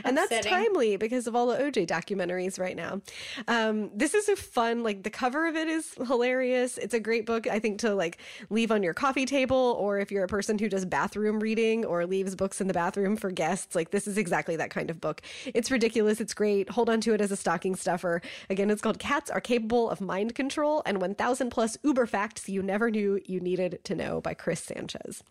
And 0.04 0.16
that's 0.16 0.46
timely 0.46 0.96
because 0.96 1.26
of 1.26 1.34
all 1.34 1.46
the 1.46 1.56
OJ 1.56 1.86
documentaries 1.86 2.58
right 2.58 2.76
now. 2.76 3.00
Um, 3.46 3.90
this 3.94 4.14
is 4.14 4.28
a 4.28 4.36
fun, 4.36 4.82
like 4.82 5.02
the 5.02 5.10
cover 5.10 5.46
of 5.46 5.56
it 5.56 5.68
is 5.68 5.94
hilarious. 6.06 6.78
It's 6.78 6.94
a 6.94 7.00
great 7.00 7.26
book, 7.26 7.46
I 7.46 7.58
think, 7.58 7.80
to 7.80 7.94
like 7.94 8.18
leave 8.50 8.70
on 8.70 8.82
your 8.82 8.94
coffee 8.94 9.26
table, 9.26 9.76
or 9.78 9.98
if 9.98 10.10
you're 10.10 10.24
a 10.24 10.28
person 10.28 10.58
who 10.58 10.68
does 10.68 10.84
bathroom 10.84 11.40
reading 11.40 11.84
or 11.84 12.06
leaves 12.06 12.34
books 12.34 12.60
in 12.60 12.68
the 12.68 12.74
bathroom 12.74 13.16
for 13.16 13.30
guests. 13.30 13.74
Like 13.74 13.90
this 13.90 14.06
is 14.06 14.18
exactly 14.18 14.56
that 14.56 14.70
kind 14.70 14.90
of 14.90 15.00
book. 15.00 15.22
It's 15.46 15.70
ridiculous. 15.70 16.20
It's 16.20 16.34
great. 16.34 16.70
Hold 16.70 16.90
on 16.90 17.00
to 17.02 17.14
it 17.14 17.20
as 17.20 17.30
a 17.30 17.36
stocking 17.36 17.74
stuffer. 17.74 18.22
Again, 18.50 18.70
it's 18.70 18.82
called 18.82 18.98
Cats 18.98 19.30
Are 19.30 19.40
Capable 19.40 19.90
of 19.90 20.00
Mind 20.00 20.34
Control 20.34 20.82
and 20.86 21.00
1000 21.00 21.50
Plus 21.50 21.76
Uber 21.82 22.06
Facts 22.06 22.48
You 22.48 22.62
Never 22.62 22.90
Knew 22.90 23.20
You 23.24 23.40
Needed 23.40 23.80
to 23.84 23.94
Know 23.94 24.20
by 24.20 24.34
Kris 24.34 24.60
Sanchez. 24.60 25.22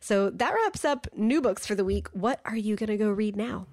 So 0.00 0.30
that 0.30 0.54
wraps 0.54 0.84
up 0.84 1.06
new 1.16 1.40
books 1.40 1.66
for 1.66 1.74
the 1.74 1.84
week. 1.84 2.08
What 2.12 2.40
are 2.44 2.56
you 2.56 2.76
going 2.76 2.88
to 2.90 2.96
go 2.96 3.10
read 3.10 3.36
now? 3.36 3.66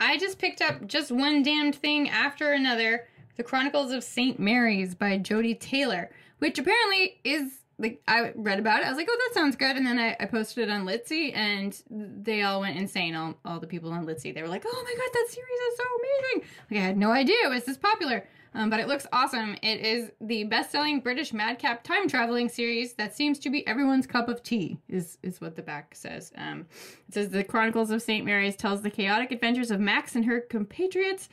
I 0.00 0.16
just 0.16 0.38
picked 0.38 0.62
up 0.62 0.86
just 0.86 1.12
one 1.12 1.42
damned 1.42 1.76
thing 1.76 2.08
after 2.08 2.52
another. 2.52 3.06
The 3.36 3.42
Chronicles 3.44 3.92
of 3.92 4.02
St. 4.02 4.38
Mary's 4.38 4.94
by 4.94 5.18
Jodi 5.18 5.54
Taylor, 5.54 6.10
which 6.38 6.58
apparently 6.58 7.20
is 7.24 7.60
like 7.78 8.02
I 8.06 8.32
read 8.34 8.58
about 8.58 8.80
it. 8.80 8.86
I 8.86 8.88
was 8.90 8.98
like, 8.98 9.08
oh, 9.10 9.18
that 9.28 9.34
sounds 9.34 9.56
good. 9.56 9.76
And 9.76 9.86
then 9.86 9.98
I, 9.98 10.16
I 10.20 10.26
posted 10.26 10.68
it 10.68 10.70
on 10.70 10.84
Litsy, 10.84 11.34
and 11.34 11.80
they 11.88 12.42
all 12.42 12.60
went 12.60 12.76
insane. 12.76 13.14
All, 13.14 13.34
all 13.44 13.60
the 13.60 13.66
people 13.66 13.92
on 13.92 14.06
Litsy, 14.06 14.34
they 14.34 14.42
were 14.42 14.48
like, 14.48 14.64
oh 14.66 14.84
my 14.84 14.94
god, 14.94 15.10
that 15.12 15.26
series 15.28 15.60
is 15.70 15.76
so 15.76 15.84
amazing. 15.98 16.50
Like 16.70 16.80
I 16.80 16.84
had 16.84 16.98
no 16.98 17.12
idea 17.12 17.36
it 17.44 17.50
was 17.50 17.64
this 17.64 17.78
popular. 17.78 18.26
Um, 18.54 18.68
but 18.68 18.80
it 18.80 18.88
looks 18.88 19.06
awesome. 19.12 19.56
It 19.62 19.80
is 19.80 20.10
the 20.20 20.44
best-selling 20.44 21.00
British 21.00 21.32
madcap 21.32 21.84
time 21.84 22.08
traveling 22.08 22.48
series 22.48 22.94
that 22.94 23.14
seems 23.14 23.38
to 23.40 23.50
be 23.50 23.66
everyone's 23.66 24.06
cup 24.06 24.28
of 24.28 24.42
tea. 24.42 24.78
Is 24.88 25.18
is 25.22 25.40
what 25.40 25.54
the 25.54 25.62
back 25.62 25.94
says. 25.94 26.32
Um, 26.36 26.66
it 27.08 27.14
says 27.14 27.28
the 27.28 27.44
Chronicles 27.44 27.90
of 27.90 28.02
St. 28.02 28.24
Mary's 28.24 28.56
tells 28.56 28.82
the 28.82 28.90
chaotic 28.90 29.30
adventures 29.30 29.70
of 29.70 29.78
Max 29.80 30.16
and 30.16 30.24
her 30.24 30.40
compatriots 30.40 31.28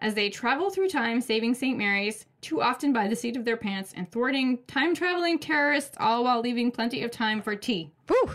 as 0.00 0.14
they 0.14 0.28
travel 0.28 0.68
through 0.68 0.88
time, 0.88 1.20
saving 1.20 1.54
St. 1.54 1.78
Mary's 1.78 2.26
too 2.40 2.60
often 2.60 2.92
by 2.92 3.08
the 3.08 3.16
seat 3.16 3.36
of 3.36 3.44
their 3.44 3.56
pants 3.56 3.94
and 3.96 4.10
thwarting 4.10 4.58
time 4.66 4.94
traveling 4.94 5.38
terrorists, 5.38 5.96
all 5.98 6.24
while 6.24 6.40
leaving 6.40 6.70
plenty 6.70 7.02
of 7.02 7.10
time 7.10 7.40
for 7.40 7.54
tea. 7.56 7.90
Woo! 8.08 8.34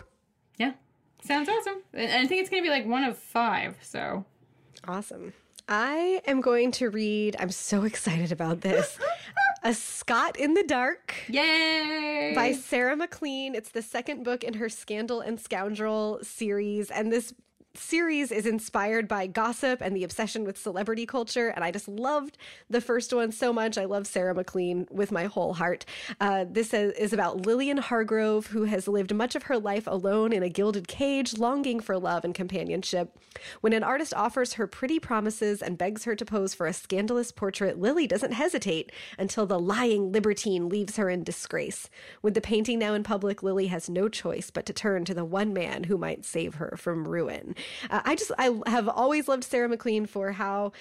Yeah, 0.58 0.72
sounds 1.24 1.50
awesome. 1.50 1.82
And 1.94 2.12
I 2.12 2.26
think 2.28 2.42
it's 2.42 2.50
gonna 2.50 2.64
be 2.64 2.70
like 2.70 2.88
one 2.88 3.04
of 3.04 3.18
five. 3.18 3.76
So 3.82 4.26
Awesome. 4.88 5.34
I 5.68 6.22
am 6.26 6.42
going 6.42 6.72
to 6.74 6.90
read, 6.90 7.36
I'm 7.40 7.52
so 7.52 7.84
excited 7.84 8.32
about 8.32 8.62
this. 8.62 8.98
A 9.64 9.74
Scot 9.76 10.38
in 10.38 10.56
the 10.56 10.64
Dark 10.64 11.14
yay! 11.28 12.34
by 12.36 12.54
Sarah 12.54 12.96
MacLean. 12.96 13.54
It's 13.54 13.70
the 13.70 13.84
second 13.84 14.24
book 14.24 14.44
in 14.44 14.56
her 14.56 14.70
Scandal 14.70 15.22
and 15.22 15.40
Scoundrel 15.40 16.20
series. 16.24 16.90
And 16.90 17.12
this 17.12 17.34
series 17.74 18.32
is 18.32 18.46
inspired 18.46 19.08
by 19.08 19.28
gossip 19.28 19.82
and 19.82 19.96
the 19.96 20.04
obsession 20.04 20.44
with 20.44 20.58
celebrity 20.58 21.06
culture. 21.06 21.50
And 21.50 21.64
I 21.64 21.72
just 21.72 21.88
loved 21.88 22.38
the 22.70 22.82
first 22.82 23.14
one 23.14 23.32
so 23.32 23.54
much. 23.54 23.78
I 23.78 23.86
love 23.86 24.08
Sarah 24.08 24.36
MacLean 24.36 24.88
with 24.90 25.12
my 25.12 25.26
whole 25.26 25.54
heart. 25.54 25.86
Uh, 26.20 26.46
this 26.50 26.74
is 26.74 27.14
about 27.14 27.46
Lillian 27.46 27.78
Hargrove, 27.78 28.48
who 28.48 28.66
has 28.66 28.88
lived 28.88 29.14
much 29.14 29.36
of 29.36 29.44
her 29.44 29.58
life 29.58 29.88
alone 29.88 30.34
in 30.34 30.44
a 30.44 30.50
gilded 30.50 30.88
cage, 30.88 31.38
longing 31.38 31.80
for 31.80 31.98
love 31.98 32.26
and 32.26 32.36
companionship. 32.36 33.18
When 33.62 33.74
an 33.74 33.84
artist 33.84 34.14
offers 34.14 34.54
her 34.54 34.68
pretty 34.68 35.00
promises 35.00 35.62
and 35.62 35.78
begs 35.78 36.04
her 36.04 36.16
to 36.16 36.26
pose 36.26 36.54
for 36.54 36.68
a 36.68 36.74
scandalous 36.74 37.32
portrait, 37.32 37.80
Lily 37.80 38.08
doesn't 38.08 38.34
hesitate 38.34 38.92
until 39.18 39.46
the 39.46 39.60
lying 39.60 40.12
libertine 40.12 40.68
leaves 40.68 40.98
her 40.98 41.10
in 41.10 41.24
disgrace. 41.24 41.90
With 42.22 42.34
the 42.34 42.42
painting 42.42 42.80
now 42.80 42.94
in 42.94 43.04
public, 43.04 43.42
Lily 43.42 43.68
has 43.68 43.90
no 43.90 44.10
choice 44.10 44.52
but 44.52 44.66
to 44.66 44.74
turn 44.74 45.06
to 45.06 45.14
the 45.14 45.26
one 45.26 45.54
man 45.54 45.86
who 45.86 45.98
might 45.98 46.26
save 46.26 46.56
her 46.56 46.76
from 46.78 47.08
ruin. 47.08 47.56
Uh, 47.90 48.02
I 48.06 48.16
just, 48.16 48.32
I 48.38 48.52
have 48.68 48.88
always 48.88 49.28
loved 49.28 49.44
Sarah 49.44 49.70
MacLean 49.70 50.06
for 50.06 50.32
how 50.32 50.72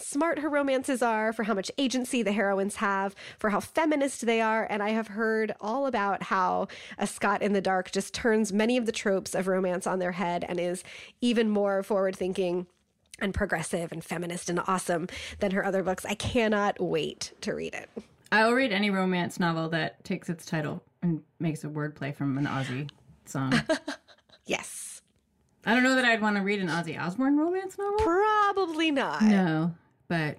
smart 0.00 0.38
her 0.38 0.48
romances 0.48 1.02
are, 1.02 1.32
for 1.32 1.44
how 1.44 1.54
much 1.54 1.70
agency 1.78 2.22
the 2.22 2.32
heroines 2.32 2.76
have, 2.76 3.14
for 3.38 3.50
how 3.50 3.60
feminist 3.60 4.26
they 4.26 4.40
are. 4.40 4.66
And 4.68 4.82
I 4.82 4.90
have 4.90 5.08
heard 5.08 5.54
all 5.60 5.86
about 5.86 6.24
how 6.24 6.68
A 6.98 7.06
Scot 7.06 7.42
in 7.42 7.52
the 7.52 7.60
Dark 7.60 7.90
just 7.90 8.14
turns 8.14 8.52
many 8.52 8.76
of 8.76 8.86
the 8.86 8.92
tropes 8.92 9.34
of 9.34 9.48
romance 9.48 9.86
on 9.86 9.98
their 9.98 10.12
head 10.12 10.44
and 10.48 10.60
is 10.60 10.84
even 11.20 11.50
more 11.50 11.82
forward 11.82 12.16
thinking 12.16 12.66
and 13.20 13.34
progressive 13.34 13.90
and 13.92 14.04
feminist 14.04 14.48
and 14.48 14.60
awesome 14.66 15.08
than 15.40 15.50
her 15.50 15.64
other 15.64 15.82
books. 15.82 16.04
I 16.06 16.14
cannot 16.14 16.80
wait 16.80 17.32
to 17.42 17.52
read 17.52 17.74
it. 17.74 17.90
I'll 18.30 18.52
read 18.52 18.72
any 18.72 18.90
romance 18.90 19.40
novel 19.40 19.68
that 19.70 20.04
takes 20.04 20.28
its 20.28 20.44
title 20.44 20.82
and 21.02 21.22
makes 21.40 21.64
a 21.64 21.68
wordplay 21.68 22.14
from 22.14 22.38
an 22.38 22.46
Ozzy 22.46 22.88
song. 23.24 23.54
yes. 24.46 24.97
I 25.66 25.74
don't 25.74 25.82
know 25.82 25.96
that 25.96 26.04
I'd 26.04 26.22
want 26.22 26.36
to 26.36 26.42
read 26.42 26.60
an 26.60 26.68
Ozzy 26.68 26.98
Osbourne 26.98 27.36
romance 27.36 27.76
novel. 27.78 27.98
Probably 27.98 28.90
not. 28.90 29.22
No, 29.22 29.74
but 30.08 30.38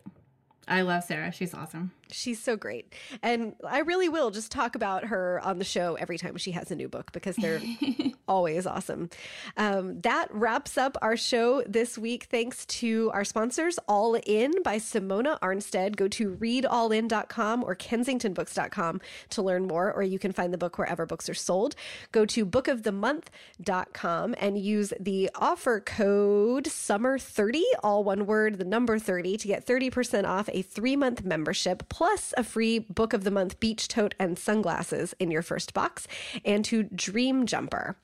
I 0.67 0.81
love 0.81 1.03
Sarah. 1.03 1.31
She's 1.31 1.53
awesome. 1.53 1.91
She's 2.11 2.41
so 2.41 2.57
great. 2.57 2.93
And 3.21 3.53
I 3.67 3.79
really 3.79 4.09
will 4.09 4.31
just 4.31 4.51
talk 4.51 4.75
about 4.75 5.05
her 5.05 5.39
on 5.43 5.59
the 5.59 5.65
show 5.65 5.95
every 5.95 6.17
time 6.17 6.37
she 6.37 6.51
has 6.51 6.71
a 6.71 6.75
new 6.75 6.87
book 6.87 7.11
because 7.11 7.35
they're 7.35 7.61
always 8.27 8.65
awesome. 8.65 9.09
Um, 9.57 10.01
that 10.01 10.27
wraps 10.31 10.77
up 10.77 10.97
our 11.01 11.15
show 11.15 11.61
this 11.67 11.97
week. 11.97 12.27
Thanks 12.31 12.65
to 12.67 13.11
our 13.13 13.23
sponsors, 13.23 13.77
All 13.87 14.15
In 14.25 14.51
by 14.63 14.77
Simona 14.77 15.39
Ahrnstedt. 15.39 15.95
Go 15.95 16.07
to 16.09 16.35
readallin.com 16.35 17.63
or 17.63 17.75
kensingtonbooks.com 17.75 19.01
to 19.29 19.41
learn 19.41 19.67
more, 19.67 19.93
or 19.93 20.01
you 20.01 20.17
can 20.17 20.31
find 20.31 20.51
the 20.51 20.57
book 20.57 20.77
wherever 20.79 21.05
books 21.05 21.29
are 21.29 21.35
sold. 21.35 21.75
Go 22.11 22.25
to 22.25 22.45
bookofthemonth.com 22.45 24.35
and 24.39 24.57
use 24.57 24.93
the 24.99 25.29
offer 25.35 25.79
code 25.79 26.65
SUMMER30, 26.65 27.61
all 27.83 28.03
one 28.03 28.25
word, 28.25 28.57
the 28.57 28.65
number 28.65 28.97
30, 28.97 29.37
to 29.37 29.47
get 29.47 29.65
30% 29.65 30.25
off 30.25 30.49
a 30.51 30.61
three 30.61 30.95
month 30.95 31.23
membership 31.23 31.87
plus 31.99 32.33
a 32.37 32.45
free 32.45 32.79
book 32.79 33.11
of 33.11 33.25
the 33.25 33.29
month 33.29 33.59
beach 33.59 33.89
tote 33.89 34.15
and 34.17 34.39
sunglasses 34.39 35.13
in 35.19 35.29
your 35.29 35.41
first 35.41 35.73
box, 35.73 36.07
and 36.45 36.63
to 36.63 36.83
Dream 36.83 37.45
Jumper. 37.45 37.97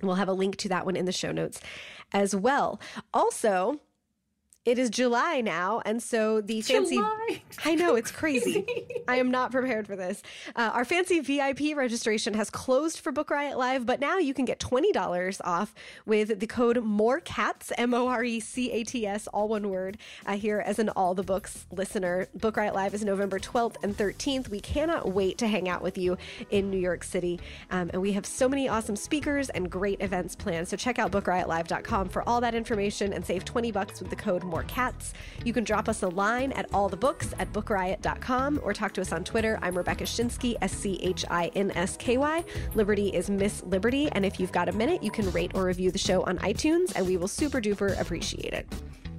We'll 0.00 0.14
have 0.14 0.30
a 0.30 0.32
link 0.32 0.56
to 0.56 0.70
that 0.70 0.86
one 0.86 0.96
in 0.96 1.04
the 1.04 1.12
show 1.12 1.32
notes 1.32 1.60
as 2.14 2.34
well. 2.34 2.80
Also, 3.12 3.82
it 4.66 4.80
is 4.80 4.90
July 4.90 5.40
now, 5.40 5.80
and 5.86 6.02
so 6.02 6.40
the 6.40 6.60
fancy. 6.60 6.96
July. 6.96 7.42
I 7.64 7.76
know 7.76 7.94
it's 7.94 8.10
crazy. 8.20 8.66
I 9.06 9.16
am 9.16 9.30
not 9.30 9.52
prepared 9.52 9.86
for 9.86 9.94
this. 9.94 10.22
Uh, 10.56 10.70
our 10.74 10.84
fancy 10.84 11.20
VIP 11.20 11.76
registration 11.76 12.34
has 12.34 12.50
closed 12.50 12.98
for 12.98 13.12
Book 13.12 13.30
Riot 13.30 13.56
Live, 13.56 13.86
but 13.86 14.00
now 14.00 14.18
you 14.18 14.34
can 14.34 14.44
get 14.44 14.58
twenty 14.58 14.90
dollars 14.90 15.40
off 15.44 15.72
with 16.04 16.40
the 16.40 16.46
code 16.48 16.82
More 16.82 17.20
Cats 17.20 17.70
M 17.78 17.94
O 17.94 18.08
R 18.08 18.24
E 18.24 18.40
C 18.40 18.72
A 18.72 18.82
T 18.82 19.06
S, 19.06 19.28
all 19.28 19.46
one 19.46 19.70
word. 19.70 19.98
Uh, 20.26 20.36
here 20.36 20.58
as 20.66 20.80
an 20.80 20.88
all 20.90 21.14
the 21.14 21.22
books 21.22 21.66
listener, 21.70 22.26
Book 22.34 22.56
Riot 22.56 22.74
Live 22.74 22.92
is 22.92 23.04
November 23.04 23.38
twelfth 23.38 23.76
and 23.84 23.96
thirteenth. 23.96 24.48
We 24.48 24.58
cannot 24.58 25.12
wait 25.12 25.38
to 25.38 25.46
hang 25.46 25.68
out 25.68 25.80
with 25.80 25.96
you 25.96 26.18
in 26.50 26.70
New 26.70 26.78
York 26.80 27.04
City, 27.04 27.38
um, 27.70 27.88
and 27.92 28.02
we 28.02 28.10
have 28.12 28.26
so 28.26 28.48
many 28.48 28.68
awesome 28.68 28.96
speakers 28.96 29.48
and 29.50 29.70
great 29.70 30.02
events 30.02 30.34
planned. 30.34 30.66
So 30.66 30.76
check 30.76 30.98
out 30.98 31.12
BookRiotLive.com 31.12 32.08
for 32.08 32.28
all 32.28 32.40
that 32.40 32.56
information 32.56 33.12
and 33.12 33.24
save 33.24 33.44
twenty 33.44 33.70
bucks 33.70 34.00
with 34.00 34.10
the 34.10 34.16
code 34.16 34.42
Cats. 34.64 35.14
You 35.44 35.52
can 35.52 35.64
drop 35.64 35.88
us 35.88 36.02
a 36.02 36.08
line 36.08 36.52
at 36.52 36.66
all 36.72 36.88
the 36.88 36.96
books 36.96 37.34
at 37.38 37.52
bookriot.com 37.52 38.60
or 38.62 38.72
talk 38.72 38.92
to 38.94 39.00
us 39.00 39.12
on 39.12 39.24
Twitter. 39.24 39.58
I'm 39.62 39.76
Rebecca 39.76 40.04
Schinsky, 40.04 40.56
S 40.62 40.72
C 40.72 40.98
H 41.02 41.24
I 41.30 41.50
N 41.54 41.70
S 41.72 41.96
K 41.96 42.16
Y. 42.16 42.44
Liberty 42.74 43.08
is 43.08 43.30
Miss 43.30 43.62
Liberty. 43.64 44.08
And 44.12 44.24
if 44.24 44.40
you've 44.40 44.52
got 44.52 44.68
a 44.68 44.72
minute, 44.72 45.02
you 45.02 45.10
can 45.10 45.30
rate 45.32 45.52
or 45.54 45.64
review 45.64 45.90
the 45.90 45.98
show 45.98 46.22
on 46.24 46.38
iTunes, 46.38 46.92
and 46.96 47.06
we 47.06 47.16
will 47.16 47.28
super 47.28 47.60
duper 47.60 47.98
appreciate 48.00 48.52
it. 48.52 48.66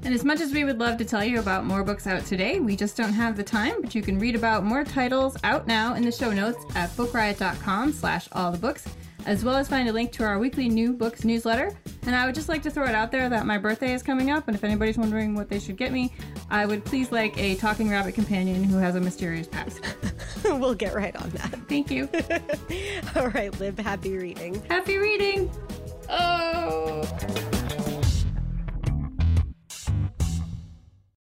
And 0.03 0.13
as 0.13 0.23
much 0.23 0.41
as 0.41 0.53
we 0.53 0.63
would 0.63 0.79
love 0.79 0.97
to 0.99 1.05
tell 1.05 1.23
you 1.23 1.39
about 1.39 1.65
more 1.65 1.83
books 1.83 2.07
out 2.07 2.25
today, 2.25 2.59
we 2.59 2.75
just 2.75 2.95
don't 2.95 3.13
have 3.13 3.35
the 3.35 3.43
time, 3.43 3.81
but 3.81 3.95
you 3.95 4.01
can 4.01 4.19
read 4.19 4.35
about 4.35 4.63
more 4.63 4.83
titles 4.83 5.35
out 5.43 5.67
now 5.67 5.95
in 5.95 6.03
the 6.03 6.11
show 6.11 6.31
notes 6.31 6.63
at 6.75 6.89
bookriot.com 6.91 7.91
slash 7.91 8.29
all 8.31 8.51
the 8.51 8.57
books, 8.57 8.88
as 9.28 9.43
well 9.43 9.55
as 9.55 9.67
find 9.67 9.88
a 9.88 9.93
link 9.93 10.11
to 10.13 10.23
our 10.23 10.39
weekly 10.39 10.69
new 10.69 10.93
books 10.93 11.23
newsletter. 11.23 11.71
And 12.03 12.15
I 12.15 12.25
would 12.25 12.34
just 12.34 12.49
like 12.49 12.63
to 12.63 12.71
throw 12.71 12.86
it 12.86 12.95
out 12.95 13.11
there 13.11 13.30
that 13.30 13.45
my 13.45 13.59
birthday 13.59 13.93
is 13.93 14.01
coming 14.01 14.32
up, 14.32 14.47
and 14.47 14.55
if 14.55 14.63
anybody's 14.63 14.97
wondering 14.97 15.36
what 15.36 15.49
they 15.49 15.59
should 15.59 15.78
get 15.78 15.91
me, 15.91 16.13
I 16.49 16.65
would 16.65 16.84
please 16.84 17.11
like 17.11 17.38
a 17.38 17.55
talking 17.55 17.89
rabbit 17.89 18.15
companion 18.15 18.63
who 18.63 18.78
has 18.78 18.95
a 18.95 19.01
mysterious 19.01 19.47
past. 19.47 19.82
we'll 20.45 20.73
get 20.73 20.93
right 20.93 21.15
on 21.15 21.30
that. 21.32 21.59
Thank 21.67 21.91
you. 21.91 22.09
All 23.15 23.30
right, 23.30 23.57
Lib, 23.59 23.80
happy 23.80 24.17
reading. 24.17 24.63
Happy 24.69 24.97
reading! 24.97 25.51
Oh! 26.09 27.03